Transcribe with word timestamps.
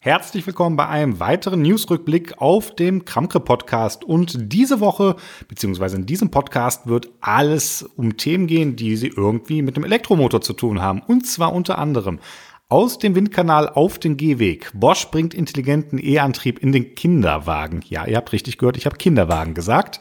Herzlich 0.00 0.46
willkommen 0.46 0.76
bei 0.76 0.86
einem 0.86 1.18
weiteren 1.18 1.60
Newsrückblick 1.60 2.40
auf 2.40 2.72
dem 2.72 3.04
Kramkre 3.04 3.40
Podcast. 3.40 4.04
Und 4.04 4.52
diese 4.52 4.78
Woche, 4.78 5.16
beziehungsweise 5.48 5.96
in 5.96 6.06
diesem 6.06 6.30
Podcast, 6.30 6.86
wird 6.86 7.08
alles 7.20 7.82
um 7.96 8.16
Themen 8.16 8.46
gehen, 8.46 8.76
die 8.76 8.96
sie 8.96 9.08
irgendwie 9.08 9.60
mit 9.60 9.76
dem 9.76 9.82
Elektromotor 9.82 10.40
zu 10.40 10.52
tun 10.52 10.80
haben. 10.80 11.02
Und 11.04 11.26
zwar 11.26 11.52
unter 11.52 11.78
anderem 11.78 12.20
aus 12.68 13.00
dem 13.00 13.16
Windkanal 13.16 13.68
auf 13.68 13.98
den 13.98 14.16
Gehweg. 14.16 14.70
Bosch 14.72 15.08
bringt 15.10 15.34
intelligenten 15.34 15.98
E-Antrieb 15.98 16.60
in 16.60 16.70
den 16.70 16.94
Kinderwagen. 16.94 17.80
Ja, 17.88 18.06
ihr 18.06 18.18
habt 18.18 18.32
richtig 18.32 18.56
gehört, 18.56 18.76
ich 18.76 18.86
habe 18.86 18.98
Kinderwagen 18.98 19.54
gesagt. 19.54 19.98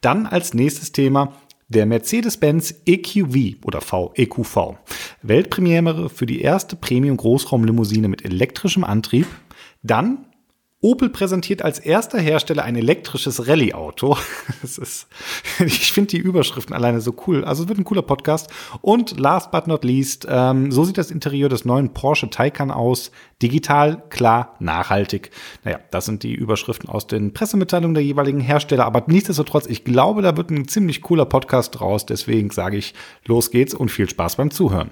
Dann 0.00 0.26
als 0.26 0.54
nächstes 0.54 0.92
Thema 0.92 1.34
der 1.74 1.86
Mercedes-Benz 1.86 2.82
EQV 2.86 3.64
oder 3.64 3.80
V, 3.80 4.12
EQV. 4.14 4.76
Weltpremiere 5.22 6.08
für 6.08 6.26
die 6.26 6.40
erste 6.40 6.76
Premium-Großraumlimousine 6.76 8.08
mit 8.08 8.24
elektrischem 8.24 8.84
Antrieb. 8.84 9.26
Dann 9.82 10.26
Opel 10.84 11.08
präsentiert 11.08 11.62
als 11.62 11.78
erster 11.78 12.18
Hersteller 12.18 12.62
ein 12.62 12.76
elektrisches 12.76 13.48
Rallye-Auto. 13.48 14.18
ich 15.64 15.92
finde 15.92 16.08
die 16.10 16.18
Überschriften 16.18 16.74
alleine 16.74 17.00
so 17.00 17.14
cool. 17.26 17.42
Also 17.42 17.62
es 17.62 17.70
wird 17.70 17.78
ein 17.78 17.84
cooler 17.84 18.02
Podcast. 18.02 18.50
Und 18.82 19.18
last 19.18 19.50
but 19.50 19.66
not 19.66 19.82
least, 19.82 20.26
ähm, 20.28 20.70
so 20.70 20.84
sieht 20.84 20.98
das 20.98 21.10
Interieur 21.10 21.48
des 21.48 21.64
neuen 21.64 21.94
Porsche 21.94 22.28
Taycan 22.28 22.70
aus. 22.70 23.12
Digital, 23.40 24.02
klar, 24.10 24.56
nachhaltig. 24.58 25.30
Naja, 25.64 25.80
das 25.90 26.04
sind 26.04 26.22
die 26.22 26.34
Überschriften 26.34 26.90
aus 26.90 27.06
den 27.06 27.32
Pressemitteilungen 27.32 27.94
der 27.94 28.04
jeweiligen 28.04 28.40
Hersteller. 28.40 28.84
Aber 28.84 29.04
nichtsdestotrotz, 29.06 29.64
ich 29.64 29.84
glaube, 29.84 30.20
da 30.20 30.36
wird 30.36 30.50
ein 30.50 30.68
ziemlich 30.68 31.00
cooler 31.00 31.24
Podcast 31.24 31.80
draus. 31.80 32.04
Deswegen 32.04 32.50
sage 32.50 32.76
ich, 32.76 32.92
los 33.24 33.50
geht's 33.50 33.72
und 33.72 33.90
viel 33.90 34.10
Spaß 34.10 34.36
beim 34.36 34.50
Zuhören. 34.50 34.90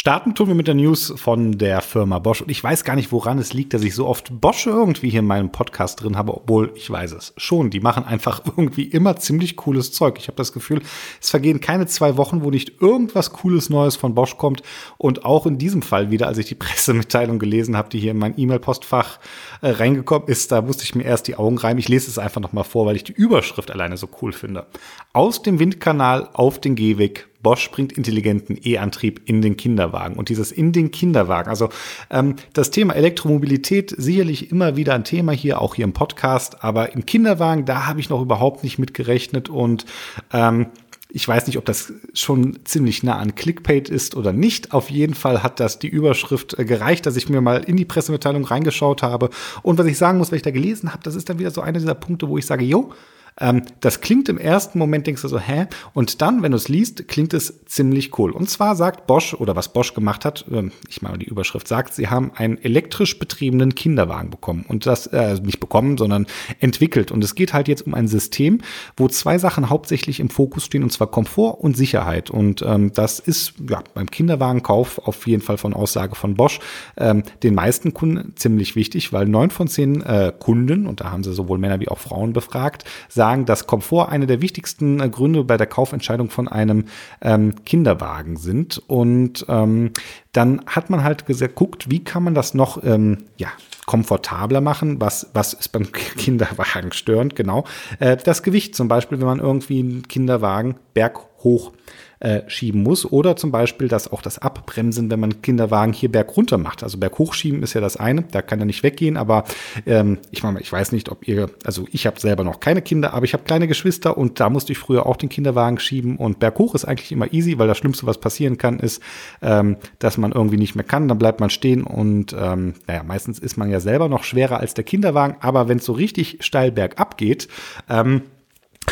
Starten 0.00 0.34
tun 0.34 0.48
wir 0.48 0.54
mit 0.54 0.66
der 0.66 0.74
News 0.74 1.12
von 1.16 1.58
der 1.58 1.82
Firma 1.82 2.18
Bosch. 2.20 2.40
Und 2.40 2.50
ich 2.50 2.64
weiß 2.64 2.84
gar 2.84 2.96
nicht, 2.96 3.12
woran 3.12 3.38
es 3.38 3.52
liegt, 3.52 3.74
dass 3.74 3.82
ich 3.82 3.94
so 3.94 4.06
oft 4.06 4.40
Bosch 4.40 4.66
irgendwie 4.66 5.10
hier 5.10 5.20
in 5.20 5.26
meinem 5.26 5.52
Podcast 5.52 6.02
drin 6.02 6.16
habe, 6.16 6.34
obwohl 6.34 6.72
ich 6.74 6.90
weiß 6.90 7.12
es 7.12 7.34
schon. 7.36 7.68
Die 7.68 7.80
machen 7.80 8.04
einfach 8.04 8.40
irgendwie 8.46 8.84
immer 8.84 9.16
ziemlich 9.16 9.56
cooles 9.56 9.92
Zeug. 9.92 10.16
Ich 10.18 10.28
habe 10.28 10.36
das 10.36 10.54
Gefühl, 10.54 10.80
es 11.20 11.28
vergehen 11.28 11.60
keine 11.60 11.84
zwei 11.84 12.16
Wochen, 12.16 12.42
wo 12.42 12.50
nicht 12.50 12.80
irgendwas 12.80 13.30
Cooles 13.32 13.68
Neues 13.68 13.96
von 13.96 14.14
Bosch 14.14 14.38
kommt. 14.38 14.62
Und 14.96 15.26
auch 15.26 15.44
in 15.44 15.58
diesem 15.58 15.82
Fall 15.82 16.10
wieder, 16.10 16.28
als 16.28 16.38
ich 16.38 16.46
die 16.46 16.54
Pressemitteilung 16.58 17.38
gelesen 17.38 17.76
habe, 17.76 17.90
die 17.90 18.00
hier 18.00 18.12
in 18.12 18.18
mein 18.18 18.38
E-Mail-Postfach 18.38 19.18
äh, 19.60 19.68
reingekommen 19.68 20.28
ist, 20.28 20.50
da 20.50 20.62
musste 20.62 20.84
ich 20.84 20.94
mir 20.94 21.04
erst 21.04 21.28
die 21.28 21.36
Augen 21.36 21.58
reiben. 21.58 21.78
Ich 21.78 21.90
lese 21.90 22.08
es 22.08 22.18
einfach 22.18 22.40
nochmal 22.40 22.64
vor, 22.64 22.86
weil 22.86 22.96
ich 22.96 23.04
die 23.04 23.12
Überschrift 23.12 23.70
alleine 23.70 23.98
so 23.98 24.08
cool 24.22 24.32
finde. 24.32 24.64
Aus 25.12 25.42
dem 25.42 25.58
Windkanal 25.58 26.30
auf 26.32 26.58
den 26.58 26.74
Gehweg 26.74 27.28
Bosch 27.42 27.70
bringt 27.70 27.92
intelligenten 27.92 28.58
E-Antrieb 28.62 29.22
in 29.24 29.42
den 29.42 29.56
Kinderwagen. 29.56 30.16
Und 30.16 30.28
dieses 30.28 30.52
in 30.52 30.72
den 30.72 30.90
Kinderwagen, 30.90 31.48
also 31.48 31.70
ähm, 32.10 32.36
das 32.52 32.70
Thema 32.70 32.94
Elektromobilität 32.94 33.94
sicherlich 33.96 34.50
immer 34.50 34.76
wieder 34.76 34.94
ein 34.94 35.04
Thema 35.04 35.32
hier, 35.32 35.60
auch 35.60 35.74
hier 35.74 35.84
im 35.84 35.92
Podcast, 35.92 36.62
aber 36.64 36.92
im 36.94 37.06
Kinderwagen, 37.06 37.64
da 37.64 37.86
habe 37.86 38.00
ich 38.00 38.10
noch 38.10 38.20
überhaupt 38.20 38.64
nicht 38.64 38.78
mit 38.78 38.94
gerechnet 38.94 39.48
und 39.48 39.86
ähm, 40.32 40.66
ich 41.12 41.26
weiß 41.26 41.46
nicht, 41.46 41.58
ob 41.58 41.64
das 41.64 41.92
schon 42.14 42.60
ziemlich 42.64 43.02
nah 43.02 43.18
an 43.18 43.34
Clickbait 43.34 43.88
ist 43.88 44.16
oder 44.16 44.32
nicht. 44.32 44.72
Auf 44.72 44.90
jeden 44.90 45.14
Fall 45.14 45.42
hat 45.42 45.60
das 45.60 45.78
die 45.78 45.88
Überschrift 45.88 46.58
äh, 46.58 46.64
gereicht, 46.64 47.06
dass 47.06 47.16
ich 47.16 47.28
mir 47.28 47.40
mal 47.40 47.64
in 47.64 47.76
die 47.76 47.84
Pressemitteilung 47.84 48.44
reingeschaut 48.44 49.02
habe. 49.02 49.30
Und 49.62 49.78
was 49.78 49.86
ich 49.86 49.98
sagen 49.98 50.18
muss, 50.18 50.30
was 50.30 50.36
ich 50.36 50.42
da 50.42 50.50
gelesen 50.50 50.92
habe, 50.92 51.02
das 51.02 51.14
ist 51.14 51.28
dann 51.28 51.38
wieder 51.38 51.50
so 51.50 51.60
einer 51.60 51.78
dieser 51.78 51.94
Punkte, 51.94 52.28
wo 52.28 52.38
ich 52.38 52.46
sage, 52.46 52.64
jo, 52.64 52.92
ähm, 53.40 53.62
das 53.80 54.00
klingt 54.00 54.28
im 54.28 54.38
ersten 54.38 54.78
Moment, 54.78 55.06
denkst 55.06 55.22
du 55.22 55.28
so, 55.28 55.38
hä? 55.38 55.66
Und 55.94 56.22
dann, 56.22 56.42
wenn 56.42 56.52
du 56.52 56.56
es 56.56 56.68
liest, 56.68 57.08
klingt 57.08 57.34
es 57.34 57.64
ziemlich 57.64 58.18
cool. 58.18 58.30
Und 58.30 58.48
zwar 58.50 58.76
sagt 58.76 59.06
Bosch, 59.06 59.34
oder 59.34 59.56
was 59.56 59.72
Bosch 59.72 59.94
gemacht 59.94 60.24
hat, 60.24 60.44
äh, 60.50 60.70
ich 60.88 61.02
meine, 61.02 61.18
die 61.18 61.26
Überschrift 61.26 61.66
sagt, 61.66 61.94
sie 61.94 62.08
haben 62.08 62.32
einen 62.34 62.58
elektrisch 62.58 63.18
betriebenen 63.18 63.74
Kinderwagen 63.74 64.30
bekommen. 64.30 64.64
Und 64.68 64.86
das 64.86 65.06
äh, 65.08 65.34
nicht 65.40 65.60
bekommen, 65.60 65.96
sondern 65.96 66.26
entwickelt. 66.60 67.10
Und 67.10 67.24
es 67.24 67.34
geht 67.34 67.52
halt 67.52 67.68
jetzt 67.68 67.86
um 67.86 67.94
ein 67.94 68.08
System, 68.08 68.60
wo 68.96 69.08
zwei 69.08 69.38
Sachen 69.38 69.70
hauptsächlich 69.70 70.20
im 70.20 70.28
Fokus 70.28 70.64
stehen, 70.66 70.82
und 70.82 70.90
zwar 70.90 71.10
Komfort 71.10 71.60
und 71.60 71.76
Sicherheit. 71.76 72.30
Und 72.30 72.62
ähm, 72.62 72.92
das 72.92 73.18
ist 73.18 73.54
ja 73.68 73.82
beim 73.94 74.10
Kinderwagenkauf 74.10 74.98
auf 75.06 75.26
jeden 75.26 75.42
Fall 75.42 75.56
von 75.56 75.74
Aussage 75.74 76.14
von 76.14 76.34
Bosch 76.34 76.60
ähm, 76.96 77.22
den 77.42 77.54
meisten 77.54 77.94
Kunden 77.94 78.34
ziemlich 78.36 78.76
wichtig, 78.76 79.12
weil 79.12 79.26
neun 79.26 79.50
von 79.50 79.68
zehn 79.68 80.02
äh, 80.02 80.32
Kunden, 80.38 80.86
und 80.86 81.00
da 81.00 81.10
haben 81.10 81.24
sie 81.24 81.32
sowohl 81.32 81.58
Männer 81.58 81.80
wie 81.80 81.88
auch 81.88 81.98
Frauen 81.98 82.32
befragt, 82.32 82.84
sagen, 83.08 83.29
sagen, 83.30 83.44
dass 83.46 83.66
Komfort 83.66 84.08
eine 84.08 84.26
der 84.26 84.42
wichtigsten 84.42 85.00
äh, 85.00 85.08
Gründe 85.08 85.44
bei 85.44 85.56
der 85.56 85.66
Kaufentscheidung 85.66 86.30
von 86.30 86.48
einem 86.48 86.86
ähm, 87.22 87.54
Kinderwagen 87.64 88.36
sind. 88.36 88.82
Und 88.88 89.46
ähm, 89.48 89.92
dann 90.32 90.62
hat 90.66 90.90
man 90.90 91.04
halt 91.04 91.26
geguckt, 91.26 91.90
wie 91.90 92.02
kann 92.02 92.24
man 92.24 92.34
das 92.34 92.54
noch 92.54 92.82
ähm, 92.82 93.18
ja, 93.36 93.48
komfortabler 93.86 94.60
machen. 94.60 95.00
Was, 95.00 95.30
was 95.32 95.52
ist 95.54 95.68
beim 95.68 95.92
Kinderwagen 95.92 96.92
störend? 96.92 97.36
Genau. 97.36 97.64
Äh, 98.00 98.16
das 98.16 98.42
Gewicht 98.42 98.74
zum 98.74 98.88
Beispiel, 98.88 99.20
wenn 99.20 99.26
man 99.26 99.38
irgendwie 99.40 99.80
einen 99.80 100.08
Kinderwagen 100.08 100.76
berghoch 100.94 101.72
äh, 102.20 102.42
schieben 102.48 102.82
muss. 102.82 103.10
Oder 103.10 103.36
zum 103.36 103.50
Beispiel 103.50 103.88
dass 103.88 104.12
auch 104.12 104.22
das 104.22 104.38
Abbremsen, 104.38 105.10
wenn 105.10 105.20
man 105.20 105.42
Kinderwagen 105.42 105.92
hier 105.92 106.12
bergunter 106.12 106.58
macht. 106.58 106.82
Also 106.82 106.98
berghochschieben 106.98 107.62
ist 107.62 107.74
ja 107.74 107.80
das 107.80 107.96
eine, 107.96 108.22
da 108.22 108.42
kann 108.42 108.60
er 108.60 108.66
nicht 108.66 108.82
weggehen, 108.82 109.16
aber 109.16 109.44
ähm, 109.86 110.18
ich 110.30 110.42
meine, 110.42 110.60
ich 110.60 110.70
weiß 110.70 110.92
nicht, 110.92 111.10
ob 111.10 111.26
ihr, 111.26 111.50
also 111.64 111.86
ich 111.90 112.06
habe 112.06 112.20
selber 112.20 112.44
noch 112.44 112.60
keine 112.60 112.82
Kinder, 112.82 113.14
aber 113.14 113.24
ich 113.24 113.32
habe 113.32 113.44
kleine 113.44 113.66
Geschwister 113.66 114.16
und 114.16 114.38
da 114.38 114.50
musste 114.50 114.72
ich 114.72 114.78
früher 114.78 115.06
auch 115.06 115.16
den 115.16 115.28
Kinderwagen 115.28 115.78
schieben 115.78 116.16
und 116.16 116.38
berghoch 116.38 116.74
ist 116.74 116.84
eigentlich 116.84 117.12
immer 117.12 117.32
easy, 117.32 117.58
weil 117.58 117.68
das 117.68 117.78
Schlimmste, 117.78 118.06
was 118.06 118.18
passieren 118.18 118.58
kann, 118.58 118.78
ist, 118.78 119.02
ähm, 119.42 119.76
dass 119.98 120.18
man 120.18 120.32
irgendwie 120.32 120.58
nicht 120.58 120.74
mehr 120.74 120.84
kann, 120.84 121.08
dann 121.08 121.18
bleibt 121.18 121.40
man 121.40 121.50
stehen 121.50 121.84
und 121.84 122.34
ähm, 122.38 122.74
naja, 122.86 123.02
meistens 123.02 123.38
ist 123.38 123.56
man 123.56 123.70
ja 123.70 123.80
selber 123.80 124.08
noch 124.08 124.24
schwerer 124.24 124.60
als 124.60 124.74
der 124.74 124.84
Kinderwagen, 124.84 125.36
aber 125.40 125.68
wenn 125.68 125.78
es 125.78 125.84
so 125.84 125.92
richtig 125.92 126.38
steil 126.40 126.70
bergab 126.70 127.16
geht, 127.16 127.48
ähm, 127.88 128.22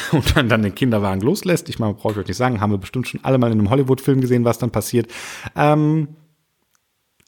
und 0.13 0.37
dann, 0.37 0.49
dann 0.49 0.63
den 0.63 0.75
Kinderwagen 0.75 1.21
loslässt. 1.21 1.69
Ich 1.69 1.79
meine, 1.79 1.95
brauche 1.95 2.13
ich 2.13 2.19
euch 2.19 2.29
nicht 2.29 2.37
sagen, 2.37 2.61
haben 2.61 2.73
wir 2.73 2.79
bestimmt 2.79 3.09
schon 3.09 3.21
alle 3.23 3.39
mal 3.39 3.51
in 3.53 3.59
einem 3.59 3.71
Hollywood-Film 3.71 4.21
gesehen, 4.21 4.45
was 4.45 4.59
dann 4.59 4.71
passiert. 4.71 5.11
Ähm, 5.57 6.09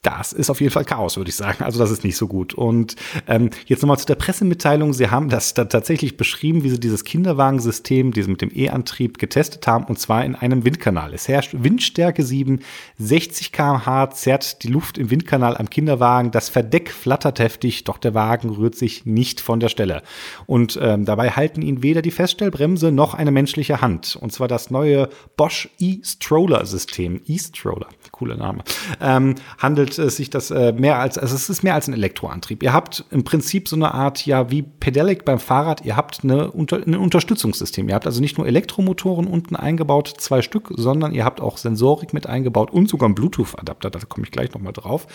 das 0.01 0.33
ist 0.33 0.49
auf 0.49 0.61
jeden 0.61 0.73
Fall 0.73 0.83
Chaos, 0.83 1.17
würde 1.17 1.29
ich 1.29 1.35
sagen. 1.35 1.63
Also 1.63 1.77
das 1.77 1.91
ist 1.91 2.03
nicht 2.03 2.17
so 2.17 2.27
gut. 2.27 2.55
Und 2.55 2.95
ähm, 3.27 3.51
jetzt 3.67 3.83
nochmal 3.83 3.99
zu 3.99 4.07
der 4.07 4.15
Pressemitteilung. 4.15 4.93
Sie 4.93 5.11
haben 5.11 5.29
das 5.29 5.53
da 5.53 5.65
tatsächlich 5.65 6.17
beschrieben, 6.17 6.63
wie 6.63 6.71
Sie 6.71 6.79
dieses 6.79 7.03
Kinderwagensystem, 7.03 8.11
dieses 8.11 8.27
mit 8.27 8.41
dem 8.41 8.49
E-Antrieb 8.51 9.19
getestet 9.19 9.67
haben, 9.67 9.85
und 9.85 9.99
zwar 9.99 10.25
in 10.25 10.33
einem 10.33 10.65
Windkanal. 10.65 11.13
Es 11.13 11.27
herrscht 11.27 11.51
Windstärke 11.53 12.23
7, 12.23 12.61
60 12.97 13.51
kmh 13.51 14.09
zerrt 14.09 14.63
die 14.63 14.69
Luft 14.69 14.97
im 14.97 15.11
Windkanal 15.11 15.55
am 15.55 15.69
Kinderwagen. 15.69 16.31
Das 16.31 16.49
Verdeck 16.49 16.89
flattert 16.89 17.39
heftig, 17.39 17.83
doch 17.83 17.99
der 17.99 18.15
Wagen 18.15 18.49
rührt 18.49 18.75
sich 18.75 19.05
nicht 19.05 19.39
von 19.39 19.59
der 19.59 19.69
Stelle. 19.69 20.01
Und 20.47 20.79
ähm, 20.81 21.05
dabei 21.05 21.29
halten 21.29 21.61
ihn 21.61 21.83
weder 21.83 22.01
die 22.01 22.11
Feststellbremse 22.11 22.91
noch 22.91 23.13
eine 23.13 23.29
menschliche 23.29 23.81
Hand. 23.81 24.15
Und 24.19 24.33
zwar 24.33 24.47
das 24.47 24.71
neue 24.71 25.09
Bosch 25.37 25.69
E-Stroller-System. 25.77 27.21
E-Stroller, 27.27 27.87
cooler 28.11 28.37
Name. 28.37 28.63
Ähm, 28.99 29.35
handelt 29.59 29.90
handelt 29.97 30.07
es 30.07 30.15
sich 30.15 30.29
das 30.29 30.51
äh, 30.51 30.73
mehr 30.73 30.99
als, 30.99 31.17
also 31.17 31.35
es 31.35 31.49
ist 31.49 31.63
mehr 31.63 31.75
als 31.75 31.87
ein 31.87 31.93
Elektroantrieb. 31.93 32.63
Ihr 32.63 32.73
habt 32.73 33.05
im 33.11 33.23
Prinzip 33.23 33.67
so 33.67 33.75
eine 33.75 33.93
Art, 33.93 34.25
ja, 34.25 34.49
wie 34.51 34.61
Pedelec 34.61 35.25
beim 35.25 35.39
Fahrrad, 35.39 35.85
ihr 35.85 35.95
habt 35.95 36.23
eine, 36.23 36.51
unter, 36.51 36.77
ein 36.77 36.95
Unterstützungssystem. 36.95 37.89
Ihr 37.89 37.95
habt 37.95 38.05
also 38.05 38.21
nicht 38.21 38.37
nur 38.37 38.47
Elektromotoren 38.47 39.27
unten 39.27 39.55
eingebaut, 39.55 40.13
zwei 40.17 40.41
Stück, 40.41 40.71
sondern 40.75 41.13
ihr 41.13 41.25
habt 41.25 41.41
auch 41.41 41.57
Sensorik 41.57 42.13
mit 42.13 42.27
eingebaut 42.27 42.71
und 42.71 42.89
sogar 42.89 43.07
einen 43.07 43.15
Bluetooth-Adapter, 43.15 43.89
da 43.89 43.99
komme 44.07 44.25
ich 44.25 44.31
gleich 44.31 44.53
nochmal 44.53 44.73
drauf, 44.73 45.07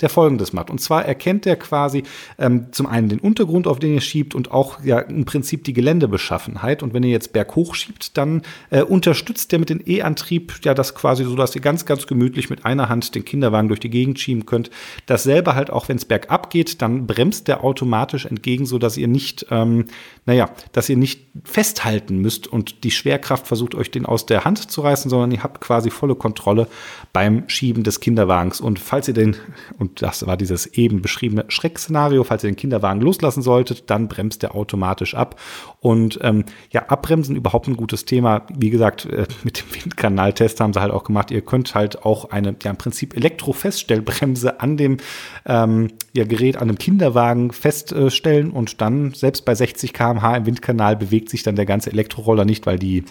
der 0.00 0.08
folgendes 0.08 0.52
macht. 0.52 0.70
Und 0.70 0.80
zwar 0.80 1.04
erkennt 1.04 1.44
der 1.44 1.56
quasi 1.56 2.02
ähm, 2.38 2.66
zum 2.72 2.86
einen 2.86 3.08
den 3.08 3.20
Untergrund, 3.20 3.66
auf 3.66 3.78
den 3.78 3.94
ihr 3.94 4.00
schiebt 4.00 4.34
und 4.34 4.50
auch 4.50 4.82
ja 4.84 4.98
im 4.98 5.24
Prinzip 5.24 5.64
die 5.64 5.72
Geländebeschaffenheit. 5.72 6.82
Und 6.82 6.94
wenn 6.94 7.02
ihr 7.02 7.10
jetzt 7.10 7.32
berghoch 7.32 7.74
schiebt, 7.74 8.16
dann 8.16 8.42
äh, 8.70 8.82
unterstützt 8.82 9.52
der 9.52 9.58
mit 9.58 9.70
dem 9.70 9.80
E-Antrieb 9.84 10.54
ja 10.62 10.74
das 10.74 10.94
quasi 10.94 11.24
so, 11.24 11.36
dass 11.36 11.54
ihr 11.54 11.60
ganz, 11.60 11.86
ganz 11.86 12.06
gemütlich 12.06 12.50
mit 12.50 12.64
einer 12.64 12.88
Hand 12.88 13.14
den 13.14 13.24
Kinderwagen 13.24 13.68
durch 13.68 13.80
die 13.80 13.90
Gegend 13.90 14.18
schieben 14.24 14.46
könnt. 14.46 14.70
Dasselbe 15.06 15.54
halt 15.54 15.70
auch, 15.70 15.88
wenn 15.88 15.96
es 15.96 16.04
bergab 16.04 16.50
geht, 16.50 16.82
dann 16.82 17.06
bremst 17.06 17.48
der 17.48 17.62
automatisch 17.62 18.26
entgegen, 18.26 18.66
so 18.66 18.78
dass 18.78 18.96
ihr 18.96 19.08
nicht, 19.08 19.46
ähm, 19.50 19.84
naja, 20.26 20.50
dass 20.72 20.88
ihr 20.88 20.96
nicht 20.96 21.26
festhalten 21.44 22.18
müsst 22.18 22.46
und 22.46 22.84
die 22.84 22.90
Schwerkraft 22.90 23.46
versucht 23.46 23.74
euch 23.74 23.90
den 23.90 24.06
aus 24.06 24.26
der 24.26 24.44
Hand 24.44 24.70
zu 24.70 24.80
reißen, 24.80 25.10
sondern 25.10 25.30
ihr 25.30 25.42
habt 25.42 25.60
quasi 25.60 25.90
volle 25.90 26.14
Kontrolle 26.14 26.66
beim 27.12 27.48
Schieben 27.48 27.84
des 27.84 28.00
Kinderwagens. 28.00 28.60
Und 28.60 28.78
falls 28.78 29.08
ihr 29.08 29.14
den, 29.14 29.36
und 29.78 30.02
das 30.02 30.26
war 30.26 30.36
dieses 30.36 30.66
eben 30.66 31.02
beschriebene 31.02 31.44
Schreckszenario, 31.48 32.24
falls 32.24 32.44
ihr 32.44 32.50
den 32.50 32.56
Kinderwagen 32.56 33.00
loslassen 33.00 33.42
solltet, 33.42 33.90
dann 33.90 34.08
bremst 34.08 34.42
der 34.42 34.54
automatisch 34.54 35.14
ab. 35.14 35.38
Und 35.84 36.18
ähm, 36.22 36.46
ja, 36.70 36.86
abbremsen 36.86 37.36
überhaupt 37.36 37.68
ein 37.68 37.76
gutes 37.76 38.06
Thema. 38.06 38.46
Wie 38.56 38.70
gesagt, 38.70 39.04
äh, 39.04 39.26
mit 39.44 39.60
dem 39.60 39.82
Windkanaltest 39.82 40.58
haben 40.58 40.72
sie 40.72 40.80
halt 40.80 40.90
auch 40.90 41.04
gemacht. 41.04 41.30
Ihr 41.30 41.42
könnt 41.42 41.74
halt 41.74 42.06
auch 42.06 42.30
eine, 42.30 42.56
ja 42.62 42.70
im 42.70 42.78
Prinzip 42.78 43.14
Elektrofeststellbremse 43.14 44.60
an 44.60 44.78
dem 44.78 44.96
ähm, 45.44 45.88
ja, 46.14 46.24
Gerät, 46.24 46.56
an 46.56 46.70
einem 46.70 46.78
Kinderwagen 46.78 47.52
feststellen 47.52 48.50
und 48.50 48.80
dann 48.80 49.12
selbst 49.12 49.44
bei 49.44 49.54
60 49.54 49.92
km/h 49.92 50.38
im 50.38 50.46
Windkanal 50.46 50.96
bewegt 50.96 51.28
sich 51.28 51.42
dann 51.42 51.54
der 51.54 51.66
ganze 51.66 51.90
Elektroroller 51.90 52.46
nicht, 52.46 52.64
weil 52.64 52.78
die 52.78 53.04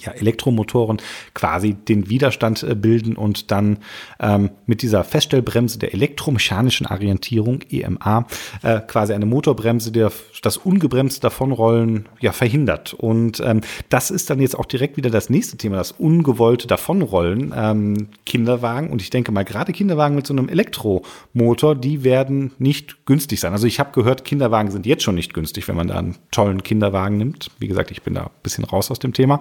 ja, 0.00 0.12
Elektromotoren 0.12 0.98
quasi 1.34 1.74
den 1.74 2.08
Widerstand 2.08 2.62
äh, 2.62 2.74
bilden 2.74 3.16
und 3.16 3.50
dann 3.50 3.78
ähm, 4.20 4.50
mit 4.66 4.82
dieser 4.82 5.04
Feststellbremse 5.04 5.78
der 5.78 5.92
elektromechanischen 5.92 6.86
Orientierung, 6.86 7.60
EMA, 7.70 8.26
äh, 8.62 8.80
quasi 8.80 9.12
eine 9.12 9.26
Motorbremse, 9.26 9.92
die 9.92 10.06
das 10.42 10.56
ungebremste 10.56 11.20
Davonrollen 11.20 12.08
ja 12.20 12.32
verhindert. 12.32 12.94
Und 12.94 13.40
ähm, 13.40 13.60
das 13.90 14.10
ist 14.10 14.30
dann 14.30 14.40
jetzt 14.40 14.58
auch 14.58 14.64
direkt 14.64 14.96
wieder 14.96 15.10
das 15.10 15.30
nächste 15.30 15.56
Thema, 15.56 15.76
das 15.76 15.92
ungewollte 15.92 16.66
Davonrollen. 16.66 17.52
Ähm, 17.54 18.08
Kinderwagen 18.24 18.90
und 18.90 19.02
ich 19.02 19.10
denke 19.10 19.30
mal, 19.30 19.44
gerade 19.44 19.72
Kinderwagen 19.72 20.14
mit 20.14 20.26
so 20.26 20.32
einem 20.34 20.48
Elektromotor, 20.48 21.74
die 21.74 22.02
werden 22.02 22.52
nicht 22.58 23.04
günstig 23.04 23.40
sein. 23.40 23.52
Also 23.52 23.66
ich 23.66 23.78
habe 23.78 23.92
gehört, 23.92 24.24
Kinderwagen 24.24 24.70
sind 24.70 24.86
jetzt 24.86 25.02
schon 25.02 25.14
nicht 25.14 25.34
günstig, 25.34 25.68
wenn 25.68 25.76
man 25.76 25.88
da 25.88 25.98
einen 25.98 26.16
tollen 26.30 26.62
Kinderwagen 26.62 27.18
nimmt. 27.18 27.50
Wie 27.58 27.68
gesagt, 27.68 27.90
ich 27.90 28.02
bin 28.02 28.14
da 28.14 28.24
ein 28.24 28.30
bisschen 28.42 28.64
raus 28.64 28.90
aus 28.90 28.98
dem 28.98 29.12
Thema. 29.12 29.40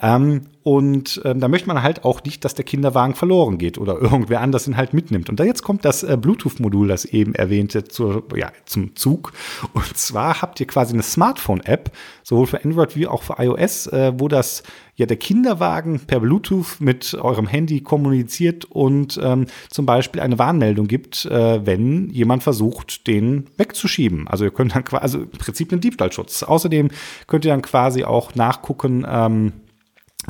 Ähm, 0.00 0.42
und 0.68 1.22
ähm, 1.24 1.40
da 1.40 1.48
möchte 1.48 1.66
man 1.66 1.82
halt 1.82 2.04
auch 2.04 2.22
nicht, 2.24 2.44
dass 2.44 2.54
der 2.54 2.64
Kinderwagen 2.64 3.14
verloren 3.14 3.56
geht 3.56 3.78
oder 3.78 3.98
irgendwer 4.02 4.42
anders 4.42 4.68
ihn 4.68 4.76
halt 4.76 4.92
mitnimmt. 4.92 5.30
Und 5.30 5.40
da 5.40 5.44
jetzt 5.44 5.62
kommt 5.62 5.86
das 5.86 6.02
äh, 6.02 6.18
Bluetooth-Modul, 6.20 6.88
das 6.88 7.06
eben 7.06 7.34
erwähnte, 7.34 7.84
zur, 7.84 8.24
ja, 8.36 8.52
zum 8.66 8.94
Zug. 8.94 9.32
Und 9.72 9.96
zwar 9.96 10.42
habt 10.42 10.60
ihr 10.60 10.66
quasi 10.66 10.92
eine 10.92 11.02
Smartphone-App, 11.02 11.90
sowohl 12.22 12.46
für 12.46 12.62
Android 12.62 12.96
wie 12.96 13.06
auch 13.06 13.22
für 13.22 13.36
iOS, 13.38 13.86
äh, 13.86 14.12
wo 14.18 14.28
das 14.28 14.62
ja 14.96 15.06
der 15.06 15.16
Kinderwagen 15.16 16.00
per 16.00 16.20
Bluetooth 16.20 16.80
mit 16.80 17.14
eurem 17.14 17.46
Handy 17.46 17.80
kommuniziert 17.80 18.66
und 18.66 19.18
ähm, 19.22 19.46
zum 19.70 19.86
Beispiel 19.86 20.20
eine 20.20 20.38
Warnmeldung 20.38 20.86
gibt, 20.86 21.24
äh, 21.24 21.64
wenn 21.64 22.10
jemand 22.10 22.42
versucht, 22.42 23.06
den 23.06 23.46
wegzuschieben. 23.56 24.28
Also 24.28 24.44
ihr 24.44 24.50
könnt 24.50 24.74
dann 24.74 24.84
quasi, 24.84 25.02
also 25.02 25.18
im 25.20 25.30
Prinzip 25.30 25.72
einen 25.72 25.80
Diebstahlschutz. 25.80 26.42
Außerdem 26.42 26.90
könnt 27.26 27.46
ihr 27.46 27.52
dann 27.52 27.62
quasi 27.62 28.04
auch 28.04 28.34
nachgucken, 28.34 29.06
ähm, 29.08 29.52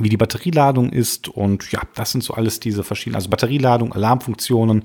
wie 0.00 0.08
die 0.08 0.16
Batterieladung 0.16 0.90
ist 0.90 1.28
und 1.28 1.70
ja, 1.72 1.80
das 1.94 2.12
sind 2.12 2.22
so 2.22 2.34
alles 2.34 2.60
diese 2.60 2.84
verschiedenen, 2.84 3.16
also 3.16 3.30
Batterieladung, 3.30 3.92
Alarmfunktionen 3.92 4.84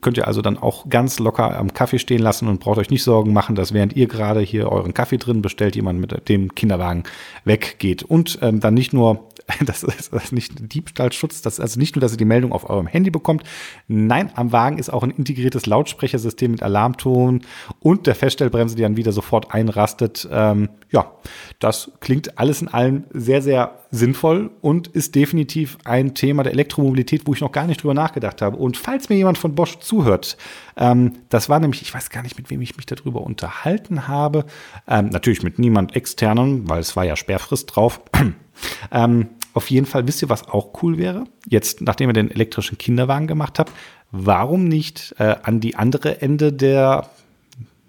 könnt 0.00 0.16
ihr 0.16 0.26
also 0.26 0.42
dann 0.42 0.58
auch 0.58 0.88
ganz 0.88 1.18
locker 1.18 1.56
am 1.58 1.72
Kaffee 1.72 1.98
stehen 1.98 2.20
lassen 2.20 2.48
und 2.48 2.60
braucht 2.60 2.78
euch 2.78 2.90
nicht 2.90 3.02
Sorgen 3.02 3.32
machen, 3.32 3.54
dass 3.54 3.72
während 3.72 3.94
ihr 3.94 4.06
gerade 4.06 4.40
hier 4.40 4.70
euren 4.70 4.94
Kaffee 4.94 5.18
drin 5.18 5.42
bestellt, 5.42 5.76
jemand 5.76 6.00
mit 6.00 6.28
dem 6.28 6.54
Kinderwagen 6.54 7.04
weggeht. 7.44 8.02
Und 8.02 8.38
ähm, 8.42 8.60
dann 8.60 8.74
nicht 8.74 8.92
nur 8.92 9.28
das 9.64 9.82
ist 9.82 10.32
nicht 10.32 10.72
Diebstahlschutz, 10.72 11.42
das 11.42 11.54
ist 11.54 11.60
also 11.60 11.78
nicht 11.78 11.96
nur, 11.96 12.00
dass 12.00 12.12
ihr 12.12 12.18
die 12.18 12.24
Meldung 12.24 12.52
auf 12.52 12.68
eurem 12.68 12.86
Handy 12.86 13.10
bekommt. 13.10 13.44
Nein, 13.88 14.30
am 14.34 14.52
Wagen 14.52 14.78
ist 14.78 14.92
auch 14.92 15.02
ein 15.02 15.10
integriertes 15.10 15.66
Lautsprechersystem 15.66 16.50
mit 16.50 16.62
Alarmton 16.62 17.42
und 17.80 18.06
der 18.06 18.14
Feststellbremse, 18.14 18.76
die 18.76 18.82
dann 18.82 18.96
wieder 18.96 19.12
sofort 19.12 19.52
einrastet. 19.52 20.28
Ähm, 20.30 20.68
ja, 20.90 21.12
das 21.58 21.92
klingt 22.00 22.38
alles 22.38 22.62
in 22.62 22.68
allem 22.68 23.04
sehr, 23.12 23.42
sehr 23.42 23.80
sinnvoll 23.90 24.50
und 24.60 24.88
ist 24.88 25.14
definitiv 25.14 25.78
ein 25.84 26.14
Thema 26.14 26.42
der 26.42 26.52
Elektromobilität, 26.52 27.26
wo 27.26 27.32
ich 27.32 27.40
noch 27.40 27.52
gar 27.52 27.66
nicht 27.66 27.82
drüber 27.82 27.94
nachgedacht 27.94 28.42
habe. 28.42 28.56
Und 28.56 28.76
falls 28.76 29.08
mir 29.08 29.16
jemand 29.16 29.38
von 29.38 29.54
Bosch 29.54 29.78
zuhört, 29.78 30.36
ähm, 30.76 31.12
das 31.28 31.48
war 31.48 31.60
nämlich, 31.60 31.82
ich 31.82 31.92
weiß 31.92 32.10
gar 32.10 32.22
nicht, 32.22 32.36
mit 32.36 32.50
wem 32.50 32.60
ich 32.62 32.76
mich 32.76 32.86
darüber 32.86 33.22
unterhalten 33.22 34.08
habe. 34.08 34.44
Ähm, 34.86 35.08
natürlich 35.08 35.42
mit 35.42 35.58
niemand 35.58 35.96
externen, 35.96 36.68
weil 36.68 36.80
es 36.80 36.96
war 36.96 37.04
ja 37.04 37.16
Sperrfrist 37.16 37.74
drauf. 37.74 38.00
ähm, 38.90 39.28
auf 39.54 39.70
jeden 39.70 39.86
Fall, 39.86 40.06
wisst 40.06 40.22
ihr, 40.22 40.28
was 40.28 40.48
auch 40.48 40.82
cool 40.82 40.98
wäre? 40.98 41.24
Jetzt, 41.48 41.80
nachdem 41.80 42.10
ihr 42.10 42.14
den 42.14 42.30
elektrischen 42.30 42.78
Kinderwagen 42.78 43.26
gemacht 43.26 43.58
habt, 43.58 43.72
warum 44.10 44.68
nicht 44.68 45.14
äh, 45.18 45.36
an 45.42 45.60
die 45.60 45.76
andere 45.76 46.20
Ende 46.20 46.52
der, 46.52 47.08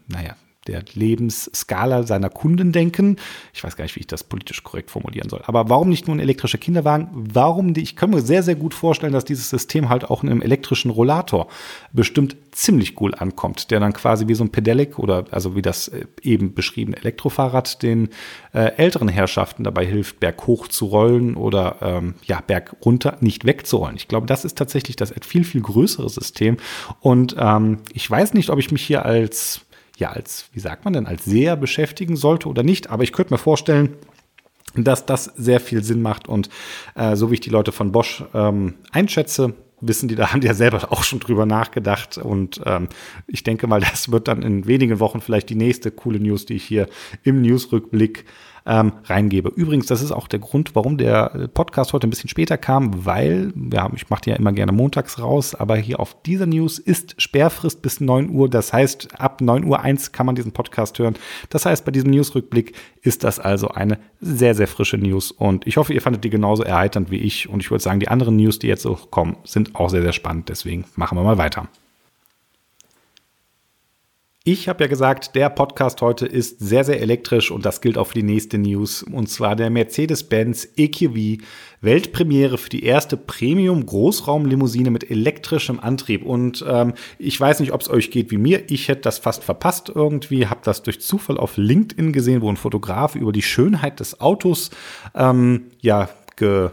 naja, 0.08 0.36
der 0.68 0.84
Lebensskala 0.94 2.04
seiner 2.04 2.30
Kunden 2.30 2.72
denken. 2.72 3.18
Ich 3.54 3.64
weiß 3.64 3.75
gar 3.75 3.84
nicht, 3.84 3.96
wie 3.96 4.02
ich 4.02 4.08
das 4.08 4.24
politisch 4.24 4.64
korrekt 4.64 4.92
formulieren 4.92 5.30
soll. 5.30 5.42
Aber 5.46 5.69
warum 5.69 5.90
nicht 5.90 6.08
nur 6.08 6.16
ein 6.16 6.19
elektrischer 6.19 6.58
Kinderwagen? 6.58 7.10
Warum 7.14 7.68
nicht? 7.68 7.78
Ich 7.84 7.96
kann 7.96 8.10
mir 8.10 8.22
sehr, 8.22 8.44
sehr 8.44 8.56
gut 8.56 8.74
vorstellen, 8.74 9.14
dass 9.14 9.25
dieses 9.25 9.50
System 9.50 9.90
halt 9.90 10.06
auch 10.06 10.24
in 10.24 10.30
einem 10.30 10.42
elektrischen 10.42 10.92
Rollator 10.92 11.48
bestimmt 11.94 12.36
ziemlich 12.52 13.00
cool 13.00 13.14
ankommt, 13.16 13.72
der 13.72 13.80
dann 13.80 13.94
quasi 13.94 14.28
wie 14.28 14.34
so 14.34 14.44
ein 14.44 14.52
Pedelec 14.52 15.00
oder 15.00 15.25
also 15.31 15.56
wie 15.56 15.62
das 15.62 15.88
äh, 15.90 16.06
eben 16.22 16.54
beschriebene 16.54 16.98
Elektrofahrrad 16.98 17.84
den 17.84 18.10
äh, 18.54 18.75
älteren 18.78 19.08
Herrschaften 19.08 19.64
dabei 19.64 19.86
hilft, 19.86 20.19
berghoch 20.19 20.68
zu 20.68 20.88
rollen 20.88 21.36
oder 21.36 21.78
ähm, 21.81 22.16
ja, 22.25 22.42
berg 22.46 22.75
runter 22.84 23.18
nicht 23.22 23.46
wegzurollen. 23.46 23.96
Ich 23.96 24.08
glaube, 24.08 24.25
das 24.25 24.44
ist 24.44 24.58
tatsächlich 24.58 24.96
das 24.96 25.14
viel, 25.22 25.44
viel 25.44 25.62
größere 25.62 26.10
System. 26.10 26.58
Und 27.00 27.36
ähm, 27.40 27.80
ich 27.94 28.10
weiß 28.10 28.34
nicht, 28.34 28.50
ob 28.50 28.60
ich 28.60 28.72
mich 28.72 28.84
hier 28.84 29.06
als 29.06 29.62
ja 29.97 30.11
als, 30.11 30.49
wie 30.53 30.59
sagt 30.59 30.85
man 30.85 30.94
denn, 30.94 31.07
als 31.07 31.25
sehr 31.25 31.55
beschäftigen 31.55 32.15
sollte 32.15 32.47
oder 32.47 32.63
nicht. 32.63 32.89
Aber 32.89 33.03
ich 33.03 33.11
könnte 33.11 33.33
mir 33.33 33.39
vorstellen, 33.39 33.95
dass 34.75 35.05
das 35.05 35.25
sehr 35.35 35.59
viel 35.59 35.83
Sinn 35.83 36.01
macht 36.01 36.27
und 36.27 36.49
äh, 36.95 37.15
so 37.15 37.29
wie 37.29 37.35
ich 37.35 37.41
die 37.41 37.49
Leute 37.49 37.71
von 37.71 37.91
Bosch 37.91 38.23
ähm, 38.33 38.75
einschätze, 38.91 39.55
wissen 39.81 40.07
die, 40.07 40.15
da 40.15 40.31
haben 40.31 40.41
die 40.41 40.47
ja 40.47 40.53
selber 40.53 40.88
auch 40.91 41.03
schon 41.03 41.19
drüber 41.19 41.45
nachgedacht 41.45 42.17
und 42.17 42.61
ähm, 42.65 42.88
ich 43.27 43.44
denke 43.44 43.67
mal, 43.67 43.79
das 43.79 44.11
wird 44.11 44.27
dann 44.27 44.41
in 44.44 44.67
wenigen 44.67 44.99
Wochen 44.99 45.21
vielleicht 45.21 45.49
die 45.49 45.55
nächste 45.55 45.91
coole 45.91 46.19
News, 46.19 46.45
die 46.45 46.55
ich 46.55 46.63
hier 46.63 46.88
im 47.23 47.41
Newsrückblick 47.41 48.25
ähm, 48.68 48.92
reingebe. 49.06 49.50
Übrigens, 49.56 49.86
das 49.88 50.02
ist 50.02 50.12
auch 50.12 50.28
der 50.28 50.40
Grund, 50.40 50.75
warum 50.75 50.98
der 50.98 51.34
äh, 51.34 51.48
Podcast 51.48 51.94
heute 51.94 52.06
ein 52.06 52.10
bisschen 52.10 52.30
später 52.30 52.58
kam, 52.58 53.06
weil, 53.06 53.54
ja, 53.72 53.90
ich 53.96 54.10
mache 54.10 54.22
die 54.22 54.30
ja 54.31 54.36
immer 54.36 54.52
gerne 54.52 54.74
montags 54.74 55.19
raus, 55.19 55.56
aber 55.56 55.78
hier 55.78 56.00
auf 56.00 56.22
dieser 56.24 56.46
News 56.46 56.78
ist 56.78 57.19
Sperrfrist 57.19 57.81
bis 57.81 58.02
9 58.02 58.30
Uhr. 58.30 58.50
Das 58.50 58.74
heißt, 58.74 59.19
ab 59.19 59.40
9 59.42 59.64
Uhr 59.64 59.80
1 59.80 60.12
kann 60.12 60.25
man 60.25 60.36
diesen 60.36 60.52
Podcast 60.52 61.00
hören. 61.00 61.16
Das 61.50 61.66
heißt, 61.66 61.86
bei 61.86 61.92
diesem 61.92 62.12
Newsrückblick 62.12 62.74
ist 63.02 63.24
das 63.24 63.40
also 63.40 63.69
eine 63.69 64.00
sehr, 64.19 64.54
sehr 64.54 64.68
frische 64.68 64.98
News 64.98 65.31
und 65.31 65.66
ich 65.66 65.78
hoffe, 65.78 65.94
ihr 65.94 66.02
fandet 66.02 66.25
die 66.25 66.30
genauso 66.30 66.64
erheiternd 66.64 67.10
wie 67.10 67.18
ich 67.18 67.48
und 67.48 67.62
ich 67.62 67.72
würde 67.72 67.84
sagen, 67.84 68.02
die 68.02 68.10
anderen 68.10 68.36
News, 68.36 68.60
die 68.60 68.68
jetzt 68.68 68.81
so 68.81 68.96
kommen, 68.96 69.38
sind 69.46 69.75
auch 69.75 69.90
sehr, 69.90 70.02
sehr 70.02 70.14
spannend. 70.14 70.50
Deswegen 70.50 70.86
machen 70.96 71.18
wir 71.18 71.24
mal 71.24 71.38
weiter. 71.38 71.69
Ich 74.49 74.69
habe 74.69 74.85
ja 74.85 74.88
gesagt, 74.88 75.35
der 75.35 75.49
Podcast 75.49 76.01
heute 76.01 76.25
ist 76.25 76.61
sehr, 76.61 76.85
sehr 76.85 77.01
elektrisch 77.01 77.51
und 77.51 77.65
das 77.65 77.81
gilt 77.81 77.97
auch 77.97 78.07
für 78.07 78.13
die 78.13 78.23
nächste 78.23 78.57
News. 78.57 79.03
Und 79.03 79.27
zwar 79.27 79.57
der 79.57 79.69
Mercedes-Benz 79.69 80.69
EQV 80.77 81.44
Weltpremiere 81.81 82.57
für 82.57 82.69
die 82.69 82.85
erste 82.85 83.17
Premium-Großraumlimousine 83.17 84.89
mit 84.89 85.11
elektrischem 85.11 85.81
Antrieb. 85.81 86.25
Und 86.25 86.63
ähm, 86.65 86.94
ich 87.19 87.38
weiß 87.38 87.59
nicht, 87.59 87.73
ob 87.73 87.81
es 87.81 87.89
euch 87.89 88.09
geht 88.09 88.31
wie 88.31 88.38
mir. 88.38 88.71
Ich 88.71 88.88
hätte 88.88 89.01
das 89.01 89.17
fast 89.17 89.44
verpasst 89.44 89.91
irgendwie, 89.94 90.47
habe 90.47 90.61
das 90.63 90.81
durch 90.81 91.01
Zufall 91.01 91.38
auf 91.38 91.57
LinkedIn 91.57 92.13
gesehen, 92.13 92.41
wo 92.41 92.49
ein 92.49 92.55
Fotograf 92.55 93.15
über 93.15 93.33
die 93.33 93.41
Schönheit 93.41 93.99
des 93.99 94.21
Autos 94.21 94.71
ähm, 95.13 95.65
ja 95.81 96.07
ge 96.38 96.69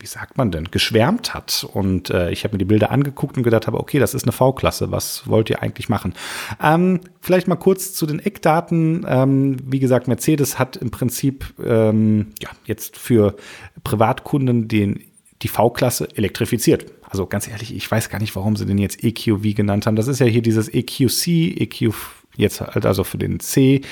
wie 0.00 0.06
sagt 0.06 0.36
man 0.36 0.50
denn, 0.50 0.70
geschwärmt 0.70 1.34
hat. 1.34 1.66
Und 1.72 2.10
äh, 2.10 2.30
ich 2.30 2.44
habe 2.44 2.54
mir 2.54 2.58
die 2.58 2.64
Bilder 2.64 2.90
angeguckt 2.90 3.36
und 3.36 3.42
gedacht 3.42 3.66
habe, 3.66 3.80
okay, 3.80 3.98
das 3.98 4.14
ist 4.14 4.24
eine 4.24 4.32
V-Klasse, 4.32 4.90
was 4.90 5.26
wollt 5.26 5.50
ihr 5.50 5.62
eigentlich 5.62 5.88
machen? 5.88 6.14
Ähm, 6.62 7.00
vielleicht 7.20 7.48
mal 7.48 7.56
kurz 7.56 7.94
zu 7.94 8.06
den 8.06 8.20
Eckdaten. 8.20 9.04
Ähm, 9.08 9.56
wie 9.64 9.80
gesagt, 9.80 10.08
Mercedes 10.08 10.58
hat 10.58 10.76
im 10.76 10.90
Prinzip 10.90 11.46
ähm, 11.64 12.28
ja, 12.40 12.50
jetzt 12.64 12.96
für 12.96 13.36
Privatkunden 13.84 14.68
den, 14.68 15.02
die 15.42 15.48
V-Klasse 15.48 16.08
elektrifiziert. 16.16 16.86
Also 17.08 17.26
ganz 17.26 17.48
ehrlich, 17.48 17.74
ich 17.74 17.90
weiß 17.90 18.10
gar 18.10 18.20
nicht, 18.20 18.36
warum 18.36 18.56
sie 18.56 18.66
den 18.66 18.78
jetzt 18.78 19.02
EQV 19.02 19.54
genannt 19.54 19.86
haben. 19.86 19.96
Das 19.96 20.08
ist 20.08 20.18
ja 20.18 20.26
hier 20.26 20.42
dieses 20.42 20.68
EQC, 20.72 21.26
EQ 21.60 21.94
jetzt 22.38 22.60
halt 22.60 22.86
also 22.86 23.04
für 23.04 23.18
den 23.18 23.40
C 23.40 23.82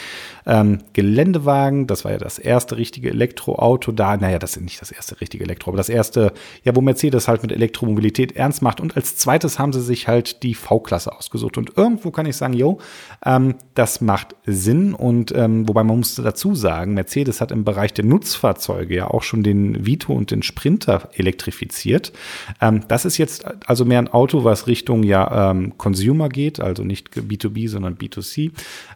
ähm, 0.47 0.79
Geländewagen. 0.93 1.87
Das 1.87 2.05
war 2.05 2.13
ja 2.13 2.19
das 2.19 2.39
erste 2.39 2.77
richtige 2.77 3.11
Elektroauto 3.11 3.93
da. 3.93 4.17
Naja, 4.17 4.39
das 4.39 4.57
ist 4.57 4.63
nicht 4.63 4.81
das 4.81 4.93
erste 4.93 5.21
richtige 5.21 5.45
Elektro, 5.45 5.71
aber 5.71 5.77
das 5.77 5.89
erste, 5.89 6.33
ja, 6.63 6.75
wo 6.75 6.81
Mercedes 6.81 7.29
halt 7.29 7.43
mit 7.43 7.53
Elektromobilität 7.53 8.37
ernst 8.37 8.63
macht. 8.63 8.81
Und 8.81 8.97
als 8.97 9.17
zweites 9.17 9.59
haben 9.59 9.73
sie 9.73 9.83
sich 9.83 10.09
halt 10.09 10.43
die 10.45 10.55
V-Klasse 10.55 11.13
ausgesucht. 11.13 11.59
Und 11.59 11.77
irgendwo 11.77 12.11
kann 12.11 12.27
ich 12.27 12.37
sagen, 12.37 12.55
yo, 12.55 12.79
ähm, 13.25 13.57
das 13.75 14.01
macht 14.01 14.37
Sinn. 14.47 14.95
Und 14.95 15.33
ähm, 15.35 15.69
wobei 15.69 15.83
man 15.83 15.99
muss 15.99 16.15
dazu 16.15 16.55
sagen, 16.55 16.95
Mercedes 16.95 17.41
hat 17.41 17.51
im 17.51 17.65
Bereich 17.65 17.93
der 17.93 18.05
Nutzfahrzeuge 18.05 18.95
ja 18.95 19.09
auch 19.09 19.25
schon 19.25 19.43
den 19.43 19.85
Vito 19.85 20.13
und 20.13 20.31
den 20.31 20.43
Sprinter 20.43 21.11
elektrifiziert. 21.15 22.13
Ähm, 22.61 22.83
das 22.87 23.05
ist 23.05 23.19
jetzt 23.19 23.45
also 23.67 23.85
mehr 23.85 23.99
ein 23.99 24.09
Auto, 24.09 24.45
was 24.45 24.69
Richtung 24.69 25.03
ja 25.03 25.51
ähm, 25.51 25.77
Consumer 25.77 26.29
geht, 26.29 26.61
also 26.61 26.85
nicht 26.85 27.11
B2B, 27.11 27.69
sondern 27.69 27.97
B2C. 27.97 28.36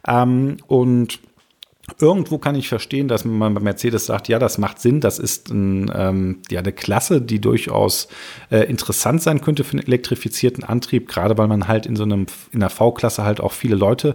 Ähm, 0.06 0.56
und 0.66 1.20
Irgendwo 1.98 2.38
kann 2.38 2.54
ich 2.54 2.68
verstehen, 2.68 3.08
dass 3.08 3.24
man 3.24 3.54
bei 3.54 3.60
Mercedes 3.60 4.06
sagt, 4.06 4.28
ja, 4.28 4.38
das 4.38 4.58
macht 4.58 4.80
Sinn, 4.80 5.00
das 5.00 5.18
ist 5.18 5.50
ein, 5.50 5.90
ähm, 5.94 6.38
ja, 6.50 6.60
eine 6.60 6.72
Klasse, 6.72 7.20
die 7.20 7.40
durchaus 7.40 8.08
äh, 8.50 8.60
interessant 8.60 9.22
sein 9.22 9.40
könnte 9.40 9.64
für 9.64 9.72
einen 9.72 9.86
elektrifizierten 9.86 10.64
Antrieb, 10.64 11.08
gerade 11.08 11.36
weil 11.38 11.48
man 11.48 11.68
halt 11.68 11.86
in 11.86 11.96
so 11.96 12.04
einem, 12.04 12.26
in 12.52 12.60
der 12.60 12.70
V-Klasse 12.70 13.24
halt 13.24 13.40
auch 13.40 13.52
viele 13.52 13.76
Leute 13.76 14.14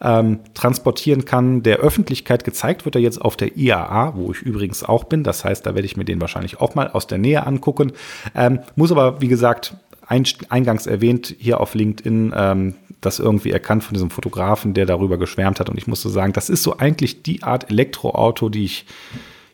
ähm, 0.00 0.40
transportieren 0.54 1.24
kann. 1.24 1.62
Der 1.62 1.78
Öffentlichkeit 1.78 2.44
gezeigt 2.44 2.84
wird 2.84 2.94
er 2.94 3.00
jetzt 3.00 3.20
auf 3.20 3.36
der 3.36 3.56
IAA, 3.56 4.14
wo 4.16 4.30
ich 4.30 4.42
übrigens 4.42 4.82
auch 4.82 5.04
bin. 5.04 5.24
Das 5.24 5.44
heißt, 5.44 5.64
da 5.66 5.74
werde 5.74 5.86
ich 5.86 5.96
mir 5.96 6.04
den 6.04 6.20
wahrscheinlich 6.20 6.60
auch 6.60 6.74
mal 6.74 6.88
aus 6.88 7.06
der 7.06 7.18
Nähe 7.18 7.46
angucken. 7.46 7.92
Ähm, 8.34 8.60
muss 8.76 8.92
aber, 8.92 9.20
wie 9.20 9.28
gesagt, 9.28 9.74
eingangs 10.06 10.86
erwähnt, 10.86 11.34
hier 11.38 11.60
auf 11.60 11.74
LinkedIn 11.74 12.32
ähm, 12.36 12.74
das 13.00 13.18
irgendwie 13.18 13.50
erkannt 13.50 13.84
von 13.84 13.94
diesem 13.94 14.10
Fotografen, 14.10 14.74
der 14.74 14.86
darüber 14.86 15.18
geschwärmt 15.18 15.60
hat. 15.60 15.68
Und 15.68 15.78
ich 15.78 15.86
musste 15.86 16.08
sagen, 16.08 16.32
das 16.32 16.48
ist 16.48 16.62
so 16.62 16.78
eigentlich 16.78 17.22
die 17.22 17.42
Art 17.42 17.70
Elektroauto, 17.70 18.48
die 18.48 18.64
ich 18.64 18.86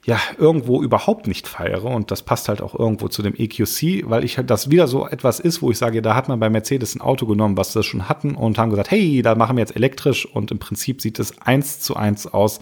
ja 0.05 0.19
irgendwo 0.39 0.83
überhaupt 0.83 1.27
nicht 1.27 1.47
feiere. 1.47 1.85
Und 1.85 2.11
das 2.11 2.23
passt 2.23 2.49
halt 2.49 2.61
auch 2.61 2.75
irgendwo 2.79 3.09
zu 3.09 3.23
dem 3.23 3.35
EQC, 3.37 4.09
weil 4.09 4.25
ich 4.25 4.37
halt 4.37 4.51
das 4.51 4.71
wieder 4.71 4.89
so 4.89 5.07
etwas 5.07 5.39
ist, 5.39 5.63
wo 5.63 5.71
ich 5.71 5.79
sage, 5.79 6.03
da 6.03 6.15
hat 6.15 6.29
man 6.29 6.41
bei 6.41 6.51
Mercedes 6.51 6.95
ein 6.95 7.01
Auto 7.01 7.27
genommen, 7.27 7.57
was 7.57 7.73
das 7.73 7.87
schon 7.87 8.09
hatten 8.09 8.35
und 8.35 8.59
haben 8.59 8.71
gesagt, 8.71 8.91
hey, 8.91 9.23
da 9.23 9.35
machen 9.35 9.57
wir 9.57 9.61
jetzt 9.61 9.77
elektrisch. 9.77 10.27
Und 10.27 10.51
im 10.51 10.59
Prinzip 10.59 11.01
sieht 11.01 11.19
es 11.19 11.41
eins 11.43 11.81
zu 11.81 11.97
eins 11.97 12.27
aus, 12.27 12.61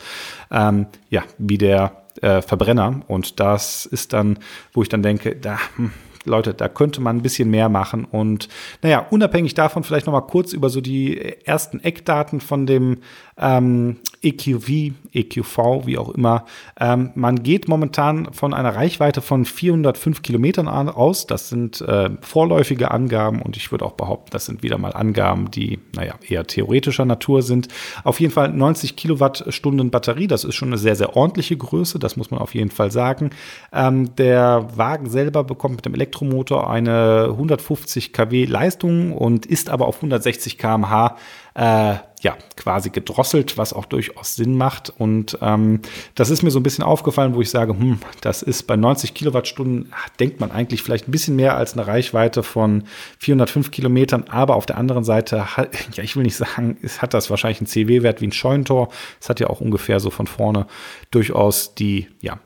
ähm, 0.51 0.87
ja, 1.09 1.23
wie 1.39 1.59
der 1.59 2.03
äh, 2.21 2.43
Verbrenner. 2.43 3.03
Und 3.09 3.41
das 3.41 3.87
ist 3.87 4.13
dann, 4.13 4.39
wo 4.73 4.83
ich 4.83 4.89
dann 4.89 5.03
denke, 5.03 5.37
da 5.37 5.59
hm, 5.77 5.93
Leute, 6.25 6.55
da 6.55 6.69
könnte 6.69 7.01
man 7.01 7.17
ein 7.17 7.23
bisschen 7.23 7.51
mehr 7.51 7.69
machen. 7.69 8.05
Und 8.05 8.49
naja, 8.83 9.07
unabhängig 9.11 9.55
davon 9.55 9.85
vielleicht 9.85 10.07
noch 10.07 10.13
mal 10.13 10.21
kurz 10.21 10.53
über 10.53 10.69
so 10.69 10.81
die 10.81 11.19
ersten 11.45 11.81
Eckdaten 11.81 12.41
von 12.41 12.67
dem 12.67 12.99
ähm, 13.39 13.97
EQV, 14.23 14.93
EQV, 15.13 15.87
wie 15.87 15.97
auch 15.97 16.11
immer. 16.11 16.45
Ähm, 16.79 17.11
man 17.15 17.43
geht 17.43 17.69
momentan 17.69 18.33
von 18.33 18.53
einer 18.53 18.75
Reichweite 18.75 19.23
von 19.23 19.47
405 19.47 20.21
Kilometern 20.23 20.69
aus. 20.69 21.27
Das 21.27 21.49
sind 21.49 21.81
äh, 21.81 22.11
vorläufige 22.21 22.91
Angaben 22.91 23.41
und 23.41 23.57
ich 23.57 23.73
würde 23.73 23.87
auch 23.87 23.93
behaupten, 23.93 24.31
das 24.31 24.45
sind 24.45 24.63
wieder 24.63 24.77
mal 24.77 24.93
Angaben, 24.93 25.51
die, 25.51 25.79
naja, 25.95 26.15
eher 26.29 26.47
theoretischer 26.47 27.07
Natur 27.07 27.43
sind. 27.43 27.69
Auf 28.05 28.21
jeden 28.21 28.33
Fall 28.33 28.51
90 28.51 28.97
Kilowattstunden 28.97 29.91
Batterie, 29.91 30.27
das 30.27 30.45
ist 30.45 30.55
schon 30.55 30.69
eine 30.69 30.79
sehr, 30.79 30.97
sehr 30.97 31.17
ordentliche 31.17 31.57
Größe, 31.57 31.99
das 31.99 32.17
muss 32.17 32.31
man 32.31 32.41
auf 32.41 32.55
jeden 32.55 32.71
Fall 32.71 32.91
sagen. 32.91 33.31
Ähm, 33.73 34.15
der 34.17 34.69
Wagen 34.77 35.09
selber 35.09 35.45
bekommt 35.45 35.77
mit 35.77 35.87
dem 35.87 35.95
Elektromotor 36.11 36.69
eine 36.69 37.29
150 37.31 38.13
kW 38.13 38.45
Leistung 38.45 39.13
und 39.13 39.47
ist 39.47 39.71
aber 39.71 39.87
auf 39.87 39.97
160 39.97 40.59
km/h 40.59 41.17
äh, 41.55 41.95
ja, 42.23 42.37
quasi 42.57 42.91
gedrosselt, 42.91 43.57
was 43.57 43.73
auch 43.73 43.87
durchaus 43.87 44.35
Sinn 44.35 44.57
macht. 44.57 44.93
Und 44.99 45.39
ähm, 45.41 45.81
das 46.15 46.29
ist 46.29 46.43
mir 46.43 46.51
so 46.51 46.61
ein 46.61 46.63
bisschen 46.63 46.85
aufgefallen, 46.85 47.35
wo 47.35 47.41
ich 47.41 47.49
sage, 47.49 47.73
hm, 47.73 47.99
das 48.21 48.43
ist 48.43 48.67
bei 48.67 48.77
90 48.77 49.15
Kilowattstunden, 49.15 49.93
denkt 50.19 50.39
man 50.39 50.51
eigentlich 50.51 50.83
vielleicht 50.83 51.09
ein 51.09 51.13
bisschen 51.13 51.37
mehr 51.37 51.57
als 51.57 51.73
eine 51.73 51.87
Reichweite 51.87 52.43
von 52.43 52.85
405 53.19 53.71
Kilometern. 53.71 54.25
Aber 54.29 54.57
auf 54.57 54.67
der 54.67 54.77
anderen 54.77 55.05
Seite, 55.05 55.47
ja, 55.95 56.03
ich 56.03 56.15
will 56.15 56.25
nicht 56.25 56.37
sagen, 56.37 56.77
es 56.83 57.01
hat 57.01 57.15
das 57.15 57.31
wahrscheinlich 57.31 57.61
einen 57.61 57.69
CW-Wert 57.69 58.21
wie 58.21 58.27
ein 58.27 58.33
Scheunentor. 58.33 58.89
Es 59.21 59.29
hat 59.29 59.41
ja 59.41 59.49
auch 59.49 59.61
ungefähr 59.61 59.99
so 59.99 60.11
von 60.11 60.27
vorne 60.27 60.67
durchaus 61.11 61.75
die, 61.75 62.09
ja, 62.21 62.39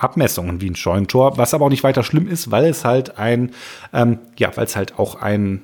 Abmessungen 0.00 0.60
wie 0.60 0.70
ein 0.70 0.76
Scheunentor, 0.76 1.38
was 1.38 1.54
aber 1.54 1.66
auch 1.66 1.70
nicht 1.70 1.84
weiter 1.84 2.02
schlimm 2.02 2.26
ist, 2.26 2.50
weil 2.50 2.64
es 2.64 2.84
halt 2.84 3.18
ein, 3.18 3.52
ähm, 3.92 4.18
ja, 4.38 4.56
weil 4.56 4.64
es 4.64 4.76
halt 4.76 4.98
auch 4.98 5.16
ein 5.16 5.62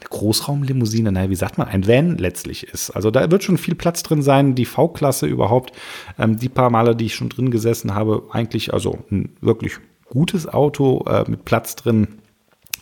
eine 0.00 0.08
Großraumlimousine, 0.08 1.10
naja, 1.10 1.30
wie 1.30 1.34
sagt 1.34 1.58
man, 1.58 1.66
ein 1.66 1.86
Van 1.86 2.16
letztlich 2.18 2.64
ist. 2.64 2.90
Also 2.90 3.10
da 3.10 3.30
wird 3.30 3.42
schon 3.42 3.58
viel 3.58 3.74
Platz 3.74 4.02
drin 4.02 4.22
sein, 4.22 4.54
die 4.54 4.64
V-Klasse 4.64 5.26
überhaupt. 5.26 5.72
Ähm, 6.18 6.38
die 6.38 6.48
paar 6.48 6.70
Male, 6.70 6.94
die 6.94 7.06
ich 7.06 7.14
schon 7.14 7.28
drin 7.28 7.50
gesessen 7.50 7.94
habe, 7.94 8.22
eigentlich 8.30 8.72
also 8.72 8.98
ein 9.10 9.30
wirklich 9.40 9.78
gutes 10.08 10.48
Auto 10.48 11.04
äh, 11.08 11.24
mit 11.28 11.44
Platz 11.44 11.76
drin 11.76 12.08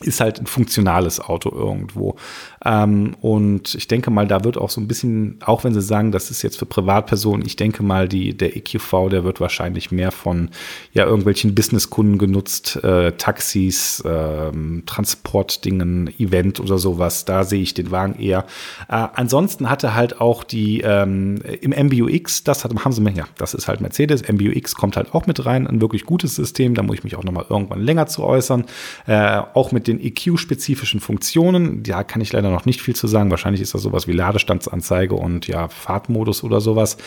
ist 0.01 0.21
halt 0.21 0.39
ein 0.39 0.45
funktionales 0.45 1.19
Auto 1.19 1.51
irgendwo. 1.51 2.15
Ähm, 2.63 3.15
und 3.21 3.73
ich 3.75 3.87
denke 3.87 4.11
mal, 4.11 4.27
da 4.27 4.43
wird 4.43 4.57
auch 4.57 4.69
so 4.69 4.79
ein 4.79 4.87
bisschen, 4.87 5.39
auch 5.43 5.63
wenn 5.63 5.73
sie 5.73 5.81
sagen, 5.81 6.11
das 6.11 6.29
ist 6.29 6.43
jetzt 6.43 6.57
für 6.57 6.65
Privatpersonen, 6.65 7.45
ich 7.45 7.55
denke 7.55 7.81
mal, 7.81 8.07
die, 8.07 8.37
der 8.37 8.55
EQV, 8.55 9.09
der 9.09 9.23
wird 9.23 9.39
wahrscheinlich 9.39 9.91
mehr 9.91 10.11
von 10.11 10.49
ja 10.93 11.05
irgendwelchen 11.05 11.55
Businesskunden 11.55 12.17
genutzt, 12.17 12.83
äh, 12.83 13.13
Taxis, 13.13 14.01
äh, 14.01 14.51
Transportdingen, 14.85 16.13
Event 16.19 16.59
oder 16.59 16.77
sowas. 16.77 17.25
Da 17.25 17.43
sehe 17.43 17.61
ich 17.61 17.73
den 17.73 17.89
Wagen 17.89 18.19
eher. 18.19 18.45
Äh, 18.89 19.07
ansonsten 19.13 19.69
hatte 19.69 19.95
halt 19.95 20.21
auch 20.21 20.43
die 20.43 20.81
ähm, 20.81 21.41
im 21.61 21.71
MBUX, 21.71 22.43
das 22.43 22.63
hat, 22.63 22.73
haben 22.83 22.91
sie 22.91 23.01
mir, 23.01 23.11
ja, 23.11 23.25
das 23.37 23.55
ist 23.55 23.67
halt 23.67 23.81
Mercedes, 23.81 24.27
MBUX 24.27 24.75
kommt 24.75 24.95
halt 24.95 25.15
auch 25.15 25.25
mit 25.25 25.45
rein, 25.45 25.65
ein 25.65 25.81
wirklich 25.81 26.05
gutes 26.05 26.35
System, 26.35 26.75
da 26.75 26.83
muss 26.83 26.97
ich 26.97 27.03
mich 27.03 27.15
auch 27.15 27.23
nochmal 27.23 27.45
irgendwann 27.49 27.81
länger 27.81 28.05
zu 28.07 28.23
äußern. 28.23 28.65
Äh, 29.07 29.41
auch 29.53 29.71
mit 29.71 29.86
den 29.87 29.99
EQ-spezifischen 29.99 30.99
Funktionen. 30.99 31.83
Da 31.83 32.03
kann 32.03 32.21
ich 32.21 32.33
leider 32.33 32.49
noch 32.49 32.65
nicht 32.65 32.81
viel 32.81 32.95
zu 32.95 33.07
sagen. 33.07 33.31
Wahrscheinlich 33.31 33.61
ist 33.61 33.73
das 33.73 33.81
sowas 33.81 34.07
wie 34.07 34.11
Ladestandsanzeige 34.11 35.15
und 35.15 35.47
ja, 35.47 35.67
Fahrtmodus 35.67 36.43
oder 36.43 36.61
sowas, 36.61 36.97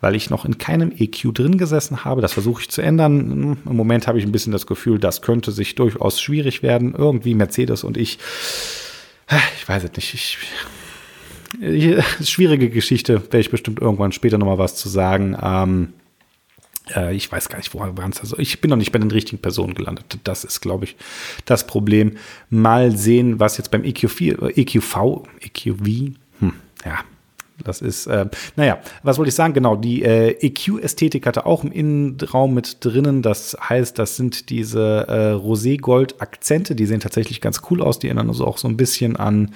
weil 0.00 0.14
ich 0.14 0.30
noch 0.30 0.44
in 0.44 0.58
keinem 0.58 0.92
EQ 0.96 1.34
drin 1.34 1.58
gesessen 1.58 2.04
habe. 2.04 2.20
Das 2.20 2.32
versuche 2.32 2.62
ich 2.62 2.70
zu 2.70 2.82
ändern. 2.82 3.58
Im 3.64 3.76
Moment 3.76 4.06
habe 4.06 4.18
ich 4.18 4.24
ein 4.24 4.32
bisschen 4.32 4.52
das 4.52 4.66
Gefühl, 4.66 4.98
das 4.98 5.22
könnte 5.22 5.52
sich 5.52 5.74
durchaus 5.74 6.20
schwierig 6.20 6.62
werden. 6.62 6.94
Irgendwie 6.96 7.34
Mercedes 7.34 7.84
und 7.84 7.96
ich, 7.96 8.18
ich 9.56 9.68
weiß 9.68 9.84
es 9.84 9.92
nicht. 9.96 10.14
Ich, 11.60 12.28
schwierige 12.28 12.70
Geschichte, 12.70 13.22
werde 13.22 13.40
ich 13.40 13.50
bestimmt 13.50 13.80
irgendwann 13.80 14.12
später 14.12 14.38
nochmal 14.38 14.58
was 14.58 14.76
zu 14.76 14.88
sagen. 14.88 15.36
Ähm, 15.42 15.92
äh, 16.94 17.14
ich 17.14 17.30
weiß 17.30 17.48
gar 17.48 17.58
nicht, 17.58 17.72
woran 17.74 18.10
es 18.10 18.20
also. 18.20 18.38
Ich 18.38 18.60
bin 18.60 18.70
noch 18.70 18.76
nicht 18.76 18.92
bei 18.92 18.98
den 18.98 19.10
richtigen 19.10 19.40
Personen 19.40 19.74
gelandet. 19.74 20.18
Das 20.24 20.44
ist, 20.44 20.60
glaube 20.60 20.84
ich, 20.84 20.96
das 21.44 21.66
Problem. 21.66 22.16
Mal 22.48 22.96
sehen, 22.96 23.40
was 23.40 23.56
jetzt 23.56 23.70
beim 23.70 23.84
EQV, 23.84 24.20
EQV, 24.56 25.22
EQV, 25.40 26.14
hm, 26.40 26.52
ja, 26.84 27.04
das 27.64 27.80
ist, 27.80 28.06
äh, 28.06 28.26
naja, 28.56 28.78
was 29.02 29.18
wollte 29.18 29.28
ich 29.28 29.34
sagen? 29.34 29.54
Genau, 29.54 29.76
die 29.76 30.02
äh, 30.02 30.36
EQ-Ästhetik 30.40 31.26
hatte 31.26 31.46
auch 31.46 31.64
im 31.64 31.72
Innenraum 31.72 32.54
mit 32.54 32.84
drinnen. 32.84 33.22
Das 33.22 33.56
heißt, 33.60 33.98
das 33.98 34.16
sind 34.16 34.50
diese 34.50 35.06
äh, 35.08 35.32
Rosé-Gold-Akzente, 35.32 36.74
die 36.74 36.86
sehen 36.86 37.00
tatsächlich 37.00 37.40
ganz 37.40 37.62
cool 37.70 37.82
aus. 37.82 37.98
Die 37.98 38.08
erinnern 38.08 38.28
also 38.28 38.46
auch 38.46 38.58
so 38.58 38.68
ein 38.68 38.76
bisschen 38.76 39.16
an, 39.16 39.54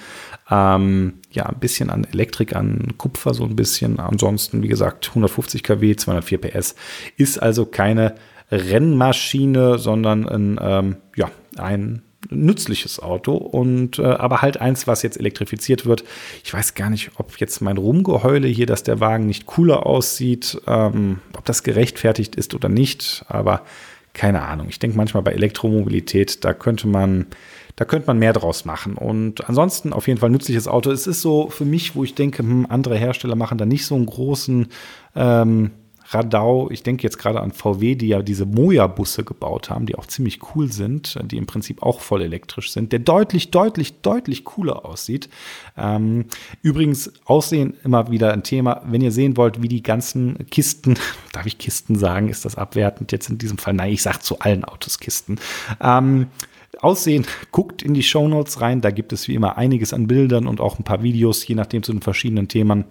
ähm, 0.49 1.15
ja, 1.31 1.45
ein 1.45 1.59
bisschen 1.59 1.89
an 1.89 2.05
Elektrik, 2.05 2.55
an 2.55 2.93
Kupfer, 2.97 3.33
so 3.33 3.43
ein 3.43 3.55
bisschen. 3.55 3.99
Ansonsten, 3.99 4.63
wie 4.63 4.67
gesagt, 4.67 5.09
150 5.09 5.63
kW, 5.63 5.95
204 5.95 6.37
PS. 6.39 6.75
Ist 7.17 7.41
also 7.41 7.65
keine 7.65 8.15
Rennmaschine, 8.51 9.79
sondern 9.79 10.27
ein, 10.27 10.59
ähm, 10.61 10.95
ja, 11.15 11.31
ein 11.57 12.03
nützliches 12.29 12.99
Auto 12.99 13.35
und 13.35 13.99
äh, 13.99 14.03
aber 14.05 14.41
halt 14.41 14.61
eins, 14.61 14.87
was 14.87 15.03
jetzt 15.03 15.17
elektrifiziert 15.17 15.85
wird. 15.85 16.03
Ich 16.43 16.53
weiß 16.53 16.73
gar 16.73 16.89
nicht, 16.89 17.11
ob 17.17 17.37
jetzt 17.37 17.61
mein 17.61 17.77
Rumgeheule 17.77 18.47
hier, 18.47 18.65
dass 18.65 18.83
der 18.83 18.99
Wagen 18.99 19.27
nicht 19.27 19.45
cooler 19.45 19.85
aussieht, 19.85 20.61
ähm, 20.67 21.19
ob 21.37 21.45
das 21.45 21.63
gerechtfertigt 21.63 22.35
ist 22.35 22.53
oder 22.53 22.69
nicht, 22.69 23.25
aber 23.27 23.61
keine 24.13 24.43
Ahnung. 24.43 24.67
Ich 24.69 24.79
denke 24.79 24.97
manchmal 24.97 25.23
bei 25.23 25.33
Elektromobilität, 25.33 26.43
da 26.45 26.53
könnte 26.53 26.87
man 26.87 27.27
da 27.75 27.83
könnte 27.83 28.07
man 28.07 28.19
mehr 28.19 28.31
draus 28.31 28.63
machen. 28.63 28.95
Und 28.95 29.49
ansonsten 29.49 29.91
auf 29.91 30.07
jeden 30.07 30.19
Fall 30.19 30.29
nützliches 30.29 30.67
Auto. 30.67 30.91
Es 30.91 31.07
ist 31.07 31.21
so 31.21 31.49
für 31.49 31.65
mich, 31.65 31.95
wo 31.95 32.05
ich 32.05 32.15
denke, 32.15 32.39
hm, 32.39 32.67
andere 32.69 32.95
Hersteller 32.95 33.35
machen 33.35 33.57
da 33.57 33.65
nicht 33.65 33.85
so 33.85 33.95
einen 33.95 34.05
großen 34.05 34.67
ähm, 35.15 35.71
Radau, 36.09 36.69
ich 36.69 36.83
denke 36.83 37.03
jetzt 37.03 37.17
gerade 37.17 37.41
an 37.41 37.51
VW, 37.51 37.95
die 37.95 38.09
ja 38.09 38.21
diese 38.21 38.45
Moja-Busse 38.45 39.23
gebaut 39.23 39.69
haben, 39.69 39.85
die 39.85 39.95
auch 39.95 40.05
ziemlich 40.05 40.39
cool 40.53 40.71
sind, 40.71 41.19
die 41.25 41.37
im 41.37 41.47
Prinzip 41.47 41.81
auch 41.81 41.99
voll 41.99 42.21
elektrisch 42.21 42.71
sind, 42.71 42.91
der 42.91 42.99
deutlich, 42.99 43.49
deutlich, 43.49 44.01
deutlich 44.01 44.43
cooler 44.43 44.85
aussieht. 44.85 45.29
Ähm, 45.77 46.25
übrigens, 46.61 47.11
Aussehen 47.25 47.75
immer 47.83 48.11
wieder 48.11 48.33
ein 48.33 48.43
Thema. 48.43 48.81
Wenn 48.85 49.01
ihr 49.01 49.11
sehen 49.11 49.35
wollt, 49.35 49.61
wie 49.61 49.67
die 49.67 49.83
ganzen 49.83 50.45
Kisten, 50.51 50.95
darf 51.33 51.45
ich 51.45 51.57
Kisten 51.57 51.95
sagen, 51.95 52.29
ist 52.29 52.45
das 52.45 52.55
abwertend 52.55 53.11
jetzt 53.11 53.29
in 53.29 53.37
diesem 53.37 53.57
Fall? 53.57 53.73
Nein, 53.73 53.93
ich 53.93 54.03
sage 54.03 54.19
zu 54.19 54.39
allen 54.39 54.63
Autos 54.63 54.99
Kisten. 54.99 55.37
Ähm, 55.81 56.27
Aussehen, 56.81 57.25
guckt 57.51 57.81
in 57.81 57.93
die 57.93 58.03
Show 58.03 58.27
Notes 58.27 58.61
rein, 58.61 58.81
da 58.81 58.91
gibt 58.91 59.11
es 59.13 59.27
wie 59.27 59.33
immer 59.33 59.57
einiges 59.57 59.93
an 59.93 60.07
Bildern 60.07 60.45
und 60.45 60.61
auch 60.61 60.77
ein 60.77 60.83
paar 60.83 61.01
Videos, 61.01 61.47
je 61.47 61.55
nachdem 61.55 61.83
zu 61.83 61.91
den 61.91 62.01
verschiedenen 62.01 62.47
Themen. 62.47 62.85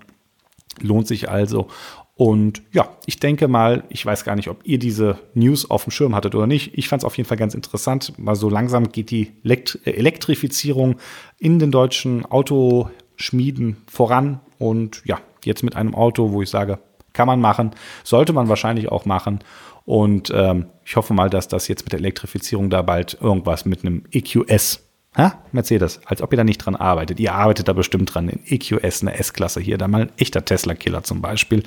Lohnt 0.81 1.07
sich 1.07 1.31
also. 1.31 1.69
Und 2.17 2.63
ja, 2.73 2.89
ich 3.07 3.19
denke 3.19 3.49
mal, 3.49 3.83
ich 3.89 4.07
weiß 4.07 4.25
gar 4.25 4.37
nicht, 4.37 4.49
ob 4.49 4.61
ihr 4.65 4.79
diese 4.79 5.19
News 5.35 5.69
auf 5.69 5.85
dem 5.85 5.91
Schirm 5.91 6.15
hattet 6.15 6.35
oder 6.37 6.47
nicht. 6.47 6.79
Ich 6.79 6.89
fand 6.89 7.03
es 7.03 7.05
auf 7.05 7.17
jeden 7.17 7.29
Fall 7.29 7.37
ganz 7.37 7.55
interessant. 7.55 8.17
Mal 8.19 8.37
so 8.37 8.49
langsam 8.49 8.91
geht 8.93 9.11
die 9.11 9.33
äh, 9.43 9.91
Elektrifizierung 9.91 10.97
in 11.39 11.59
den 11.59 11.73
deutschen 11.73 12.25
Autoschmieden 12.25 13.79
voran. 13.91 14.41
Und 14.59 15.03
ja, 15.05 15.19
jetzt 15.45 15.65
mit 15.65 15.75
einem 15.75 15.95
Auto, 15.95 16.31
wo 16.31 16.41
ich 16.41 16.51
sage, 16.51 16.79
kann 17.13 17.27
man 17.27 17.41
machen, 17.41 17.73
sollte 18.05 18.33
man 18.33 18.49
wahrscheinlich 18.49 18.91
auch 18.93 19.07
machen. 19.07 19.41
Und 19.85 20.31
ähm, 20.35 20.67
ich 20.85 20.97
hoffe 20.97 21.15
mal, 21.15 21.29
dass 21.29 21.49
das 21.49 21.67
jetzt 21.67 21.85
mit 21.85 21.93
der 21.93 22.01
Elektrifizierung 22.01 22.71
da 22.71 22.83
bald 22.83 23.19
irgendwas 23.21 23.65
mit 23.65 23.85
einem 23.85 24.05
EQS 24.13 24.84
Ha? 25.17 25.41
Mercedes, 25.53 26.01
als 26.05 26.23
ob 26.23 26.33
ihr 26.33 26.37
da 26.37 26.45
nicht 26.45 26.59
dran 26.59 26.75
arbeitet. 26.75 27.21
Ihr 27.21 27.35
arbeitet 27.35 27.69
da 27.69 27.73
bestimmt 27.73 28.13
dran. 28.15 28.29
In 28.29 28.41
EQS, 28.47 29.03
eine 29.03 29.17
S-Klasse 29.19 29.61
hier, 29.61 29.79
da 29.79 29.87
mal 29.87 30.03
ein 30.03 30.13
echter 30.17 30.45
Tesla-Killer 30.45 31.05
zum 31.05 31.21
Beispiel. 31.21 31.63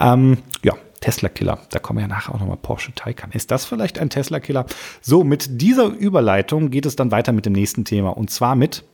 Ähm, 0.00 0.38
ja, 0.64 0.74
Tesla-Killer. 1.00 1.60
Da 1.70 1.78
kommen 1.78 2.00
ja 2.00 2.08
nachher 2.08 2.34
auch 2.34 2.40
nochmal 2.40 2.56
Porsche 2.56 2.92
Taycan. 2.92 3.30
Ist 3.32 3.50
das 3.50 3.64
vielleicht 3.64 3.98
ein 3.98 4.10
Tesla-Killer? 4.10 4.66
So, 5.00 5.22
mit 5.22 5.60
dieser 5.60 5.86
Überleitung 5.86 6.70
geht 6.70 6.86
es 6.86 6.96
dann 6.96 7.12
weiter 7.12 7.32
mit 7.32 7.46
dem 7.46 7.52
nächsten 7.52 7.84
Thema. 7.84 8.10
Und 8.10 8.30
zwar 8.30 8.56
mit 8.56 8.84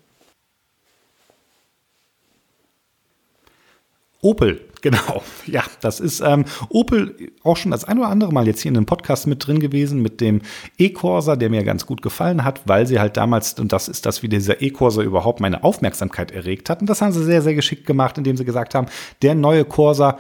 Opel, 4.24 4.62
genau. 4.80 5.22
Ja, 5.46 5.64
das 5.82 6.00
ist 6.00 6.22
ähm, 6.24 6.46
Opel 6.70 7.14
auch 7.42 7.58
schon 7.58 7.70
das 7.70 7.84
ein 7.84 7.98
oder 7.98 8.08
andere 8.08 8.32
Mal 8.32 8.46
jetzt 8.46 8.62
hier 8.62 8.70
in 8.70 8.76
einem 8.78 8.86
Podcast 8.86 9.26
mit 9.26 9.46
drin 9.46 9.60
gewesen 9.60 10.00
mit 10.00 10.22
dem 10.22 10.40
E-Corsa, 10.78 11.36
der 11.36 11.50
mir 11.50 11.62
ganz 11.62 11.84
gut 11.84 12.00
gefallen 12.00 12.42
hat, 12.42 12.62
weil 12.64 12.86
sie 12.86 12.98
halt 12.98 13.18
damals, 13.18 13.52
und 13.60 13.70
das 13.74 13.86
ist 13.86 14.06
das, 14.06 14.22
wie 14.22 14.28
dieser 14.30 14.62
E-Corsa 14.62 15.02
überhaupt 15.02 15.40
meine 15.40 15.62
Aufmerksamkeit 15.62 16.30
erregt 16.30 16.70
hat. 16.70 16.80
Und 16.80 16.88
das 16.88 17.02
haben 17.02 17.12
sie 17.12 17.22
sehr, 17.22 17.42
sehr 17.42 17.54
geschickt 17.54 17.84
gemacht, 17.84 18.16
indem 18.16 18.38
sie 18.38 18.46
gesagt 18.46 18.74
haben, 18.74 18.86
der 19.20 19.34
neue 19.34 19.66
Corsa 19.66 20.18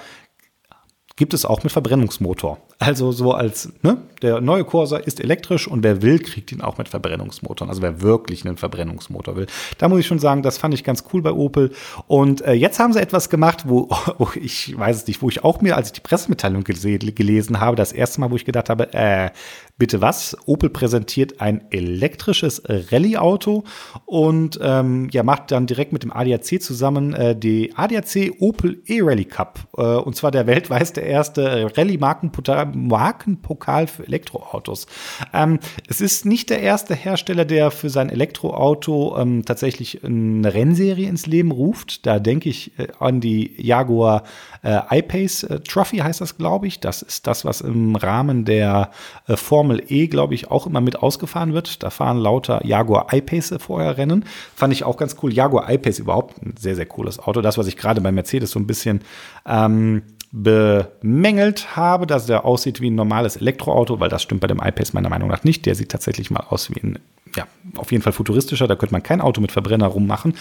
gibt 1.16 1.32
es 1.32 1.44
auch 1.44 1.62
mit 1.62 1.70
Verbrennungsmotor. 1.70 2.58
Also 2.80 3.12
so 3.12 3.32
als, 3.32 3.72
ne, 3.82 3.98
der 4.20 4.40
neue 4.40 4.64
Corsa 4.64 4.96
ist 4.96 5.20
elektrisch 5.20 5.68
und 5.68 5.84
wer 5.84 6.02
will, 6.02 6.18
kriegt 6.18 6.50
ihn 6.50 6.60
auch 6.60 6.76
mit 6.76 6.88
Verbrennungsmotoren. 6.88 7.70
Also 7.70 7.82
wer 7.82 8.02
wirklich 8.02 8.44
einen 8.44 8.56
Verbrennungsmotor 8.56 9.36
will. 9.36 9.46
Da 9.78 9.88
muss 9.88 10.00
ich 10.00 10.06
schon 10.06 10.18
sagen, 10.18 10.42
das 10.42 10.58
fand 10.58 10.74
ich 10.74 10.82
ganz 10.82 11.04
cool 11.12 11.22
bei 11.22 11.32
Opel. 11.32 11.72
Und 12.08 12.42
äh, 12.42 12.52
jetzt 12.52 12.80
haben 12.80 12.92
sie 12.92 13.00
etwas 13.00 13.30
gemacht, 13.30 13.64
wo, 13.68 13.88
wo 14.18 14.28
ich 14.34 14.76
weiß 14.76 14.96
es 14.96 15.06
nicht, 15.06 15.22
wo 15.22 15.28
ich 15.28 15.44
auch 15.44 15.60
mir, 15.60 15.76
als 15.76 15.88
ich 15.88 15.92
die 15.92 16.00
Pressemitteilung 16.00 16.64
gelesen 16.64 17.60
habe, 17.60 17.76
das 17.76 17.92
erste 17.92 18.20
Mal, 18.20 18.32
wo 18.32 18.36
ich 18.36 18.44
gedacht 18.44 18.68
habe, 18.68 18.92
äh, 18.92 19.30
bitte 19.76 20.00
was? 20.00 20.36
Opel 20.46 20.70
präsentiert 20.70 21.40
ein 21.40 21.64
elektrisches 21.70 22.62
Rallye-Auto 22.66 23.64
und 24.06 24.58
ähm, 24.62 25.08
ja, 25.10 25.24
macht 25.24 25.50
dann 25.50 25.66
direkt 25.66 25.92
mit 25.92 26.04
dem 26.04 26.12
ADAC 26.12 26.62
zusammen 26.62 27.12
äh, 27.14 27.34
die 27.34 27.72
ADAC 27.74 28.34
Opel 28.38 28.80
E-Rally 28.86 29.24
Cup. 29.24 29.66
Äh, 29.76 29.82
und 29.82 30.14
zwar 30.14 30.30
der 30.30 30.46
weltweit 30.46 30.96
erste 30.96 31.72
Rallye-Markenpokal 31.76 33.86
für 33.86 34.06
Elektroautos. 34.06 34.86
Ähm, 35.32 35.58
es 35.88 36.00
ist 36.00 36.24
nicht 36.24 36.50
der 36.50 36.60
erste 36.60 36.94
Hersteller, 36.94 37.44
der 37.44 37.72
für 37.72 37.90
sein 37.90 38.10
Elektroauto 38.10 39.18
ähm, 39.18 39.44
tatsächlich 39.44 40.04
eine 40.04 40.54
Rennserie 40.54 41.08
ins 41.08 41.26
Leben 41.26 41.50
ruft. 41.50 42.06
Da 42.06 42.20
denke 42.20 42.48
ich 42.48 42.78
äh, 42.78 42.86
an 43.00 43.20
die 43.20 43.60
Jaguar 43.60 44.22
äh, 44.62 44.98
I-Pace 44.98 45.42
äh, 45.44 45.60
Trophy 45.60 45.98
heißt 45.98 46.20
das, 46.20 46.36
glaube 46.36 46.66
ich. 46.66 46.80
Das 46.80 47.02
ist 47.02 47.26
das, 47.26 47.44
was 47.44 47.60
im 47.60 47.96
Rahmen 47.96 48.44
der 48.44 48.90
äh, 49.26 49.36
Formel 49.64 49.82
E, 49.88 50.08
glaube 50.08 50.34
ich, 50.34 50.50
auch 50.50 50.66
immer 50.66 50.82
mit 50.82 51.02
ausgefahren 51.02 51.54
wird. 51.54 51.82
Da 51.82 51.88
fahren 51.88 52.18
lauter 52.18 52.64
Jaguar 52.66 53.06
I-Pace 53.12 53.54
vorher 53.58 53.96
Rennen. 53.96 54.26
Fand 54.54 54.74
ich 54.74 54.84
auch 54.84 54.98
ganz 54.98 55.16
cool. 55.22 55.32
Jaguar 55.32 55.70
I-Pace 55.70 56.00
überhaupt 56.00 56.42
ein 56.42 56.54
sehr, 56.58 56.76
sehr 56.76 56.84
cooles 56.84 57.18
Auto. 57.18 57.40
Das, 57.40 57.56
was 57.56 57.66
ich 57.66 57.78
gerade 57.78 58.02
bei 58.02 58.12
Mercedes 58.12 58.50
so 58.50 58.58
ein 58.58 58.66
bisschen 58.66 59.00
ähm, 59.46 60.02
bemängelt 60.32 61.76
habe, 61.76 62.06
dass 62.06 62.26
der 62.26 62.44
aussieht 62.44 62.82
wie 62.82 62.90
ein 62.90 62.94
normales 62.94 63.36
Elektroauto, 63.36 64.00
weil 64.00 64.10
das 64.10 64.22
stimmt 64.22 64.42
bei 64.42 64.48
dem 64.48 64.60
iPace 64.62 64.92
meiner 64.92 65.08
Meinung 65.08 65.30
nach 65.30 65.44
nicht. 65.44 65.64
Der 65.64 65.74
sieht 65.74 65.90
tatsächlich 65.90 66.30
mal 66.30 66.44
aus 66.50 66.68
wie 66.70 66.80
ein, 66.82 66.98
ja, 67.34 67.46
auf 67.76 67.90
jeden 67.90 68.02
Fall 68.02 68.12
futuristischer. 68.12 68.68
Da 68.68 68.76
könnte 68.76 68.92
man 68.92 69.02
kein 69.02 69.22
Auto 69.22 69.40
mit 69.40 69.52
Verbrenner 69.52 69.86
rummachen. 69.86 70.34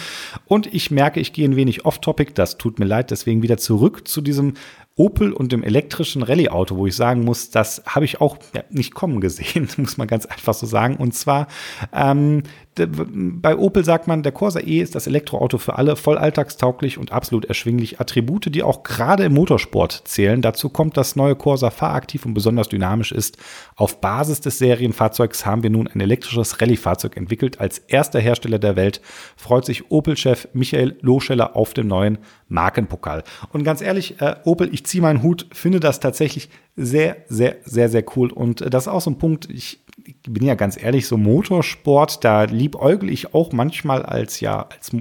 Und 0.45 0.73
ich 0.73 0.91
merke, 0.91 1.21
ich 1.21 1.31
gehe 1.31 1.47
ein 1.47 1.55
wenig 1.55 1.85
off-topic. 1.85 2.33
Das 2.33 2.57
tut 2.57 2.77
mir 2.77 2.85
leid. 2.85 3.09
Deswegen 3.09 3.41
wieder 3.41 3.57
zurück 3.57 4.05
zu 4.05 4.19
diesem 4.19 4.55
Opel 4.95 5.33
und 5.33 5.51
dem 5.51 5.63
elektrischen 5.63 6.21
Rallye-Auto, 6.21 6.77
wo 6.77 6.85
ich 6.85 6.95
sagen 6.95 7.23
muss, 7.23 7.50
das 7.50 7.81
habe 7.88 8.05
ich 8.05 8.21
auch 8.21 8.38
nicht 8.69 8.93
kommen 8.93 9.21
gesehen, 9.21 9.67
muss 9.77 9.97
man 9.97 10.07
ganz 10.07 10.25
einfach 10.25 10.53
so 10.53 10.67
sagen. 10.67 10.97
Und 10.97 11.15
zwar 11.15 11.47
ähm, 11.91 12.43
bei 12.75 13.55
Opel 13.55 13.83
sagt 13.85 14.07
man, 14.07 14.23
der 14.23 14.31
Corsa 14.31 14.59
E 14.59 14.81
ist 14.81 14.95
das 14.95 15.05
Elektroauto 15.05 15.59
für 15.59 15.77
alle, 15.77 15.95
voll 15.95 16.17
alltagstauglich 16.17 16.97
und 16.97 17.11
absolut 17.11 17.45
erschwinglich. 17.45 17.99
Attribute, 17.99 18.53
die 18.53 18.63
auch 18.63 18.83
gerade 18.83 19.25
im 19.25 19.33
Motorsport 19.33 20.01
zählen. 20.05 20.41
Dazu 20.41 20.69
kommt 20.69 20.97
das 20.97 21.15
neue 21.15 21.35
Corsa 21.35 21.69
fahraktiv 21.69 22.25
und 22.25 22.33
besonders 22.33 22.69
dynamisch 22.69 23.11
ist. 23.11 23.37
Auf 23.75 24.01
Basis 24.01 24.41
des 24.41 24.57
Serienfahrzeugs 24.57 25.45
haben 25.45 25.61
wir 25.61 25.69
nun 25.69 25.87
ein 25.87 26.01
elektrisches 26.01 26.61
Rallye-Fahrzeug 26.61 27.15
entwickelt. 27.15 27.59
Als 27.59 27.77
erster 27.77 28.19
Hersteller 28.19 28.59
der 28.59 28.75
Welt 28.75 29.01
freut 29.35 29.65
sich 29.65 29.91
Opel-Chef 29.91 30.47
Michael 30.53 30.97
Loscheller 31.01 31.55
auf 31.55 31.73
den 31.73 31.87
neuen 31.87 32.17
Markenpokal. 32.47 33.23
Und 33.51 33.63
ganz 33.63 33.81
ehrlich, 33.81 34.19
äh, 34.21 34.35
Opel, 34.45 34.69
ich 34.73 34.85
ziehe 34.85 35.01
meinen 35.01 35.21
Hut, 35.21 35.47
finde 35.51 35.79
das 35.79 35.99
tatsächlich 35.99 36.49
sehr, 36.75 37.17
sehr, 37.27 37.57
sehr, 37.65 37.89
sehr 37.89 38.03
cool. 38.15 38.31
Und 38.31 38.61
äh, 38.61 38.69
das 38.69 38.83
ist 38.83 38.87
auch 38.87 39.01
so 39.01 39.11
ein 39.11 39.17
Punkt, 39.17 39.49
ich 39.49 39.82
ich 39.97 40.15
bin 40.23 40.45
ja 40.45 40.55
ganz 40.55 40.81
ehrlich, 40.81 41.07
so 41.07 41.17
Motorsport, 41.17 42.23
da 42.23 42.43
liebäugel 42.43 43.09
ich 43.09 43.33
auch 43.33 43.51
manchmal 43.51 44.03
als 44.03 44.39
ja, 44.39 44.67
als 44.69 44.91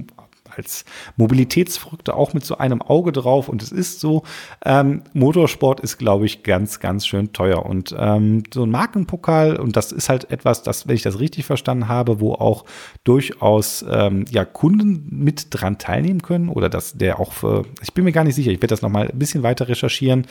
als 0.57 0.85
Mobilitätsverrückter 1.17 2.15
auch 2.15 2.33
mit 2.33 2.45
so 2.45 2.57
einem 2.57 2.81
Auge 2.81 3.11
drauf. 3.11 3.49
Und 3.49 3.61
es 3.61 3.71
ist 3.71 3.99
so, 3.99 4.23
ähm, 4.65 5.03
Motorsport 5.13 5.79
ist, 5.79 5.97
glaube 5.97 6.25
ich, 6.25 6.43
ganz, 6.43 6.79
ganz 6.79 7.07
schön 7.07 7.33
teuer. 7.33 7.65
Und 7.65 7.95
ähm, 7.97 8.43
so 8.53 8.63
ein 8.63 8.71
Markenpokal, 8.71 9.57
und 9.57 9.75
das 9.75 9.91
ist 9.91 10.09
halt 10.09 10.31
etwas, 10.31 10.63
das, 10.63 10.87
wenn 10.87 10.95
ich 10.95 11.01
das 11.01 11.19
richtig 11.19 11.45
verstanden 11.45 11.87
habe, 11.87 12.19
wo 12.19 12.33
auch 12.33 12.65
durchaus 13.03 13.85
ähm, 13.89 14.25
ja, 14.29 14.45
Kunden 14.45 15.07
mit 15.09 15.47
dran 15.49 15.77
teilnehmen 15.77 16.21
können. 16.21 16.49
Oder 16.49 16.69
dass 16.69 16.93
der 16.93 17.19
auch 17.19 17.33
für, 17.33 17.65
ich 17.81 17.93
bin 17.93 18.03
mir 18.03 18.11
gar 18.11 18.23
nicht 18.23 18.35
sicher, 18.35 18.51
ich 18.51 18.57
werde 18.61 18.67
das 18.67 18.81
nochmal 18.81 19.09
ein 19.09 19.19
bisschen 19.19 19.43
weiter 19.43 19.67
recherchieren. 19.67 20.27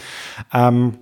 Ähm, 0.52 0.98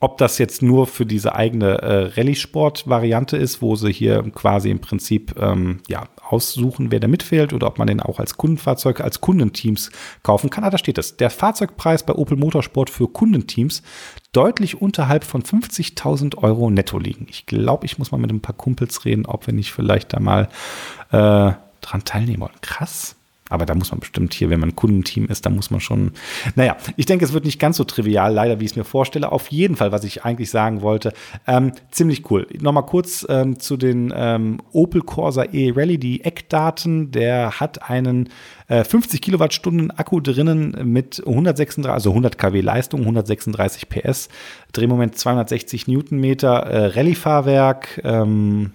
ob 0.00 0.18
das 0.18 0.38
jetzt 0.38 0.62
nur 0.62 0.86
für 0.86 1.04
diese 1.04 1.34
eigene 1.34 1.82
äh, 1.82 2.12
Rallye-Sport-Variante 2.16 3.36
ist, 3.36 3.60
wo 3.60 3.74
sie 3.74 3.92
hier 3.92 4.22
quasi 4.32 4.70
im 4.70 4.80
Prinzip 4.80 5.34
ähm, 5.40 5.80
ja, 5.88 6.08
aussuchen, 6.22 6.92
wer 6.92 7.00
da 7.00 7.08
mitfährt, 7.08 7.52
oder 7.52 7.66
ob 7.66 7.78
man 7.78 7.88
den 7.88 8.00
auch 8.00 8.20
als 8.20 8.36
Kundenfahrzeug, 8.36 9.00
als 9.00 9.20
Kundenteams 9.20 9.90
kaufen 10.22 10.50
kann. 10.50 10.62
Ah, 10.62 10.70
da 10.70 10.78
steht 10.78 10.98
es. 10.98 11.16
Der 11.16 11.30
Fahrzeugpreis 11.30 12.04
bei 12.04 12.14
Opel 12.14 12.36
Motorsport 12.36 12.90
für 12.90 13.08
Kundenteams 13.08 13.82
deutlich 14.32 14.80
unterhalb 14.80 15.24
von 15.24 15.42
50.000 15.42 16.38
Euro 16.38 16.70
netto 16.70 16.98
liegen. 16.98 17.26
Ich 17.28 17.46
glaube, 17.46 17.84
ich 17.84 17.98
muss 17.98 18.12
mal 18.12 18.18
mit 18.18 18.30
ein 18.30 18.40
paar 18.40 18.56
Kumpels 18.56 19.04
reden, 19.04 19.26
ob 19.26 19.48
wir 19.48 19.54
nicht 19.54 19.72
vielleicht 19.72 20.12
da 20.12 20.20
mal 20.20 20.48
äh, 21.10 21.52
dran 21.80 22.04
teilnehmen 22.04 22.42
wollen. 22.42 22.60
Krass. 22.60 23.17
Aber 23.48 23.66
da 23.66 23.74
muss 23.74 23.90
man 23.90 24.00
bestimmt 24.00 24.34
hier, 24.34 24.50
wenn 24.50 24.60
man 24.60 24.76
Kundenteam 24.76 25.26
ist, 25.26 25.46
da 25.46 25.50
muss 25.50 25.70
man 25.70 25.80
schon. 25.80 26.12
Naja, 26.54 26.76
ich 26.96 27.06
denke, 27.06 27.24
es 27.24 27.32
wird 27.32 27.44
nicht 27.44 27.58
ganz 27.58 27.76
so 27.76 27.84
trivial, 27.84 28.32
leider, 28.32 28.60
wie 28.60 28.64
ich 28.64 28.72
es 28.72 28.76
mir 28.76 28.84
vorstelle. 28.84 29.32
Auf 29.32 29.48
jeden 29.48 29.76
Fall, 29.76 29.92
was 29.92 30.04
ich 30.04 30.24
eigentlich 30.24 30.50
sagen 30.50 30.82
wollte, 30.82 31.12
ähm, 31.46 31.72
ziemlich 31.90 32.30
cool. 32.30 32.46
Nochmal 32.60 32.86
kurz 32.86 33.26
ähm, 33.28 33.58
zu 33.58 33.76
den 33.76 34.12
ähm, 34.14 34.60
Opel 34.72 35.02
Corsa 35.02 35.44
E 35.52 35.72
Rally, 35.74 35.98
die 35.98 36.24
Eckdaten. 36.24 37.10
Der 37.10 37.60
hat 37.60 37.88
einen 37.88 38.28
äh, 38.68 38.84
50 38.84 39.20
Kilowattstunden 39.20 39.90
Akku 39.90 40.20
drinnen 40.20 40.76
mit 40.84 41.22
136, 41.26 41.90
also 41.90 42.10
100 42.10 42.38
kW 42.38 42.60
Leistung, 42.60 43.00
136 43.00 43.88
PS, 43.88 44.28
Drehmoment 44.72 45.16
260 45.16 45.88
Newtonmeter, 45.88 46.66
äh, 46.66 46.86
Rallye-Fahrwerk. 46.86 48.02
Ähm, 48.04 48.72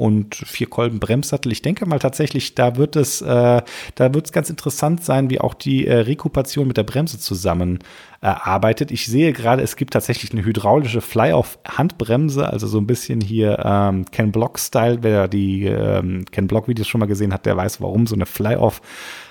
und 0.00 0.34
vier 0.34 0.66
Kolben 0.66 0.98
Bremssattel. 0.98 1.52
Ich 1.52 1.60
denke 1.60 1.84
mal 1.84 1.98
tatsächlich, 1.98 2.54
da 2.54 2.76
wird 2.76 2.96
es, 2.96 3.20
äh, 3.20 3.62
da 3.94 4.14
wird 4.14 4.24
es 4.24 4.32
ganz 4.32 4.48
interessant 4.48 5.04
sein, 5.04 5.28
wie 5.28 5.40
auch 5.40 5.52
die 5.52 5.86
äh, 5.86 5.94
Rekupation 5.94 6.66
mit 6.66 6.78
der 6.78 6.84
Bremse 6.84 7.18
zusammen 7.18 7.80
äh, 8.22 8.28
arbeitet. 8.28 8.90
Ich 8.90 9.06
sehe 9.06 9.34
gerade, 9.34 9.62
es 9.62 9.76
gibt 9.76 9.92
tatsächlich 9.92 10.32
eine 10.32 10.42
hydraulische 10.42 11.02
Fly-off-Handbremse, 11.02 12.48
also 12.48 12.66
so 12.66 12.78
ein 12.78 12.86
bisschen 12.86 13.20
hier 13.20 13.62
ähm, 13.62 14.06
Ken 14.10 14.32
Block-Style. 14.32 14.98
Wer 15.02 15.28
die 15.28 15.66
ähm, 15.66 16.24
Ken 16.30 16.46
Block-Videos 16.46 16.88
schon 16.88 17.00
mal 17.00 17.06
gesehen 17.06 17.34
hat, 17.34 17.44
der 17.44 17.58
weiß, 17.58 17.82
warum 17.82 18.06
so 18.06 18.14
eine 18.14 18.26
Fly-off 18.26 18.80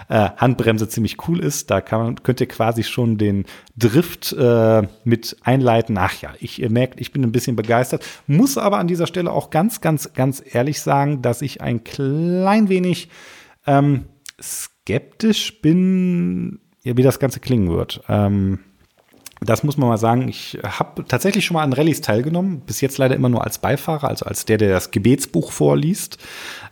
äh, 0.09 0.29
Handbremse 0.37 0.89
ziemlich 0.89 1.27
cool 1.27 1.39
ist. 1.39 1.71
Da 1.71 1.81
kann 1.81 2.01
man, 2.01 2.23
könnt 2.23 2.41
ihr 2.41 2.47
quasi 2.47 2.83
schon 2.83 3.17
den 3.17 3.45
Drift 3.77 4.33
äh, 4.33 4.83
mit 5.03 5.37
einleiten. 5.43 5.97
Ach 5.97 6.19
ja, 6.21 6.33
ich 6.39 6.61
ihr 6.61 6.69
merkt, 6.69 6.99
ich 6.99 7.13
bin 7.13 7.23
ein 7.23 7.31
bisschen 7.31 7.55
begeistert. 7.55 8.05
Muss 8.27 8.57
aber 8.57 8.79
an 8.79 8.87
dieser 8.87 9.07
Stelle 9.07 9.31
auch 9.31 9.49
ganz, 9.51 9.81
ganz, 9.81 10.13
ganz 10.13 10.43
ehrlich 10.51 10.81
sagen, 10.81 11.21
dass 11.21 11.41
ich 11.41 11.61
ein 11.61 11.83
klein 11.83 12.69
wenig 12.69 13.09
ähm, 13.65 14.05
skeptisch 14.41 15.61
bin, 15.61 16.59
wie 16.83 17.03
das 17.03 17.19
Ganze 17.19 17.39
klingen 17.39 17.69
wird. 17.69 18.01
Ähm, 18.09 18.59
das 19.41 19.63
muss 19.63 19.77
man 19.77 19.87
mal 19.87 19.97
sagen. 19.97 20.27
Ich 20.27 20.59
habe 20.63 21.05
tatsächlich 21.07 21.45
schon 21.45 21.55
mal 21.55 21.63
an 21.63 21.73
Rallyes 21.73 22.01
teilgenommen. 22.01 22.61
Bis 22.61 22.81
jetzt 22.81 22.97
leider 22.97 23.15
immer 23.15 23.29
nur 23.29 23.43
als 23.43 23.59
Beifahrer, 23.59 24.09
also 24.09 24.25
als 24.25 24.45
der, 24.45 24.57
der 24.57 24.71
das 24.71 24.91
Gebetsbuch 24.91 25.51
vorliest. 25.51 26.17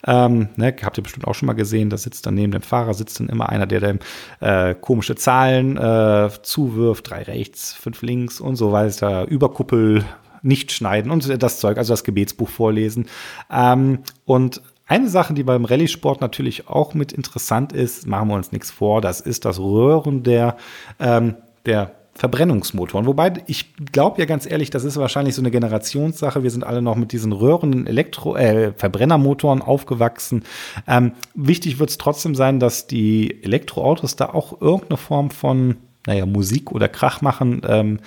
Ähm, 0.06 0.50
ne, 0.58 0.76
habt 0.84 0.98
ihr 0.98 1.04
bestimmt 1.04 1.28
auch 1.28 1.36
schon 1.36 1.48
mal 1.48 1.54
gesehen. 1.54 1.90
Da 1.90 1.98
sitzt 1.98 2.26
dann 2.26 2.36
neben 2.36 2.52
dem 2.52 2.62
Fahrer 2.62 2.94
sitzt 2.94 3.20
dann 3.20 3.30
immer 3.30 3.50
einer, 3.50 3.68
der 3.68 3.80
dem 3.80 4.00
äh, 4.42 4.76
komische 4.76 5.16
Zahlen 5.16 5.78
äh, 5.78 6.30
zuwirft. 6.42 7.10
Drei 7.10 7.24
rechts, 7.24 7.74
fünf 7.74 8.02
links 8.02 8.42
und 8.42 8.58
so 8.58 8.72
weiter. 8.72 9.28
Überkuppel 9.28 10.04
nicht 10.42 10.72
schneiden 10.72 11.12
und 11.12 11.42
das 11.42 11.60
Zeug, 11.60 11.78
also 11.78 11.94
das 11.94 12.04
Gebetsbuch 12.04 12.50
vorlesen. 12.50 13.08
Ähm, 13.52 14.00
und 14.26 14.62
eine 14.88 15.10
Sache, 15.10 15.34
die 15.34 15.44
beim 15.44 15.66
Rallye-Sport 15.66 16.22
natürlich 16.22 16.70
auch 16.70 16.94
mit 16.94 17.12
interessant 17.12 17.74
ist, 17.74 18.08
machen 18.08 18.30
wir 18.30 18.36
uns 18.36 18.52
nichts 18.52 18.72
vor, 18.72 19.02
das 19.02 19.20
ist 19.20 19.44
das 19.44 19.60
Röhren 19.60 20.24
der, 20.24 20.56
ähm, 21.00 21.36
der 21.66 21.97
Verbrennungsmotoren. 22.18 23.06
Wobei 23.06 23.34
ich 23.46 23.76
glaube 23.92 24.20
ja 24.20 24.26
ganz 24.26 24.50
ehrlich, 24.50 24.70
das 24.70 24.84
ist 24.84 24.98
wahrscheinlich 24.98 25.36
so 25.36 25.42
eine 25.42 25.52
Generationssache. 25.52 26.44
Wir 26.44 26.52
sind 26.52 26.64
alle 26.64 26.82
noch 26.82 26.96
mit 26.96 27.12
diesen 27.12 27.32
röhrenden 27.32 27.88
Elektro 27.88 28.36
äh, 28.36 28.74
Verbrennermotoren 28.76 29.62
aufgewachsen. 29.62 30.44
Ähm, 30.88 31.14
wichtig 31.36 31.80
wird 31.80 31.92
es 31.92 31.98
trotzdem 31.98 32.36
sein, 32.36 32.60
dass 32.60 32.88
die 32.88 33.44
Elektroautos 33.44 34.16
da 34.16 34.30
auch 34.30 34.62
irgendeine 34.62 34.98
Form 34.98 35.30
von 35.30 35.78
naja, 36.08 36.26
Musik 36.26 36.72
oder 36.72 36.88
Krach 36.88 37.22
machen, 37.22 37.62
ähm, 37.68 38.00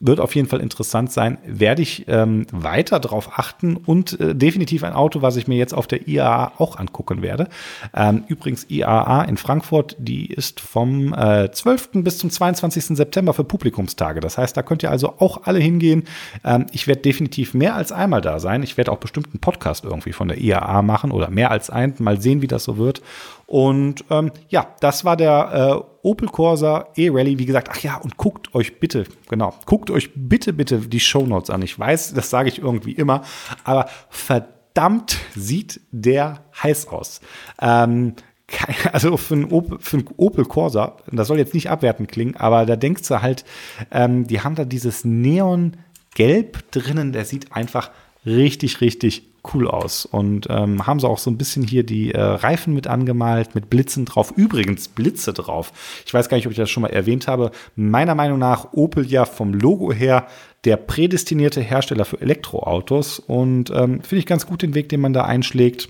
wird 0.00 0.18
auf 0.18 0.34
jeden 0.34 0.48
Fall 0.48 0.60
interessant 0.60 1.12
sein. 1.12 1.36
Werde 1.44 1.82
ich 1.82 2.06
ähm, 2.08 2.46
weiter 2.50 2.98
darauf 2.98 3.38
achten 3.38 3.76
und 3.76 4.18
äh, 4.18 4.34
definitiv 4.34 4.82
ein 4.82 4.94
Auto, 4.94 5.20
was 5.20 5.36
ich 5.36 5.46
mir 5.46 5.56
jetzt 5.56 5.74
auf 5.74 5.86
der 5.86 6.08
IAA 6.08 6.52
auch 6.56 6.78
angucken 6.78 7.20
werde. 7.20 7.48
Ähm, 7.94 8.24
übrigens, 8.26 8.66
IAA 8.70 9.24
in 9.24 9.36
Frankfurt, 9.36 9.96
die 9.98 10.26
ist 10.26 10.60
vom 10.60 11.12
äh, 11.12 11.50
12. 11.52 11.90
bis 11.94 12.16
zum 12.16 12.30
22. 12.30 12.96
September 12.96 13.34
für 13.34 13.44
Publikumstage. 13.44 14.20
Das 14.20 14.38
heißt, 14.38 14.56
da 14.56 14.62
könnt 14.62 14.82
ihr 14.82 14.90
also 14.90 15.14
auch 15.18 15.42
alle 15.44 15.58
hingehen. 15.58 16.04
Ähm, 16.44 16.66
ich 16.72 16.86
werde 16.86 17.02
definitiv 17.02 17.52
mehr 17.52 17.74
als 17.74 17.92
einmal 17.92 18.22
da 18.22 18.40
sein. 18.40 18.62
Ich 18.62 18.78
werde 18.78 18.92
auch 18.92 18.98
bestimmt 18.98 19.26
einen 19.26 19.40
Podcast 19.40 19.84
irgendwie 19.84 20.12
von 20.12 20.28
der 20.28 20.38
IAA 20.38 20.80
machen 20.80 21.10
oder 21.10 21.28
mehr 21.28 21.50
als 21.50 21.68
einen. 21.68 21.94
Mal 21.98 22.20
sehen, 22.22 22.40
wie 22.40 22.46
das 22.46 22.64
so 22.64 22.78
wird. 22.78 23.02
Und 23.50 24.04
ähm, 24.10 24.30
ja, 24.48 24.76
das 24.78 25.04
war 25.04 25.16
der 25.16 25.82
äh, 25.82 26.06
Opel 26.06 26.28
Corsa 26.28 26.86
E-Rally. 26.94 27.40
Wie 27.40 27.46
gesagt, 27.46 27.68
ach 27.72 27.80
ja, 27.80 27.96
und 27.96 28.16
guckt 28.16 28.54
euch 28.54 28.78
bitte, 28.78 29.06
genau, 29.28 29.52
guckt 29.66 29.90
euch 29.90 30.10
bitte, 30.14 30.52
bitte 30.52 30.78
die 30.78 31.00
Shownotes 31.00 31.50
an. 31.50 31.60
Ich 31.62 31.76
weiß, 31.76 32.14
das 32.14 32.30
sage 32.30 32.48
ich 32.48 32.60
irgendwie 32.60 32.92
immer, 32.92 33.22
aber 33.64 33.88
verdammt 34.08 35.18
sieht 35.34 35.80
der 35.90 36.44
heiß 36.62 36.86
aus. 36.86 37.20
Ähm, 37.60 38.14
also 38.92 39.16
für 39.16 39.34
einen, 39.34 39.46
Opel, 39.46 39.78
für 39.80 39.96
einen 39.96 40.08
Opel 40.16 40.44
Corsa, 40.44 40.98
das 41.10 41.26
soll 41.26 41.38
jetzt 41.38 41.52
nicht 41.52 41.70
abwertend 41.70 42.08
klingen, 42.08 42.36
aber 42.36 42.66
da 42.66 42.76
denkst 42.76 43.08
du 43.08 43.20
halt, 43.20 43.44
ähm, 43.90 44.28
die 44.28 44.42
haben 44.42 44.54
da 44.54 44.64
dieses 44.64 45.04
Neongelb 45.04 46.70
drinnen, 46.70 47.10
der 47.10 47.24
sieht 47.24 47.50
einfach 47.50 47.90
richtig, 48.24 48.80
richtig 48.80 49.29
cool 49.52 49.68
aus. 49.68 50.06
Und 50.06 50.46
ähm, 50.50 50.86
haben 50.86 51.00
sie 51.00 51.08
auch 51.08 51.18
so 51.18 51.30
ein 51.30 51.38
bisschen 51.38 51.62
hier 51.62 51.84
die 51.84 52.12
äh, 52.12 52.20
Reifen 52.20 52.74
mit 52.74 52.86
angemalt, 52.86 53.54
mit 53.54 53.70
Blitzen 53.70 54.04
drauf. 54.04 54.32
Übrigens 54.36 54.88
Blitze 54.88 55.32
drauf. 55.32 55.72
Ich 56.06 56.14
weiß 56.14 56.28
gar 56.28 56.36
nicht, 56.36 56.46
ob 56.46 56.52
ich 56.52 56.58
das 56.58 56.70
schon 56.70 56.82
mal 56.82 56.88
erwähnt 56.88 57.28
habe. 57.28 57.50
Meiner 57.76 58.14
Meinung 58.14 58.38
nach 58.38 58.72
Opel 58.72 59.06
ja 59.06 59.24
vom 59.24 59.54
Logo 59.54 59.92
her 59.92 60.26
der 60.64 60.76
prädestinierte 60.76 61.60
Hersteller 61.60 62.04
für 62.04 62.20
Elektroautos. 62.20 63.18
Und 63.18 63.70
ähm, 63.70 64.02
finde 64.02 64.18
ich 64.18 64.26
ganz 64.26 64.46
gut 64.46 64.62
den 64.62 64.74
Weg, 64.74 64.88
den 64.88 65.00
man 65.00 65.12
da 65.12 65.24
einschlägt. 65.24 65.88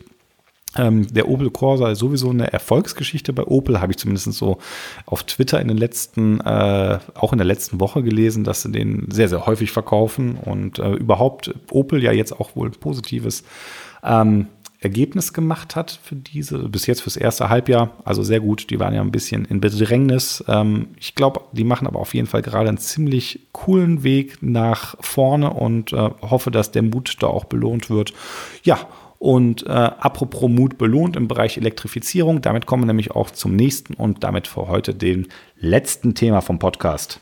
Ähm, 0.77 1.13
der 1.13 1.29
Opel 1.29 1.51
Corsa 1.51 1.91
ist 1.91 1.99
sowieso 1.99 2.31
eine 2.31 2.53
Erfolgsgeschichte 2.53 3.33
bei 3.33 3.45
Opel, 3.45 3.81
habe 3.81 3.93
ich 3.93 3.99
zumindest 3.99 4.33
so 4.33 4.59
auf 5.05 5.25
Twitter 5.25 5.61
in 5.61 5.69
den 5.69 5.77
letzten, 5.77 6.41
äh, 6.41 6.99
auch 7.15 7.33
in 7.33 7.39
der 7.39 7.47
letzten 7.47 7.81
Woche 7.81 8.03
gelesen, 8.03 8.45
dass 8.45 8.63
sie 8.63 8.71
den 8.71 9.09
sehr, 9.11 9.29
sehr 9.29 9.47
häufig 9.47 9.73
verkaufen 9.73 10.37
und 10.37 10.79
äh, 10.79 10.93
überhaupt 10.93 11.53
Opel 11.71 12.03
ja 12.03 12.13
jetzt 12.13 12.39
auch 12.39 12.55
wohl 12.55 12.69
ein 12.69 12.79
positives 12.79 13.43
ähm, 14.05 14.47
Ergebnis 14.81 15.35
gemacht 15.35 15.77
hat 15.77 16.01
für 16.03 16.17
diese, 16.17 16.59
bis 16.71 16.87
jetzt 16.87 17.03
fürs 17.03 17.17
erste 17.17 17.51
Halbjahr. 17.51 17.99
Also 18.05 18.23
sehr 18.23 18.41
gut. 18.41 18.71
Die 18.71 18.81
waren 18.81 18.95
ja 18.95 19.03
ein 19.03 19.11
bisschen 19.11 19.45
in 19.45 19.61
Bedrängnis. 19.61 20.43
Ähm, 20.49 20.89
ich 20.99 21.15
glaube, 21.15 21.43
die 21.53 21.65
machen 21.65 21.87
aber 21.87 21.99
auf 21.99 22.15
jeden 22.15 22.27
Fall 22.27 22.41
gerade 22.41 22.71
einen 22.71 22.79
ziemlich 22.79 23.49
coolen 23.53 24.05
Weg 24.05 24.39
nach 24.41 24.97
vorne 25.01 25.51
und 25.51 25.93
äh, 25.93 26.11
hoffe, 26.23 26.51
dass 26.51 26.73
der 26.73 26.83
Mut 26.83 27.17
da 27.21 27.27
auch 27.27 27.45
belohnt 27.45 27.91
wird. 27.91 28.15
Ja, 28.63 28.89
und 29.21 29.67
äh, 29.67 29.69
apropos 29.69 30.49
Mut 30.49 30.79
belohnt 30.79 31.15
im 31.15 31.29
Bereich 31.29 31.59
Elektrifizierung, 31.59 32.41
damit 32.41 32.65
kommen 32.65 32.85
wir 32.85 32.87
nämlich 32.87 33.11
auch 33.11 33.31
zum 33.31 33.55
nächsten 33.55 33.93
und 33.93 34.25
damit 34.25 34.47
für 34.47 34.67
heute 34.67 34.95
den 34.95 35.29
letzten 35.59 36.15
Thema 36.15 36.41
vom 36.41 36.59
Podcast 36.59 37.21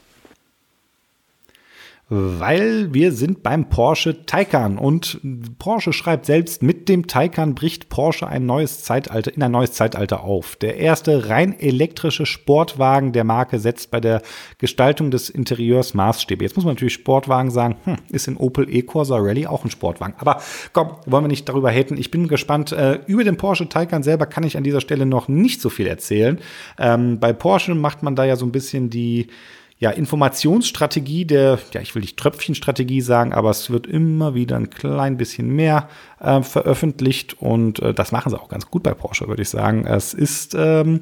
weil 2.10 2.94
wir 2.94 3.12
sind 3.12 3.42
beim 3.42 3.68
Porsche 3.68 4.24
Taycan 4.24 4.78
und 4.78 5.20
Porsche 5.58 5.92
schreibt 5.92 6.24
selbst, 6.24 6.62
mit 6.62 6.88
dem 6.88 7.06
Taycan 7.06 7.54
bricht 7.54 7.90
Porsche 7.90 8.26
ein 8.26 8.46
neues 8.46 8.82
Zeitalter 8.82 9.34
in 9.34 9.42
ein 9.42 9.52
neues 9.52 9.72
Zeitalter 9.72 10.24
auf. 10.24 10.56
Der 10.56 10.78
erste 10.78 11.28
rein 11.28 11.58
elektrische 11.58 12.24
Sportwagen 12.24 13.12
der 13.12 13.24
Marke 13.24 13.58
setzt 13.58 13.90
bei 13.90 14.00
der 14.00 14.22
Gestaltung 14.56 15.10
des 15.10 15.28
Interieurs 15.28 15.92
Maßstäbe. 15.92 16.42
Jetzt 16.42 16.56
muss 16.56 16.64
man 16.64 16.74
natürlich 16.74 16.94
Sportwagen 16.94 17.50
sagen, 17.50 17.76
hm, 17.84 17.96
ist 18.10 18.26
in 18.26 18.38
Opel 18.38 18.74
E-Corsa 18.74 19.16
Rally 19.18 19.46
auch 19.46 19.64
ein 19.64 19.70
Sportwagen. 19.70 20.14
Aber 20.18 20.40
komm, 20.72 20.92
wollen 21.04 21.24
wir 21.24 21.28
nicht 21.28 21.48
darüber 21.48 21.70
haten. 21.70 21.98
Ich 21.98 22.10
bin 22.10 22.26
gespannt. 22.26 22.72
Äh, 22.72 23.00
über 23.06 23.24
den 23.24 23.36
Porsche 23.36 23.68
Taycan 23.68 24.02
selber 24.02 24.26
kann 24.26 24.44
ich 24.44 24.56
an 24.56 24.64
dieser 24.64 24.80
Stelle 24.80 25.04
noch 25.04 25.28
nicht 25.28 25.60
so 25.60 25.68
viel 25.68 25.86
erzählen. 25.86 26.38
Ähm, 26.78 27.20
bei 27.20 27.34
Porsche 27.34 27.74
macht 27.74 28.02
man 28.02 28.16
da 28.16 28.24
ja 28.24 28.36
so 28.36 28.46
ein 28.46 28.52
bisschen 28.52 28.88
die 28.88 29.28
ja, 29.80 29.90
Informationsstrategie 29.90 31.24
der, 31.24 31.58
ja, 31.72 31.80
ich 31.80 31.94
will 31.94 32.02
nicht 32.02 32.16
Tröpfchenstrategie 32.16 33.00
sagen, 33.00 33.32
aber 33.32 33.50
es 33.50 33.70
wird 33.70 33.86
immer 33.86 34.34
wieder 34.34 34.56
ein 34.56 34.70
klein 34.70 35.16
bisschen 35.16 35.54
mehr 35.54 35.88
äh, 36.18 36.42
veröffentlicht 36.42 37.40
und 37.40 37.80
äh, 37.80 37.94
das 37.94 38.10
machen 38.10 38.30
sie 38.30 38.40
auch 38.40 38.48
ganz 38.48 38.66
gut 38.66 38.82
bei 38.82 38.94
Porsche, 38.94 39.28
würde 39.28 39.42
ich 39.42 39.48
sagen. 39.48 39.86
Es 39.86 40.14
ist, 40.14 40.56
ähm, 40.58 41.00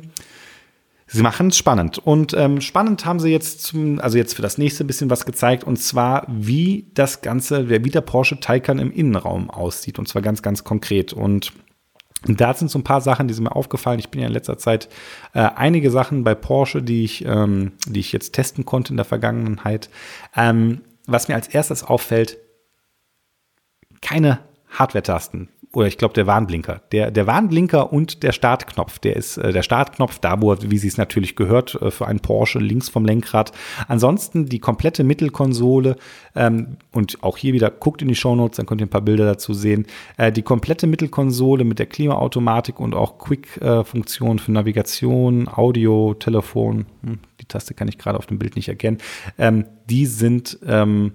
sie 1.07 1.23
machen 1.23 1.49
es 1.49 1.57
spannend 1.57 1.99
und 1.99 2.35
ähm, 2.35 2.61
spannend 2.61 3.07
haben 3.07 3.19
sie 3.19 3.31
jetzt 3.31 3.63
zum, 3.63 3.99
also 3.99 4.19
jetzt 4.19 4.35
für 4.35 4.43
das 4.43 4.59
nächste 4.59 4.85
bisschen 4.85 5.09
was 5.09 5.25
gezeigt 5.25 5.65
und 5.65 5.79
zwar, 5.79 6.27
wie 6.29 6.91
das 6.93 7.23
Ganze, 7.23 7.71
wie 7.71 7.91
der 7.91 8.03
Porsche 8.03 8.41
Taycan 8.41 8.79
im 8.79 8.93
Innenraum 8.93 9.49
aussieht 9.49 9.99
und 9.99 10.07
zwar 10.07 10.21
ganz, 10.21 10.43
ganz 10.43 10.65
konkret 10.65 11.15
und 11.15 11.53
und 12.27 12.41
da 12.41 12.55
sind 12.55 12.71
so 12.71 12.79
ein 12.79 12.85
paar 12.85 13.01
Sachen, 13.01 13.29
die 13.29 13.35
sind 13.35 13.45
mir 13.45 13.55
aufgefallen. 13.55 13.99
Ich 13.99 14.09
bin 14.09 14.21
ja 14.21 14.27
in 14.27 14.33
letzter 14.33 14.59
Zeit 14.59 14.89
äh, 15.35 15.41
einige 15.41 15.91
Sachen 15.91 16.25
bei 16.25 16.35
Porsche, 16.35 16.83
die 16.83 17.05
ich, 17.05 17.25
ähm, 17.25 17.73
die 17.87 18.01
ich 18.01 18.13
jetzt 18.13 18.33
testen 18.33 18.65
konnte 18.65 18.93
in 18.93 18.97
der 18.97 19.05
Vergangenheit. 19.05 19.91
Ähm, 20.35 20.81
was 21.07 21.29
mir 21.29 21.35
als 21.35 21.49
erstes 21.49 21.85
auffällt, 21.85 22.39
keine 24.01 24.41
Hardware-Tasten 24.79 25.49
oder 25.77 25.89
ich 25.89 25.99
glaube 25.99 26.15
der 26.15 26.27
Warnblinker. 26.27 26.81
Der, 26.91 27.11
der 27.11 27.27
Warnblinker 27.27 27.93
und 27.93 28.23
der 28.23 28.33
Startknopf, 28.33 28.99
der 28.99 29.15
ist 29.15 29.37
äh, 29.37 29.53
der 29.53 29.63
Startknopf, 29.63 30.19
da 30.21 30.41
wo, 30.41 30.57
wie 30.63 30.79
sie 30.79 30.89
es 30.89 30.97
natürlich 30.97 31.37
gehört, 31.37 31.75
äh, 31.75 31.91
für 31.91 32.07
einen 32.07 32.21
Porsche 32.21 32.59
links 32.61 32.89
vom 32.89 33.05
Lenkrad. 33.05 33.53
Ansonsten 33.87 34.47
die 34.47 34.59
komplette 34.59 35.05
Mittelkonsole 35.05 35.97
ähm, 36.35 36.79
und 36.93 37.23
auch 37.23 37.37
hier 37.37 37.53
wieder, 37.53 37.71
guckt 37.71 38.01
in 38.01 38.09
die 38.09 38.15
Shownotes, 38.15 38.57
dann 38.57 38.65
könnt 38.65 38.81
ihr 38.81 38.87
ein 38.87 38.91
paar 38.91 39.03
Bilder 39.03 39.27
dazu 39.27 39.53
sehen. 39.53 39.87
Äh, 40.17 40.33
die 40.33 40.41
komplette 40.41 40.87
Mittelkonsole 40.87 41.65
mit 41.65 41.79
der 41.79 41.87
Klimaautomatik 41.87 42.81
und 42.81 42.95
auch 42.95 43.19
Quick-Funktion 43.19 44.39
für 44.39 44.53
Navigation, 44.53 45.47
Audio, 45.47 46.15
Telefon, 46.15 46.87
hm, 47.03 47.19
die 47.39 47.45
Taste 47.45 47.75
kann 47.75 47.89
ich 47.89 47.99
gerade 47.99 48.17
auf 48.17 48.25
dem 48.25 48.39
Bild 48.39 48.57
nicht 48.57 48.69
erkennen, 48.69 48.97
ähm, 49.37 49.67
die 49.91 50.07
sind 50.07 50.59
ähm, 50.67 51.13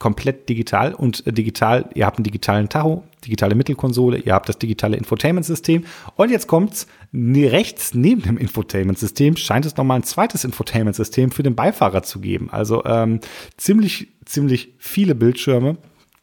komplett 0.00 0.48
digital 0.48 0.94
und 0.94 1.24
äh, 1.26 1.32
digital, 1.32 1.88
ihr 1.94 2.06
habt 2.06 2.18
einen 2.18 2.24
digitalen 2.24 2.68
Tacho, 2.68 3.04
digitale 3.24 3.54
Mittelkonsole, 3.54 4.18
ihr 4.18 4.34
habt 4.34 4.48
das 4.48 4.58
digitale 4.58 4.96
Infotainment-System 4.96 5.84
und 6.16 6.30
jetzt 6.30 6.48
kommt's 6.48 6.88
rechts 7.12 7.94
neben 7.94 8.22
dem 8.22 8.38
Infotainment-System 8.38 9.36
scheint 9.36 9.66
es 9.66 9.76
nochmal 9.76 9.98
ein 9.98 10.02
zweites 10.02 10.42
Infotainment-System 10.44 11.30
für 11.30 11.44
den 11.44 11.54
Beifahrer 11.54 12.02
zu 12.02 12.20
geben. 12.20 12.48
Also 12.50 12.84
ähm, 12.84 13.20
ziemlich, 13.56 14.08
ziemlich 14.24 14.74
viele 14.78 15.14
Bildschirme 15.14 15.76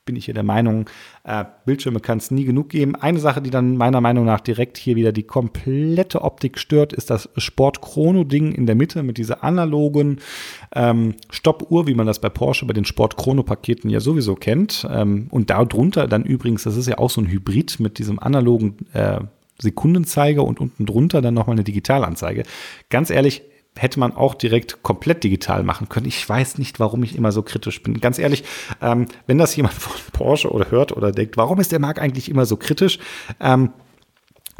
bin 0.07 0.15
ich 0.15 0.25
hier 0.25 0.33
der 0.33 0.41
Meinung, 0.41 0.89
äh, 1.23 1.45
Bildschirme 1.65 1.99
kann 1.99 2.17
es 2.17 2.31
nie 2.31 2.45
genug 2.45 2.69
geben. 2.69 2.95
Eine 2.95 3.19
Sache, 3.19 3.43
die 3.43 3.51
dann 3.51 3.77
meiner 3.77 4.01
Meinung 4.01 4.25
nach 4.25 4.39
direkt 4.39 4.77
hier 4.77 4.95
wieder 4.95 5.11
die 5.11 5.23
komplette 5.23 6.23
Optik 6.23 6.57
stört, 6.57 6.93
ist 6.93 7.11
das 7.11 7.29
Sport-Chrono-Ding 7.37 8.51
in 8.51 8.65
der 8.65 8.73
Mitte 8.73 9.03
mit 9.03 9.19
dieser 9.19 9.43
analogen 9.43 10.17
ähm, 10.73 11.13
Stoppuhr, 11.29 11.85
wie 11.85 11.93
man 11.93 12.07
das 12.07 12.19
bei 12.19 12.29
Porsche 12.29 12.65
bei 12.65 12.73
den 12.73 12.85
Sport-Chrono-Paketen 12.85 13.91
ja 13.91 13.99
sowieso 13.99 14.33
kennt. 14.33 14.87
Ähm, 14.89 15.27
und 15.29 15.51
darunter 15.51 16.07
dann 16.07 16.23
übrigens, 16.23 16.63
das 16.63 16.75
ist 16.75 16.87
ja 16.87 16.97
auch 16.97 17.11
so 17.11 17.21
ein 17.21 17.27
Hybrid 17.27 17.79
mit 17.79 17.99
diesem 17.99 18.17
analogen 18.17 18.77
äh, 18.93 19.19
Sekundenzeiger 19.59 20.43
und 20.43 20.59
unten 20.59 20.85
drunter 20.85 21.21
dann 21.21 21.33
nochmal 21.33 21.55
eine 21.55 21.63
Digitalanzeige. 21.63 22.43
Ganz 22.89 23.09
ehrlich, 23.09 23.43
hätte 23.81 23.99
man 23.99 24.15
auch 24.15 24.35
direkt 24.35 24.83
komplett 24.83 25.23
digital 25.23 25.63
machen 25.63 25.89
können. 25.89 26.07
Ich 26.07 26.27
weiß 26.27 26.57
nicht, 26.57 26.79
warum 26.79 27.03
ich 27.03 27.15
immer 27.15 27.31
so 27.31 27.41
kritisch 27.41 27.81
bin. 27.83 27.99
Ganz 27.99 28.19
ehrlich, 28.19 28.43
ähm, 28.81 29.07
wenn 29.25 29.37
das 29.37 29.55
jemand 29.55 29.73
von 29.75 29.95
Porsche 30.13 30.51
oder 30.51 30.71
hört 30.71 30.95
oder 30.95 31.11
denkt, 31.11 31.37
warum 31.37 31.59
ist 31.59 31.71
der 31.71 31.79
Markt 31.79 31.99
eigentlich 31.99 32.29
immer 32.29 32.45
so 32.45 32.57
kritisch? 32.57 32.99
Ähm, 33.39 33.71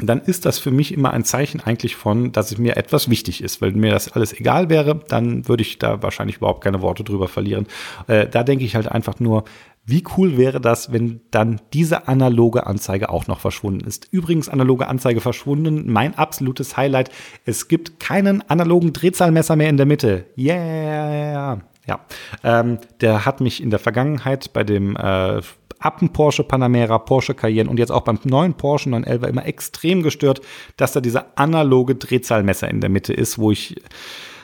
dann 0.00 0.20
ist 0.20 0.46
das 0.46 0.58
für 0.58 0.70
mich 0.70 0.94
immer 0.94 1.12
ein 1.12 1.24
Zeichen 1.24 1.60
eigentlich 1.60 1.96
von, 1.96 2.30
dass 2.30 2.52
es 2.52 2.58
mir 2.58 2.76
etwas 2.76 3.10
wichtig 3.10 3.42
ist. 3.42 3.60
Wenn 3.60 3.78
mir 3.80 3.90
das 3.90 4.12
alles 4.12 4.32
egal 4.32 4.68
wäre, 4.68 5.00
dann 5.08 5.48
würde 5.48 5.62
ich 5.62 5.78
da 5.78 6.02
wahrscheinlich 6.02 6.36
überhaupt 6.36 6.62
keine 6.62 6.82
Worte 6.82 7.02
drüber 7.02 7.26
verlieren. 7.26 7.66
Äh, 8.06 8.28
da 8.28 8.44
denke 8.44 8.64
ich 8.64 8.76
halt 8.76 8.86
einfach 8.86 9.18
nur, 9.18 9.44
wie 9.88 10.04
cool 10.18 10.36
wäre 10.36 10.60
das, 10.60 10.92
wenn 10.92 11.22
dann 11.30 11.62
diese 11.72 12.08
analoge 12.08 12.66
Anzeige 12.66 13.08
auch 13.08 13.26
noch 13.26 13.40
verschwunden 13.40 13.86
ist? 13.86 14.06
Übrigens, 14.10 14.50
analoge 14.50 14.86
Anzeige 14.86 15.22
verschwunden. 15.22 15.90
Mein 15.90 16.14
absolutes 16.14 16.76
Highlight. 16.76 17.10
Es 17.46 17.68
gibt 17.68 17.98
keinen 17.98 18.42
analogen 18.50 18.92
Drehzahlmesser 18.92 19.56
mehr 19.56 19.70
in 19.70 19.78
der 19.78 19.86
Mitte. 19.86 20.26
Yeah. 20.36 21.62
Ja. 21.86 22.00
Ähm, 22.44 22.78
der 23.00 23.24
hat 23.24 23.40
mich 23.40 23.62
in 23.62 23.70
der 23.70 23.78
Vergangenheit 23.78 24.52
bei 24.52 24.62
dem 24.62 24.94
äh, 24.94 25.40
Appen 25.78 26.12
Porsche 26.12 26.44
Panamera, 26.44 26.98
Porsche 26.98 27.32
Cayenne 27.32 27.70
und 27.70 27.78
jetzt 27.78 27.90
auch 27.90 28.02
beim 28.02 28.18
neuen 28.24 28.52
Porsche 28.52 28.90
911 28.90 29.30
immer 29.30 29.46
extrem 29.46 30.02
gestört, 30.02 30.42
dass 30.76 30.92
da 30.92 31.00
dieser 31.00 31.32
analoge 31.36 31.94
Drehzahlmesser 31.94 32.68
in 32.68 32.82
der 32.82 32.90
Mitte 32.90 33.14
ist, 33.14 33.38
wo 33.38 33.52
ich 33.52 33.80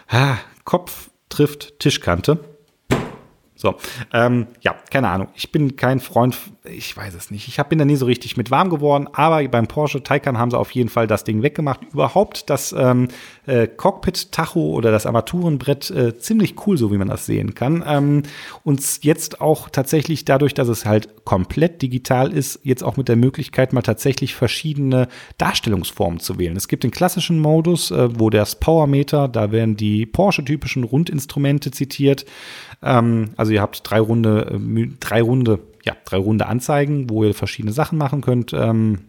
ah, 0.08 0.38
Kopf 0.64 1.10
trifft 1.28 1.80
Tischkante. 1.80 2.53
So, 3.64 3.76
ähm, 4.12 4.48
ja, 4.60 4.74
keine 4.90 5.08
Ahnung. 5.08 5.28
Ich 5.34 5.50
bin 5.50 5.74
kein 5.74 5.98
Freund, 5.98 6.36
ich 6.64 6.94
weiß 6.94 7.14
es 7.14 7.30
nicht. 7.30 7.48
Ich 7.48 7.56
bin 7.64 7.78
da 7.78 7.86
nie 7.86 7.96
so 7.96 8.04
richtig 8.04 8.36
mit 8.36 8.50
warm 8.50 8.68
geworden, 8.68 9.08
aber 9.10 9.42
beim 9.48 9.68
Porsche 9.68 10.02
Taycan 10.02 10.36
haben 10.36 10.50
sie 10.50 10.58
auf 10.58 10.70
jeden 10.72 10.90
Fall 10.90 11.06
das 11.06 11.24
Ding 11.24 11.42
weggemacht. 11.42 11.80
Überhaupt 11.90 12.50
das 12.50 12.74
ähm, 12.76 13.08
äh, 13.46 13.66
Cockpit-Tacho 13.66 14.60
oder 14.60 14.90
das 14.90 15.06
Armaturenbrett 15.06 15.90
äh, 15.90 16.18
ziemlich 16.18 16.56
cool, 16.66 16.76
so 16.76 16.92
wie 16.92 16.98
man 16.98 17.08
das 17.08 17.24
sehen 17.24 17.54
kann. 17.54 17.82
Ähm, 17.86 18.24
und 18.64 19.02
jetzt 19.02 19.40
auch 19.40 19.70
tatsächlich 19.70 20.26
dadurch, 20.26 20.52
dass 20.52 20.68
es 20.68 20.84
halt 20.84 21.24
komplett 21.24 21.80
digital 21.80 22.34
ist, 22.34 22.60
jetzt 22.64 22.84
auch 22.84 22.98
mit 22.98 23.08
der 23.08 23.16
Möglichkeit, 23.16 23.72
mal 23.72 23.80
tatsächlich 23.80 24.34
verschiedene 24.34 25.08
Darstellungsformen 25.38 26.20
zu 26.20 26.38
wählen. 26.38 26.54
Es 26.54 26.68
gibt 26.68 26.84
den 26.84 26.90
klassischen 26.90 27.38
Modus, 27.38 27.90
äh, 27.90 28.10
wo 28.20 28.28
das 28.28 28.60
Powermeter, 28.60 29.26
da 29.28 29.52
werden 29.52 29.78
die 29.78 30.04
Porsche-typischen 30.04 30.84
Rundinstrumente 30.84 31.70
zitiert. 31.70 32.26
Ähm, 32.82 33.30
also 33.36 33.52
ihr 33.52 33.62
habt 33.62 33.80
drei 33.88 34.00
Runde, 34.00 34.60
äh, 34.60 34.88
drei 35.00 35.22
Runde, 35.22 35.60
ja, 35.84 35.94
drei 36.04 36.16
Runde 36.16 36.46
Anzeigen, 36.46 37.10
wo 37.10 37.24
ihr 37.24 37.34
verschiedene 37.34 37.72
Sachen 37.72 37.98
machen 37.98 38.20
könnt. 38.20 38.52
Ähm, 38.52 39.00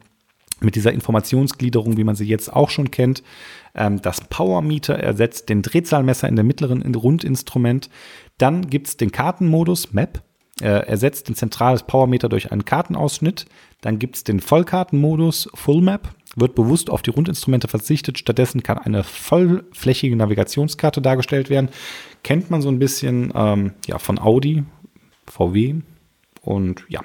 mit 0.62 0.76
dieser 0.76 0.94
Informationsgliederung, 0.94 1.98
wie 1.98 2.04
man 2.04 2.16
sie 2.16 2.26
jetzt 2.26 2.52
auch 2.52 2.70
schon 2.70 2.92
kennt. 2.92 3.24
Ähm, 3.74 4.02
das 4.02 4.22
Power 4.22 4.62
Meter 4.62 4.96
ersetzt 4.96 5.50
den 5.50 5.62
Drehzahlmesser 5.62 6.28
in 6.28 6.36
der 6.36 6.46
mittleren 6.46 6.96
Rundinstrument. 6.96 7.90
Dann 8.38 8.68
gibt 8.68 8.88
es 8.88 8.98
den 8.98 9.12
Kartenmodus, 9.12 9.94
Map, 9.94 10.22
äh, 10.62 10.68
ersetzt 10.68 11.30
ein 11.30 11.36
zentrales 11.36 11.84
Power 11.84 12.08
Meter 12.08 12.30
durch 12.30 12.52
einen 12.52 12.66
Kartenausschnitt. 12.66 13.46
Dann 13.82 14.00
gibt 14.00 14.16
es 14.16 14.24
den 14.24 14.40
Vollkartenmodus, 14.40 15.50
Full 15.54 15.82
Map, 15.82 16.10
wird 16.36 16.56
bewusst 16.56 16.90
auf 16.90 17.02
die 17.02 17.12
Rundinstrumente 17.12 17.68
verzichtet. 17.68 18.20
Stattdessen 18.20 18.64
kann 18.64 18.78
eine 18.78 19.04
vollflächige 19.04 20.16
Navigationskarte 20.16 21.02
dargestellt 21.02 21.50
werden. 21.50 21.70
Kennt 22.24 22.52
man 22.52 22.62
so 22.62 22.70
ein 22.70 22.80
bisschen 22.80 23.32
ähm, 23.36 23.74
ja, 23.88 23.98
von 24.00 24.20
Audi, 24.20 24.64
VW 25.28 25.76
und 26.42 26.86
ja, 26.90 27.02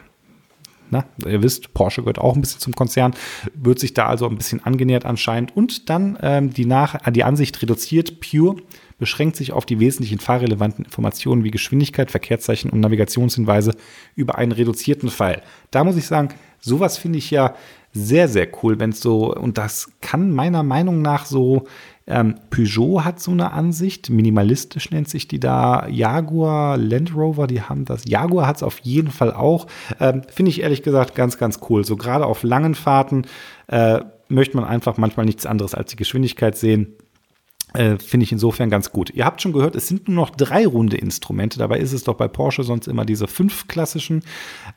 na, 0.90 1.04
ihr 1.24 1.42
wisst, 1.42 1.72
Porsche 1.72 2.02
gehört 2.02 2.18
auch 2.18 2.34
ein 2.34 2.40
bisschen 2.40 2.60
zum 2.60 2.74
Konzern, 2.74 3.14
wird 3.54 3.78
sich 3.78 3.94
da 3.94 4.06
also 4.06 4.28
ein 4.28 4.36
bisschen 4.36 4.64
angenähert 4.64 5.06
anscheinend. 5.06 5.56
Und 5.56 5.88
dann 5.88 6.18
ähm, 6.20 6.52
die, 6.52 6.66
Nach 6.66 6.98
die 7.12 7.22
Ansicht 7.22 7.62
reduziert, 7.62 8.20
Pure 8.20 8.56
beschränkt 8.98 9.36
sich 9.36 9.52
auf 9.52 9.64
die 9.64 9.80
wesentlichen 9.80 10.18
fahrrelevanten 10.18 10.84
Informationen 10.84 11.44
wie 11.44 11.50
Geschwindigkeit, 11.50 12.10
Verkehrszeichen 12.10 12.70
und 12.70 12.80
Navigationshinweise 12.80 13.76
über 14.16 14.36
einen 14.36 14.52
reduzierten 14.52 15.10
Pfeil. 15.10 15.42
Da 15.70 15.84
muss 15.84 15.96
ich 15.96 16.06
sagen, 16.06 16.30
sowas 16.58 16.98
finde 16.98 17.18
ich 17.18 17.30
ja 17.30 17.54
sehr, 17.92 18.28
sehr 18.28 18.48
cool, 18.62 18.78
wenn 18.78 18.90
es 18.90 19.00
so, 19.00 19.34
und 19.34 19.58
das 19.58 19.90
kann 20.00 20.32
meiner 20.32 20.62
Meinung 20.62 21.02
nach 21.02 21.26
so 21.26 21.66
ähm, 22.10 22.34
Peugeot 22.50 23.04
hat 23.04 23.20
so 23.20 23.30
eine 23.30 23.52
Ansicht, 23.52 24.10
minimalistisch 24.10 24.90
nennt 24.90 25.08
sich 25.08 25.28
die 25.28 25.38
da. 25.38 25.86
Jaguar, 25.88 26.76
Land 26.76 27.14
Rover, 27.14 27.46
die 27.46 27.62
haben 27.62 27.84
das. 27.84 28.02
Jaguar 28.06 28.46
hat 28.48 28.56
es 28.56 28.62
auf 28.62 28.80
jeden 28.80 29.10
Fall 29.10 29.32
auch. 29.32 29.68
Ähm, 30.00 30.22
Finde 30.28 30.50
ich 30.50 30.60
ehrlich 30.60 30.82
gesagt 30.82 31.14
ganz, 31.14 31.38
ganz 31.38 31.60
cool. 31.68 31.84
So 31.84 31.96
gerade 31.96 32.26
auf 32.26 32.42
langen 32.42 32.74
Fahrten 32.74 33.26
äh, 33.68 34.00
möchte 34.28 34.56
man 34.56 34.66
einfach 34.66 34.96
manchmal 34.96 35.26
nichts 35.26 35.46
anderes 35.46 35.74
als 35.74 35.90
die 35.90 35.96
Geschwindigkeit 35.96 36.56
sehen. 36.56 36.96
Äh, 37.74 37.98
Finde 37.98 38.24
ich 38.24 38.32
insofern 38.32 38.70
ganz 38.70 38.90
gut. 38.90 39.10
Ihr 39.10 39.24
habt 39.24 39.40
schon 39.40 39.52
gehört, 39.52 39.76
es 39.76 39.86
sind 39.86 40.08
nur 40.08 40.16
noch 40.16 40.30
drei 40.30 40.66
runde 40.66 40.96
Instrumente. 40.96 41.60
Dabei 41.60 41.78
ist 41.78 41.92
es 41.92 42.02
doch 42.02 42.14
bei 42.14 42.26
Porsche 42.26 42.64
sonst 42.64 42.88
immer 42.88 43.04
diese 43.04 43.28
fünf 43.28 43.68
klassischen. 43.68 44.22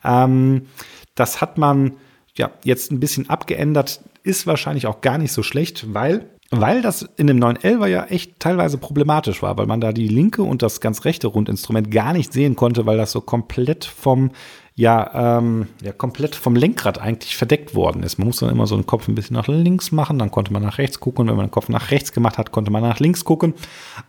Ähm, 0.03 0.67
das 1.15 1.41
hat 1.41 1.57
man 1.57 1.93
ja 2.37 2.51
jetzt 2.63 2.91
ein 2.91 2.99
bisschen 2.99 3.29
abgeändert. 3.29 4.01
Ist 4.23 4.47
wahrscheinlich 4.47 4.87
auch 4.87 5.01
gar 5.01 5.17
nicht 5.17 5.31
so 5.31 5.43
schlecht, 5.43 5.93
weil 5.93 6.29
weil 6.55 6.83
das 6.83 7.09
in 7.17 7.25
dem 7.25 7.39
911er 7.39 7.87
ja 7.87 8.05
echt 8.05 8.39
teilweise 8.39 8.77
problematisch 8.77 9.41
war, 9.41 9.57
weil 9.57 9.65
man 9.65 9.81
da 9.81 9.91
die 9.91 10.07
linke 10.07 10.43
und 10.43 10.61
das 10.61 10.81
ganz 10.81 11.03
rechte 11.03 11.25
Rundinstrument 11.25 11.89
gar 11.89 12.13
nicht 12.13 12.31
sehen 12.31 12.55
konnte, 12.55 12.85
weil 12.85 12.97
das 12.97 13.11
so 13.11 13.21
komplett 13.21 13.85
vom 13.85 14.29
ja, 14.75 15.37
ähm, 15.37 15.67
ja 15.83 15.91
komplett 15.91 16.35
vom 16.35 16.55
Lenkrad 16.55 16.99
eigentlich 16.99 17.37
verdeckt 17.37 17.75
worden 17.75 18.01
ist. 18.01 18.17
Man 18.17 18.27
musste 18.27 18.45
dann 18.45 18.55
immer 18.55 18.65
so 18.65 18.75
den 18.75 18.87
Kopf 18.87 19.07
ein 19.07 19.13
bisschen 19.13 19.35
nach 19.35 19.47
links 19.47 19.91
machen, 19.91 20.17
dann 20.17 20.31
konnte 20.31 20.51
man 20.51 20.63
nach 20.63 20.79
rechts 20.79 20.99
gucken. 20.99 21.27
Wenn 21.27 21.35
man 21.35 21.45
den 21.45 21.51
Kopf 21.51 21.69
nach 21.69 21.91
rechts 21.91 22.11
gemacht 22.11 22.39
hat, 22.39 22.51
konnte 22.51 22.71
man 22.71 22.81
nach 22.81 22.99
links 22.99 23.23
gucken. 23.23 23.53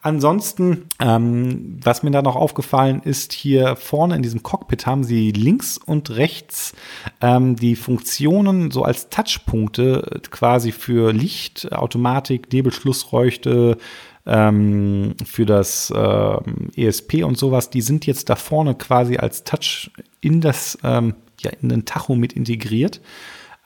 Ansonsten, 0.00 0.86
ähm, 1.00 1.78
was 1.82 2.02
mir 2.02 2.10
da 2.12 2.22
noch 2.22 2.36
aufgefallen 2.36 3.02
ist, 3.04 3.34
hier 3.34 3.76
vorne 3.76 4.16
in 4.16 4.22
diesem 4.22 4.42
Cockpit 4.42 4.86
haben 4.86 5.04
sie 5.04 5.32
links 5.32 5.76
und 5.76 6.10
rechts 6.10 6.72
ähm, 7.20 7.56
die 7.56 7.76
Funktionen 7.76 8.70
so 8.70 8.84
als 8.84 9.10
Touchpunkte 9.10 10.22
quasi 10.30 10.72
für 10.72 11.12
Licht, 11.12 11.72
Automatik, 11.72 12.50
Nebelschlussleuchte, 12.50 13.76
ähm, 14.26 15.14
für 15.24 15.46
das 15.46 15.90
äh, 15.90 16.38
ESP 16.76 17.24
und 17.24 17.36
sowas, 17.36 17.70
die 17.70 17.82
sind 17.82 18.06
jetzt 18.06 18.30
da 18.30 18.36
vorne 18.36 18.74
quasi 18.74 19.16
als 19.16 19.44
Touch 19.44 19.90
in 20.20 20.40
das, 20.40 20.78
ähm, 20.82 21.14
ja, 21.40 21.50
in 21.60 21.68
den 21.68 21.84
Tacho 21.84 22.14
mit 22.14 22.32
integriert. 22.32 23.00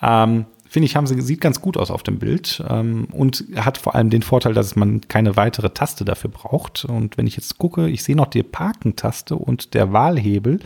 Ähm, 0.02 0.46
finde 0.68 0.86
ich, 0.86 0.96
haben 0.96 1.06
sie, 1.06 1.20
sieht 1.20 1.40
ganz 1.40 1.60
gut 1.60 1.76
aus 1.76 1.90
auf 1.90 2.02
dem 2.02 2.18
Bild 2.18 2.62
ähm, 2.68 3.08
und 3.12 3.44
hat 3.56 3.78
vor 3.78 3.94
allem 3.94 4.10
den 4.10 4.22
Vorteil, 4.22 4.52
dass 4.52 4.76
man 4.76 5.00
keine 5.08 5.36
weitere 5.36 5.70
Taste 5.70 6.04
dafür 6.04 6.30
braucht. 6.30 6.84
Und 6.84 7.16
wenn 7.16 7.26
ich 7.26 7.36
jetzt 7.36 7.58
gucke, 7.58 7.88
ich 7.88 8.02
sehe 8.02 8.16
noch 8.16 8.26
die 8.26 8.42
Parkentaste 8.42 9.34
und 9.34 9.74
der 9.74 9.92
Wahlhebel, 9.92 10.60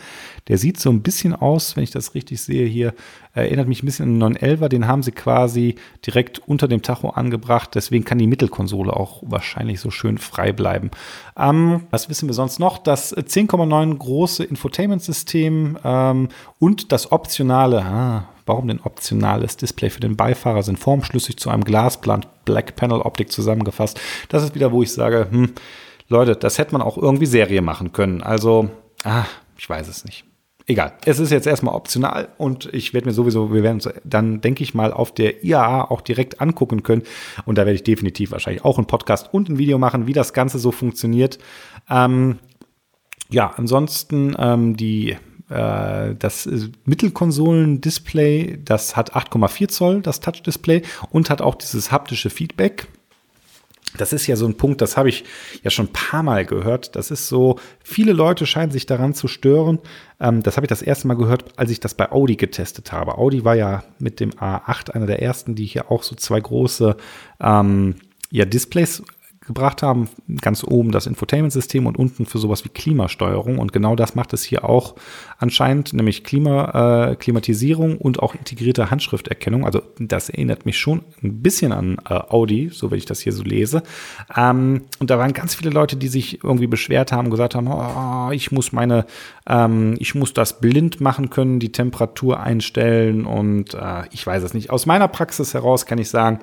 der 0.48 0.58
sieht 0.58 0.80
so 0.80 0.90
ein 0.90 1.02
bisschen 1.02 1.34
aus, 1.34 1.76
wenn 1.76 1.84
ich 1.84 1.92
das 1.92 2.14
richtig 2.14 2.42
sehe 2.42 2.66
hier, 2.66 2.94
erinnert 3.34 3.68
mich 3.68 3.82
ein 3.82 3.86
bisschen 3.86 4.22
an 4.22 4.34
den 4.34 4.38
911er, 4.38 4.68
den 4.68 4.86
haben 4.86 5.02
sie 5.02 5.12
quasi 5.12 5.76
direkt 6.06 6.40
unter 6.46 6.68
dem 6.68 6.82
Tacho 6.82 7.10
angebracht. 7.10 7.70
Deswegen 7.74 8.04
kann 8.04 8.18
die 8.18 8.26
Mittelkonsole 8.26 8.94
auch 8.94 9.22
wahrscheinlich 9.24 9.80
so 9.80 9.90
schön 9.90 10.18
frei 10.18 10.52
bleiben. 10.52 10.90
Ähm, 11.36 11.82
was 11.90 12.08
wissen 12.08 12.28
wir 12.28 12.34
sonst 12.34 12.58
noch? 12.58 12.78
Das 12.78 13.16
10,9 13.16 13.96
große 13.96 14.44
Infotainment-System 14.44 15.78
ähm, 15.84 16.28
und 16.58 16.92
das 16.92 17.10
optionale, 17.12 17.82
ah, 17.82 18.28
Warum 18.44 18.68
denn 18.68 18.80
optionales 18.80 19.56
Display 19.56 19.88
für 19.88 20.00
den 20.00 20.16
Beifahrer 20.16 20.62
sind 20.62 20.78
formschlüssig 20.78 21.36
zu 21.36 21.50
einem 21.50 21.64
Glasplan 21.64 22.26
Black 22.44 22.74
Panel 22.74 23.00
Optik 23.00 23.30
zusammengefasst. 23.30 24.00
Das 24.30 24.42
ist 24.42 24.54
wieder, 24.54 24.72
wo 24.72 24.82
ich 24.82 24.92
sage, 24.92 25.28
hm, 25.30 25.52
Leute, 26.08 26.34
das 26.34 26.58
hätte 26.58 26.72
man 26.72 26.82
auch 26.82 26.98
irgendwie 26.98 27.26
Serie 27.26 27.62
machen 27.62 27.92
können. 27.92 28.20
Also, 28.20 28.68
ah, 29.04 29.24
ich 29.56 29.68
weiß 29.68 29.86
es 29.88 30.04
nicht. 30.04 30.24
Egal, 30.66 30.92
es 31.04 31.18
ist 31.18 31.30
jetzt 31.30 31.46
erstmal 31.46 31.74
optional 31.74 32.28
und 32.38 32.72
ich 32.72 32.94
werde 32.94 33.08
mir 33.08 33.12
sowieso, 33.12 33.52
wir 33.52 33.62
werden 33.62 33.76
uns 33.76 33.88
dann, 34.04 34.40
denke 34.40 34.62
ich 34.62 34.74
mal, 34.74 34.92
auf 34.92 35.12
der 35.12 35.44
IAA 35.44 35.90
auch 35.90 36.00
direkt 36.00 36.40
angucken 36.40 36.82
können. 36.82 37.02
Und 37.44 37.58
da 37.58 37.62
werde 37.62 37.74
ich 37.74 37.82
definitiv 37.82 38.30
wahrscheinlich 38.30 38.64
auch 38.64 38.78
einen 38.78 38.86
Podcast 38.86 39.34
und 39.34 39.48
ein 39.48 39.58
Video 39.58 39.78
machen, 39.78 40.06
wie 40.06 40.12
das 40.12 40.32
Ganze 40.32 40.58
so 40.58 40.70
funktioniert. 40.70 41.38
Ähm, 41.90 42.38
ja, 43.28 43.52
ansonsten 43.56 44.36
ähm, 44.38 44.76
die 44.76 45.16
äh, 45.48 46.14
das 46.18 46.48
Mittelkonsolen-Display, 46.84 48.60
das 48.64 48.96
hat 48.96 49.14
8,4 49.14 49.68
Zoll, 49.68 50.00
das 50.00 50.20
Touch-Display, 50.20 50.82
und 51.10 51.28
hat 51.28 51.42
auch 51.42 51.56
dieses 51.56 51.92
haptische 51.92 52.30
Feedback. 52.30 52.86
Das 53.98 54.12
ist 54.12 54.26
ja 54.26 54.36
so 54.36 54.46
ein 54.46 54.56
Punkt, 54.56 54.80
das 54.80 54.96
habe 54.96 55.08
ich 55.08 55.24
ja 55.62 55.70
schon 55.70 55.86
ein 55.86 55.92
paar 55.92 56.22
Mal 56.22 56.46
gehört. 56.46 56.96
Das 56.96 57.10
ist 57.10 57.28
so, 57.28 57.58
viele 57.82 58.12
Leute 58.12 58.46
scheinen 58.46 58.72
sich 58.72 58.86
daran 58.86 59.14
zu 59.14 59.28
stören. 59.28 59.80
Ähm, 60.20 60.42
das 60.42 60.56
habe 60.56 60.64
ich 60.64 60.70
das 60.70 60.82
erste 60.82 61.08
Mal 61.08 61.16
gehört, 61.16 61.58
als 61.58 61.70
ich 61.70 61.80
das 61.80 61.94
bei 61.94 62.10
Audi 62.10 62.36
getestet 62.36 62.92
habe. 62.92 63.18
Audi 63.18 63.44
war 63.44 63.54
ja 63.54 63.84
mit 63.98 64.20
dem 64.20 64.30
A8 64.30 64.90
einer 64.90 65.06
der 65.06 65.22
ersten, 65.22 65.54
die 65.54 65.66
hier 65.66 65.90
auch 65.90 66.02
so 66.02 66.14
zwei 66.14 66.40
große 66.40 66.96
ähm, 67.40 67.96
ja, 68.30 68.44
Displays 68.46 69.02
gebracht 69.46 69.82
haben. 69.82 70.08
Ganz 70.40 70.64
oben 70.64 70.92
das 70.92 71.06
Infotainment-System 71.06 71.86
und 71.86 71.98
unten 71.98 72.26
für 72.26 72.38
sowas 72.38 72.64
wie 72.64 72.68
Klimasteuerung. 72.68 73.58
Und 73.58 73.72
genau 73.72 73.96
das 73.96 74.14
macht 74.14 74.32
es 74.32 74.42
hier 74.42 74.64
auch 74.64 74.94
anscheinend, 75.38 75.92
nämlich 75.92 76.24
Klima, 76.24 77.10
äh, 77.10 77.16
Klimatisierung 77.16 77.98
und 77.98 78.20
auch 78.20 78.34
integrierte 78.34 78.90
Handschrifterkennung. 78.90 79.66
Also 79.66 79.82
das 79.98 80.28
erinnert 80.28 80.66
mich 80.66 80.78
schon 80.78 81.02
ein 81.22 81.42
bisschen 81.42 81.72
an 81.72 81.98
äh, 82.08 82.14
Audi, 82.14 82.70
so 82.72 82.90
wenn 82.90 82.98
ich 82.98 83.06
das 83.06 83.20
hier 83.20 83.32
so 83.32 83.42
lese. 83.42 83.82
Ähm, 84.36 84.82
und 84.98 85.10
da 85.10 85.18
waren 85.18 85.32
ganz 85.32 85.54
viele 85.54 85.70
Leute, 85.70 85.96
die 85.96 86.08
sich 86.08 86.42
irgendwie 86.44 86.66
beschwert 86.66 87.12
haben, 87.12 87.30
gesagt 87.30 87.54
haben, 87.54 87.68
oh, 87.68 88.30
ich 88.32 88.52
muss 88.52 88.72
meine, 88.72 89.06
ähm, 89.46 89.96
ich 89.98 90.14
muss 90.14 90.32
das 90.32 90.60
blind 90.60 91.00
machen 91.00 91.30
können, 91.30 91.58
die 91.58 91.72
Temperatur 91.72 92.40
einstellen 92.40 93.26
und 93.26 93.74
äh, 93.74 94.04
ich 94.12 94.26
weiß 94.26 94.42
es 94.42 94.54
nicht. 94.54 94.70
Aus 94.70 94.86
meiner 94.86 95.08
Praxis 95.08 95.54
heraus 95.54 95.86
kann 95.86 95.98
ich 95.98 96.08
sagen, 96.08 96.40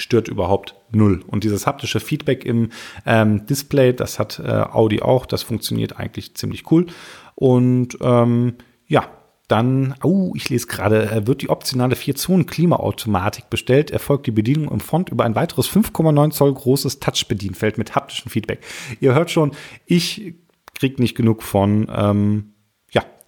stört 0.00 0.28
überhaupt 0.28 0.74
null. 0.90 1.22
Und 1.26 1.44
dieses 1.44 1.66
haptische 1.66 2.00
Feedback 2.00 2.44
im 2.44 2.70
ähm, 3.06 3.46
Display, 3.46 3.92
das 3.92 4.18
hat 4.18 4.38
äh, 4.38 4.48
Audi 4.48 5.02
auch, 5.02 5.26
das 5.26 5.42
funktioniert 5.42 5.98
eigentlich 5.98 6.34
ziemlich 6.34 6.70
cool. 6.70 6.86
Und 7.34 7.98
ähm, 8.00 8.54
ja, 8.86 9.08
dann, 9.50 9.94
oh, 10.04 10.32
ich 10.36 10.48
lese 10.48 10.66
gerade, 10.66 11.10
äh, 11.10 11.26
wird 11.26 11.42
die 11.42 11.50
optionale 11.50 11.96
4-Zonen-Klimaautomatik 11.96 13.50
bestellt, 13.50 13.90
erfolgt 13.90 14.26
die 14.26 14.30
Bedienung 14.30 14.70
im 14.70 14.80
Font 14.80 15.08
über 15.08 15.24
ein 15.24 15.34
weiteres 15.34 15.68
5,9 15.68 16.30
Zoll 16.30 16.54
großes 16.54 17.00
Touch-Bedienfeld 17.00 17.76
mit 17.76 17.96
haptischem 17.96 18.30
Feedback. 18.30 18.60
Ihr 19.00 19.14
hört 19.14 19.30
schon, 19.30 19.52
ich 19.86 20.34
krieg 20.74 20.98
nicht 21.00 21.16
genug 21.16 21.42
von 21.42 21.90
ähm, 21.92 22.52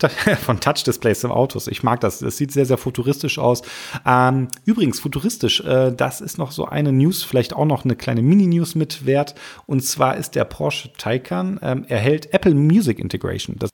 von 0.45 0.61
Touch-Displays 0.61 1.25
im 1.25 1.33
Autos. 1.33 1.67
Ich 1.69 1.83
mag 1.83 2.01
das. 2.01 2.23
Es 2.23 2.37
sieht 2.37 2.53
sehr, 2.53 2.67
sehr 2.67 2.79
futuristisch 2.79 3.39
aus. 3.39 3.63
Ähm, 4.07 4.49
übrigens, 4.65 5.01
futuristisch, 5.01 5.61
äh, 5.61 5.93
das 5.93 6.21
ist 6.21 6.39
noch 6.39 6.53
so 6.53 6.67
eine 6.67 6.93
News, 6.93 7.23
vielleicht 7.23 7.55
auch 7.55 7.67
noch 7.67 7.85
eine 7.85 7.97
kleine 7.97 8.23
Mini-News 8.23 8.75
mit 8.75 9.07
Wert. 9.07 9.35
Und 9.67 9.85
zwar 9.85 10.17
ist 10.17 10.35
der 10.35 10.45
Porsche 10.45 10.93
Taycan, 10.97 11.61
ähm, 11.63 11.85
erhält 11.89 12.33
Apple 12.33 12.55
Music 12.55 12.99
Integration. 12.99 13.57
Das 13.59 13.71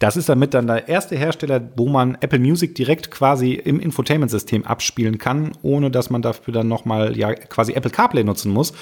das 0.00 0.16
ist 0.16 0.30
damit 0.30 0.54
dann 0.54 0.66
der 0.66 0.88
erste 0.88 1.14
Hersteller, 1.14 1.60
wo 1.76 1.86
man 1.86 2.16
Apple 2.20 2.38
Music 2.38 2.74
direkt 2.74 3.10
quasi 3.10 3.52
im 3.52 3.78
Infotainment-System 3.78 4.64
abspielen 4.64 5.18
kann, 5.18 5.52
ohne 5.60 5.90
dass 5.90 6.08
man 6.08 6.22
dafür 6.22 6.54
dann 6.54 6.68
nochmal 6.68 7.18
ja 7.18 7.34
quasi 7.34 7.74
Apple 7.74 7.90
CarPlay 7.90 8.24
nutzen 8.24 8.50
muss. 8.50 8.72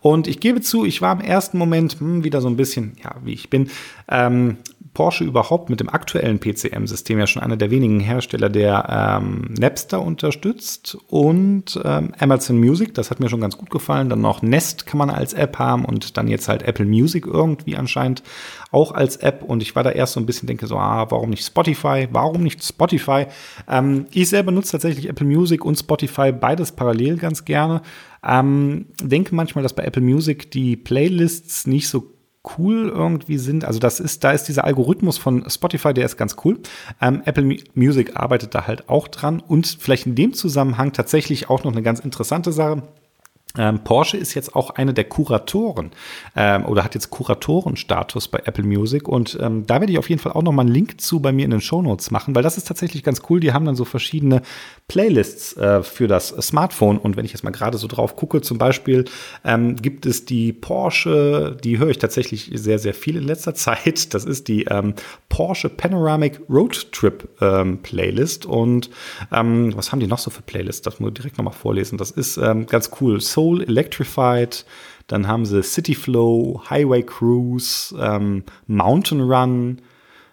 Und 0.00 0.28
ich 0.28 0.38
gebe 0.38 0.60
zu, 0.60 0.84
ich 0.84 1.02
war 1.02 1.12
im 1.12 1.20
ersten 1.20 1.58
Moment 1.58 1.98
hm, 1.98 2.22
wieder 2.22 2.40
so 2.40 2.46
ein 2.46 2.56
bisschen, 2.56 2.96
ja, 3.02 3.16
wie 3.24 3.32
ich 3.32 3.50
bin, 3.50 3.70
ähm, 4.08 4.58
Porsche 4.98 5.22
überhaupt 5.22 5.70
mit 5.70 5.78
dem 5.78 5.88
aktuellen 5.88 6.40
PCM-System 6.40 7.20
ja 7.20 7.28
schon 7.28 7.40
einer 7.40 7.56
der 7.56 7.70
wenigen 7.70 8.00
Hersteller, 8.00 8.48
der 8.48 9.20
ähm, 9.20 9.54
Napster 9.56 10.02
unterstützt 10.02 10.98
und 11.06 11.80
ähm, 11.84 12.12
Amazon 12.18 12.58
Music. 12.58 12.94
Das 12.94 13.12
hat 13.12 13.20
mir 13.20 13.28
schon 13.28 13.40
ganz 13.40 13.56
gut 13.56 13.70
gefallen. 13.70 14.08
Dann 14.08 14.20
noch 14.20 14.42
Nest 14.42 14.86
kann 14.86 14.98
man 14.98 15.08
als 15.08 15.34
App 15.34 15.60
haben 15.60 15.84
und 15.84 16.16
dann 16.16 16.26
jetzt 16.26 16.48
halt 16.48 16.64
Apple 16.64 16.84
Music 16.84 17.28
irgendwie 17.28 17.76
anscheinend 17.76 18.24
auch 18.72 18.90
als 18.90 19.14
App. 19.18 19.44
Und 19.44 19.62
ich 19.62 19.76
war 19.76 19.84
da 19.84 19.90
erst 19.92 20.14
so 20.14 20.20
ein 20.20 20.26
bisschen 20.26 20.48
denke 20.48 20.66
so, 20.66 20.76
ah, 20.76 21.08
warum 21.10 21.30
nicht 21.30 21.46
Spotify? 21.46 22.08
Warum 22.10 22.42
nicht 22.42 22.64
Spotify? 22.64 23.26
Ähm, 23.68 24.06
ich 24.10 24.28
selber 24.28 24.50
nutze 24.50 24.72
tatsächlich 24.72 25.08
Apple 25.08 25.28
Music 25.28 25.64
und 25.64 25.78
Spotify 25.78 26.32
beides 26.32 26.72
parallel 26.72 27.18
ganz 27.18 27.44
gerne. 27.44 27.82
Ähm, 28.26 28.86
denke 29.00 29.32
manchmal, 29.32 29.62
dass 29.62 29.74
bei 29.74 29.84
Apple 29.84 30.02
Music 30.02 30.50
die 30.50 30.76
Playlists 30.76 31.68
nicht 31.68 31.88
so 31.88 32.17
cool 32.56 32.88
irgendwie 32.88 33.38
sind. 33.38 33.64
Also 33.64 33.78
das 33.78 34.00
ist, 34.00 34.24
da 34.24 34.32
ist 34.32 34.44
dieser 34.44 34.64
Algorithmus 34.64 35.18
von 35.18 35.48
Spotify, 35.48 35.92
der 35.92 36.06
ist 36.06 36.16
ganz 36.16 36.36
cool. 36.44 36.60
Ähm, 37.00 37.22
Apple 37.24 37.58
Music 37.74 38.16
arbeitet 38.16 38.54
da 38.54 38.66
halt 38.66 38.88
auch 38.88 39.08
dran 39.08 39.40
und 39.40 39.66
vielleicht 39.66 40.06
in 40.06 40.14
dem 40.14 40.32
Zusammenhang 40.32 40.92
tatsächlich 40.92 41.50
auch 41.50 41.64
noch 41.64 41.72
eine 41.72 41.82
ganz 41.82 42.00
interessante 42.00 42.52
Sache. 42.52 42.82
Ähm, 43.58 43.80
Porsche 43.80 44.16
ist 44.16 44.34
jetzt 44.34 44.54
auch 44.54 44.70
eine 44.70 44.94
der 44.94 45.04
Kuratoren 45.04 45.90
ähm, 46.36 46.64
oder 46.64 46.84
hat 46.84 46.94
jetzt 46.94 47.10
Kuratorenstatus 47.10 48.28
bei 48.28 48.38
Apple 48.44 48.64
Music 48.64 49.08
und 49.08 49.36
ähm, 49.40 49.66
da 49.66 49.80
werde 49.80 49.92
ich 49.92 49.98
auf 49.98 50.08
jeden 50.08 50.20
Fall 50.20 50.32
auch 50.32 50.42
noch 50.42 50.52
mal 50.52 50.62
einen 50.62 50.72
Link 50.72 51.00
zu 51.00 51.20
bei 51.20 51.32
mir 51.32 51.44
in 51.44 51.50
den 51.50 51.60
Show 51.60 51.82
Notes 51.82 52.10
machen, 52.10 52.34
weil 52.34 52.42
das 52.42 52.56
ist 52.56 52.68
tatsächlich 52.68 53.02
ganz 53.02 53.22
cool. 53.28 53.40
Die 53.40 53.52
haben 53.52 53.64
dann 53.64 53.74
so 53.74 53.84
verschiedene 53.84 54.42
Playlists 54.86 55.56
äh, 55.56 55.82
für 55.82 56.06
das 56.06 56.28
Smartphone 56.28 56.98
und 56.98 57.16
wenn 57.16 57.24
ich 57.24 57.32
jetzt 57.32 57.42
mal 57.42 57.50
gerade 57.50 57.78
so 57.78 57.88
drauf 57.88 58.14
gucke, 58.14 58.40
zum 58.40 58.58
Beispiel 58.58 59.04
ähm, 59.44 59.76
gibt 59.76 60.06
es 60.06 60.24
die 60.24 60.52
Porsche, 60.52 61.56
die 61.62 61.78
höre 61.78 61.88
ich 61.88 61.98
tatsächlich 61.98 62.50
sehr, 62.54 62.78
sehr 62.78 62.94
viel 62.94 63.16
in 63.16 63.24
letzter 63.24 63.54
Zeit. 63.58 64.14
Das 64.14 64.24
ist 64.24 64.46
die 64.46 64.64
ähm, 64.64 64.94
Porsche 65.28 65.68
Panoramic 65.68 66.40
Road 66.48 66.92
Trip 66.92 67.28
ähm, 67.40 67.78
Playlist 67.82 68.46
und 68.46 68.90
was 69.30 69.92
haben 69.92 70.00
die 70.00 70.06
noch 70.06 70.18
so 70.18 70.30
für 70.30 70.42
Playlists? 70.42 70.82
Das 70.82 71.00
muss 71.00 71.08
ich 71.08 71.14
direkt 71.14 71.38
noch 71.38 71.44
mal 71.44 71.50
vorlesen. 71.50 71.98
Das 71.98 72.10
ist 72.10 72.36
ganz 72.36 72.90
cool. 73.00 73.20
Soul 73.48 73.62
Electrified, 73.62 74.66
dann 75.06 75.26
haben 75.26 75.46
sie 75.46 75.62
City 75.62 75.94
Flow, 75.94 76.60
Highway 76.68 77.02
Cruise, 77.02 77.96
ähm, 77.98 78.44
Mountain 78.66 79.22
Run, 79.22 79.80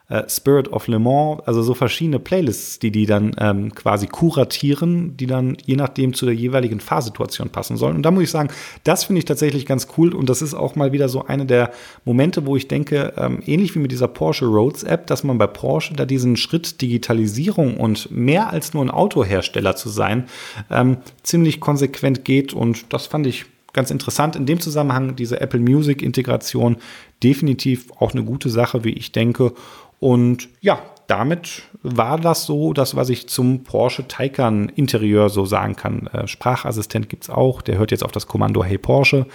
äh, 0.09 0.23
Spirit 0.29 0.71
of 0.71 0.87
Le 0.87 0.99
Mans, 0.99 1.41
also 1.45 1.63
so 1.63 1.73
verschiedene 1.73 2.19
Playlists, 2.19 2.79
die 2.79 2.91
die 2.91 3.05
dann 3.05 3.35
ähm, 3.39 3.73
quasi 3.73 4.07
kuratieren, 4.07 5.17
die 5.17 5.25
dann 5.25 5.57
je 5.65 5.75
nachdem 5.75 6.13
zu 6.13 6.25
der 6.25 6.35
jeweiligen 6.35 6.79
Fahrsituation 6.79 7.49
passen 7.49 7.77
sollen. 7.77 7.95
Und 7.95 8.03
da 8.03 8.11
muss 8.11 8.23
ich 8.23 8.31
sagen, 8.31 8.49
das 8.83 9.05
finde 9.05 9.19
ich 9.19 9.25
tatsächlich 9.25 9.65
ganz 9.65 9.87
cool 9.97 10.13
und 10.13 10.29
das 10.29 10.41
ist 10.41 10.53
auch 10.53 10.75
mal 10.75 10.91
wieder 10.91 11.09
so 11.09 11.25
eine 11.25 11.45
der 11.45 11.71
Momente, 12.03 12.45
wo 12.45 12.55
ich 12.55 12.67
denke, 12.67 13.13
ähm, 13.17 13.39
ähnlich 13.45 13.75
wie 13.75 13.79
mit 13.79 13.91
dieser 13.91 14.07
Porsche 14.07 14.45
Roads 14.45 14.83
App, 14.83 15.07
dass 15.07 15.23
man 15.23 15.37
bei 15.37 15.47
Porsche 15.47 15.93
da 15.93 16.05
diesen 16.05 16.37
Schritt 16.37 16.81
Digitalisierung 16.81 17.77
und 17.77 18.11
mehr 18.11 18.51
als 18.51 18.73
nur 18.73 18.83
ein 18.83 18.91
Autohersteller 18.91 19.75
zu 19.75 19.89
sein, 19.89 20.25
ähm, 20.69 20.97
ziemlich 21.23 21.59
konsequent 21.59 22.25
geht 22.25 22.53
und 22.53 22.93
das 22.93 23.07
fand 23.07 23.25
ich 23.25 23.45
ganz 23.75 23.91
interessant. 23.91 24.35
In 24.35 24.47
dem 24.47 24.59
Zusammenhang 24.59 25.15
diese 25.15 25.41
Apple 25.41 25.59
Music 25.59 26.01
Integration 26.01 26.77
definitiv 27.21 27.91
auch 27.99 28.13
eine 28.13 28.23
gute 28.23 28.49
Sache, 28.49 28.83
wie 28.83 28.93
ich 28.93 29.11
denke. 29.11 29.53
Und 29.99 30.49
ja, 30.61 30.79
damit 31.07 31.63
war 31.83 32.19
das 32.19 32.45
so 32.45 32.73
das, 32.73 32.95
was 32.95 33.09
ich 33.09 33.27
zum 33.29 33.63
Porsche 33.63 34.07
Taycan 34.07 34.69
Interieur 34.69 35.29
so 35.29 35.45
sagen 35.45 35.75
kann. 35.75 36.07
Äh, 36.07 36.27
Sprachassistent 36.27 37.09
gibt 37.09 37.23
es 37.23 37.29
auch, 37.29 37.61
der 37.61 37.77
hört 37.77 37.91
jetzt 37.91 38.03
auf 38.03 38.11
das 38.11 38.27
Kommando 38.27 38.63
Hey 38.63 38.77
Porsche. 38.77 39.27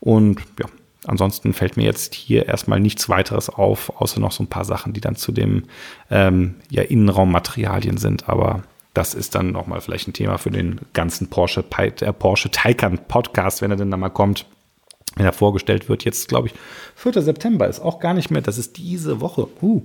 Und 0.00 0.40
ja, 0.58 0.66
ansonsten 1.06 1.52
fällt 1.52 1.76
mir 1.76 1.84
jetzt 1.84 2.14
hier 2.14 2.46
erstmal 2.46 2.80
nichts 2.80 3.08
weiteres 3.08 3.50
auf, 3.50 4.00
außer 4.00 4.18
noch 4.18 4.32
so 4.32 4.42
ein 4.42 4.48
paar 4.48 4.64
Sachen, 4.64 4.92
die 4.92 5.00
dann 5.00 5.16
zu 5.16 5.32
dem 5.32 5.64
ähm, 6.10 6.56
ja, 6.70 6.82
Innenraummaterialien 6.82 7.98
sind. 7.98 8.28
Aber 8.28 8.62
das 8.94 9.14
ist 9.14 9.34
dann 9.34 9.52
nochmal 9.52 9.80
vielleicht 9.80 10.08
ein 10.08 10.14
Thema 10.14 10.38
für 10.38 10.50
den 10.50 10.80
ganzen 10.94 11.28
Porsche, 11.28 11.64
äh, 11.76 12.12
Porsche 12.12 12.50
Taycan 12.50 12.98
Podcast, 13.08 13.60
wenn 13.60 13.70
er 13.70 13.76
denn 13.76 13.90
da 13.90 13.96
mal 13.96 14.08
kommt 14.08 14.46
wenn 15.16 15.26
er 15.26 15.32
vorgestellt 15.32 15.88
wird. 15.88 16.04
Jetzt, 16.04 16.28
glaube 16.28 16.48
ich, 16.48 16.54
4. 16.96 17.20
September 17.22 17.66
ist 17.68 17.80
auch 17.80 17.98
gar 17.98 18.14
nicht 18.14 18.30
mehr. 18.30 18.42
Das 18.42 18.58
ist 18.58 18.76
diese 18.78 19.20
Woche. 19.20 19.48
Uh, 19.60 19.82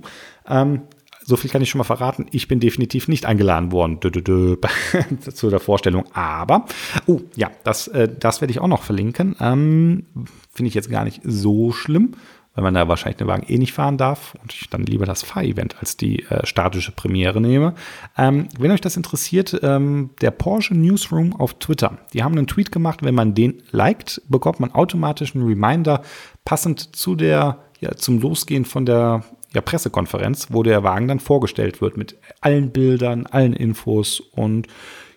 ähm, 0.48 0.82
so 1.26 1.36
viel 1.36 1.50
kann 1.50 1.60
ich 1.60 1.68
schon 1.68 1.78
mal 1.78 1.84
verraten. 1.84 2.26
Ich 2.30 2.46
bin 2.46 2.60
definitiv 2.60 3.08
nicht 3.08 3.26
eingeladen 3.26 3.72
worden 3.72 3.98
dö, 3.98 4.10
dö, 4.10 4.22
dö, 4.22 4.56
zu 5.32 5.50
der 5.50 5.58
Vorstellung. 5.58 6.04
Aber, 6.12 6.66
oh 7.06 7.20
ja, 7.34 7.50
das, 7.64 7.88
äh, 7.88 8.08
das 8.08 8.40
werde 8.40 8.52
ich 8.52 8.60
auch 8.60 8.68
noch 8.68 8.84
verlinken. 8.84 9.34
Ähm, 9.40 10.06
Finde 10.54 10.68
ich 10.68 10.74
jetzt 10.74 10.90
gar 10.90 11.04
nicht 11.04 11.20
so 11.24 11.72
schlimm 11.72 12.12
weil 12.56 12.64
man 12.64 12.74
da 12.74 12.88
wahrscheinlich 12.88 13.18
den 13.18 13.28
Wagen 13.28 13.46
eh 13.46 13.58
nicht 13.58 13.72
fahren 13.72 13.98
darf 13.98 14.34
und 14.42 14.52
ich 14.52 14.68
dann 14.68 14.84
lieber 14.84 15.06
das 15.06 15.22
Fahrevent 15.22 15.76
als 15.78 15.96
die 15.96 16.24
äh, 16.24 16.44
statische 16.44 16.90
Premiere 16.90 17.40
nehme. 17.40 17.74
Ähm, 18.16 18.48
wenn 18.58 18.72
euch 18.72 18.80
das 18.80 18.96
interessiert, 18.96 19.60
ähm, 19.62 20.10
der 20.20 20.32
Porsche 20.32 20.74
Newsroom 20.74 21.36
auf 21.36 21.54
Twitter, 21.58 21.98
die 22.12 22.24
haben 22.24 22.36
einen 22.36 22.46
Tweet 22.46 22.72
gemacht, 22.72 23.04
wenn 23.04 23.14
man 23.14 23.34
den 23.34 23.62
liked, 23.70 24.22
bekommt 24.28 24.58
man 24.58 24.72
automatisch 24.72 25.34
einen 25.34 25.46
Reminder 25.46 26.02
passend 26.44 26.96
zu 26.96 27.14
der, 27.14 27.58
ja, 27.80 27.94
zum 27.94 28.20
Losgehen 28.20 28.64
von 28.64 28.86
der 28.86 29.22
ja, 29.52 29.60
Pressekonferenz, 29.60 30.48
wo 30.50 30.62
der 30.62 30.82
Wagen 30.82 31.08
dann 31.08 31.20
vorgestellt 31.20 31.80
wird 31.80 31.96
mit 31.96 32.16
allen 32.40 32.70
Bildern, 32.70 33.26
allen 33.26 33.52
Infos 33.52 34.20
und 34.20 34.66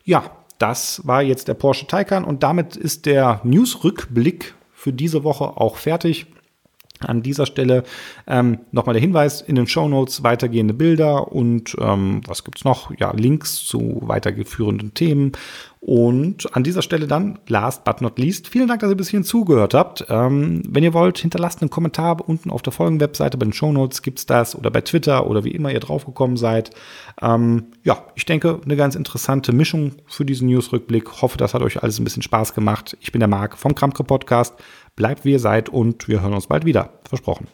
ja, 0.04 0.23
das 0.58 1.08
war 1.08 1.21
jetzt 1.21 1.47
der 1.47 1.54
Porsche 1.54 1.88
Taycan 1.88 2.25
und 2.25 2.43
damit 2.43 2.75
ist 2.75 3.06
der 3.06 3.39
News-Rückblick 3.43 4.54
für 4.73 4.91
diese 4.93 5.23
Woche 5.23 5.58
auch 5.58 5.78
fertig. 5.78 6.28
An 6.99 7.21
dieser 7.21 7.45
Stelle 7.45 7.83
ähm, 8.27 8.59
nochmal 8.71 8.93
der 8.93 9.01
Hinweis 9.01 9.41
in 9.41 9.55
den 9.55 9.67
Show 9.67 9.88
Notes 9.88 10.23
weitergehende 10.23 10.73
Bilder 10.73 11.31
und 11.31 11.75
ähm, 11.79 12.21
was 12.27 12.43
gibt's 12.43 12.65
noch? 12.65 12.91
Ja, 12.99 13.12
Links 13.12 13.65
zu 13.65 13.99
weitergeführenden 14.01 14.93
Themen. 14.93 15.31
Und 15.81 16.53
an 16.57 16.63
dieser 16.63 16.81
Stelle 16.81 17.07
dann, 17.07 17.39
last 17.47 17.85
but 17.85 18.01
not 18.01 18.19
least, 18.19 18.49
vielen 18.49 18.67
Dank, 18.67 18.81
dass 18.81 18.89
ihr 18.89 18.97
bis 18.97 19.09
hierhin 19.09 19.23
zugehört 19.23 19.73
habt. 19.73 20.05
Ähm, 20.09 20.62
wenn 20.67 20.83
ihr 20.83 20.93
wollt, 20.93 21.19
hinterlasst 21.19 21.62
einen 21.62 21.69
Kommentar 21.69 22.27
unten 22.27 22.49
auf 22.49 22.62
der 22.62 22.73
Folgenwebseite. 22.73 23.38
Bei 23.38 23.45
den 23.45 23.53
Show 23.53 23.71
Notes 23.71 24.01
gibt's 24.01 24.25
das 24.25 24.57
oder 24.57 24.71
bei 24.71 24.81
Twitter 24.81 25.25
oder 25.27 25.45
wie 25.45 25.51
immer 25.51 25.71
ihr 25.71 25.79
draufgekommen 25.79 26.35
seid. 26.35 26.71
Ähm, 27.21 27.67
ja, 27.83 28.03
ich 28.15 28.25
denke, 28.25 28.59
eine 28.63 28.75
ganz 28.75 28.95
interessante 28.95 29.53
Mischung 29.53 29.93
für 30.05 30.25
diesen 30.25 30.49
News-Rückblick. 30.49 31.21
Hoffe, 31.21 31.38
das 31.38 31.53
hat 31.53 31.62
euch 31.62 31.81
alles 31.81 31.97
ein 31.97 32.03
bisschen 32.03 32.23
Spaß 32.23 32.53
gemacht. 32.53 32.97
Ich 32.99 33.13
bin 33.13 33.19
der 33.19 33.29
Marc 33.29 33.57
vom 33.57 33.73
Kramke 33.73 34.03
Podcast. 34.03 34.55
Bleibt 34.99 35.23
wie 35.23 35.31
ihr 35.31 35.39
seid 35.39 35.69
und 35.69 36.09
wir 36.09 36.21
hören 36.21 36.33
uns 36.33 36.47
bald 36.47 36.65
wieder. 36.65 36.89
Versprochen. 37.07 37.47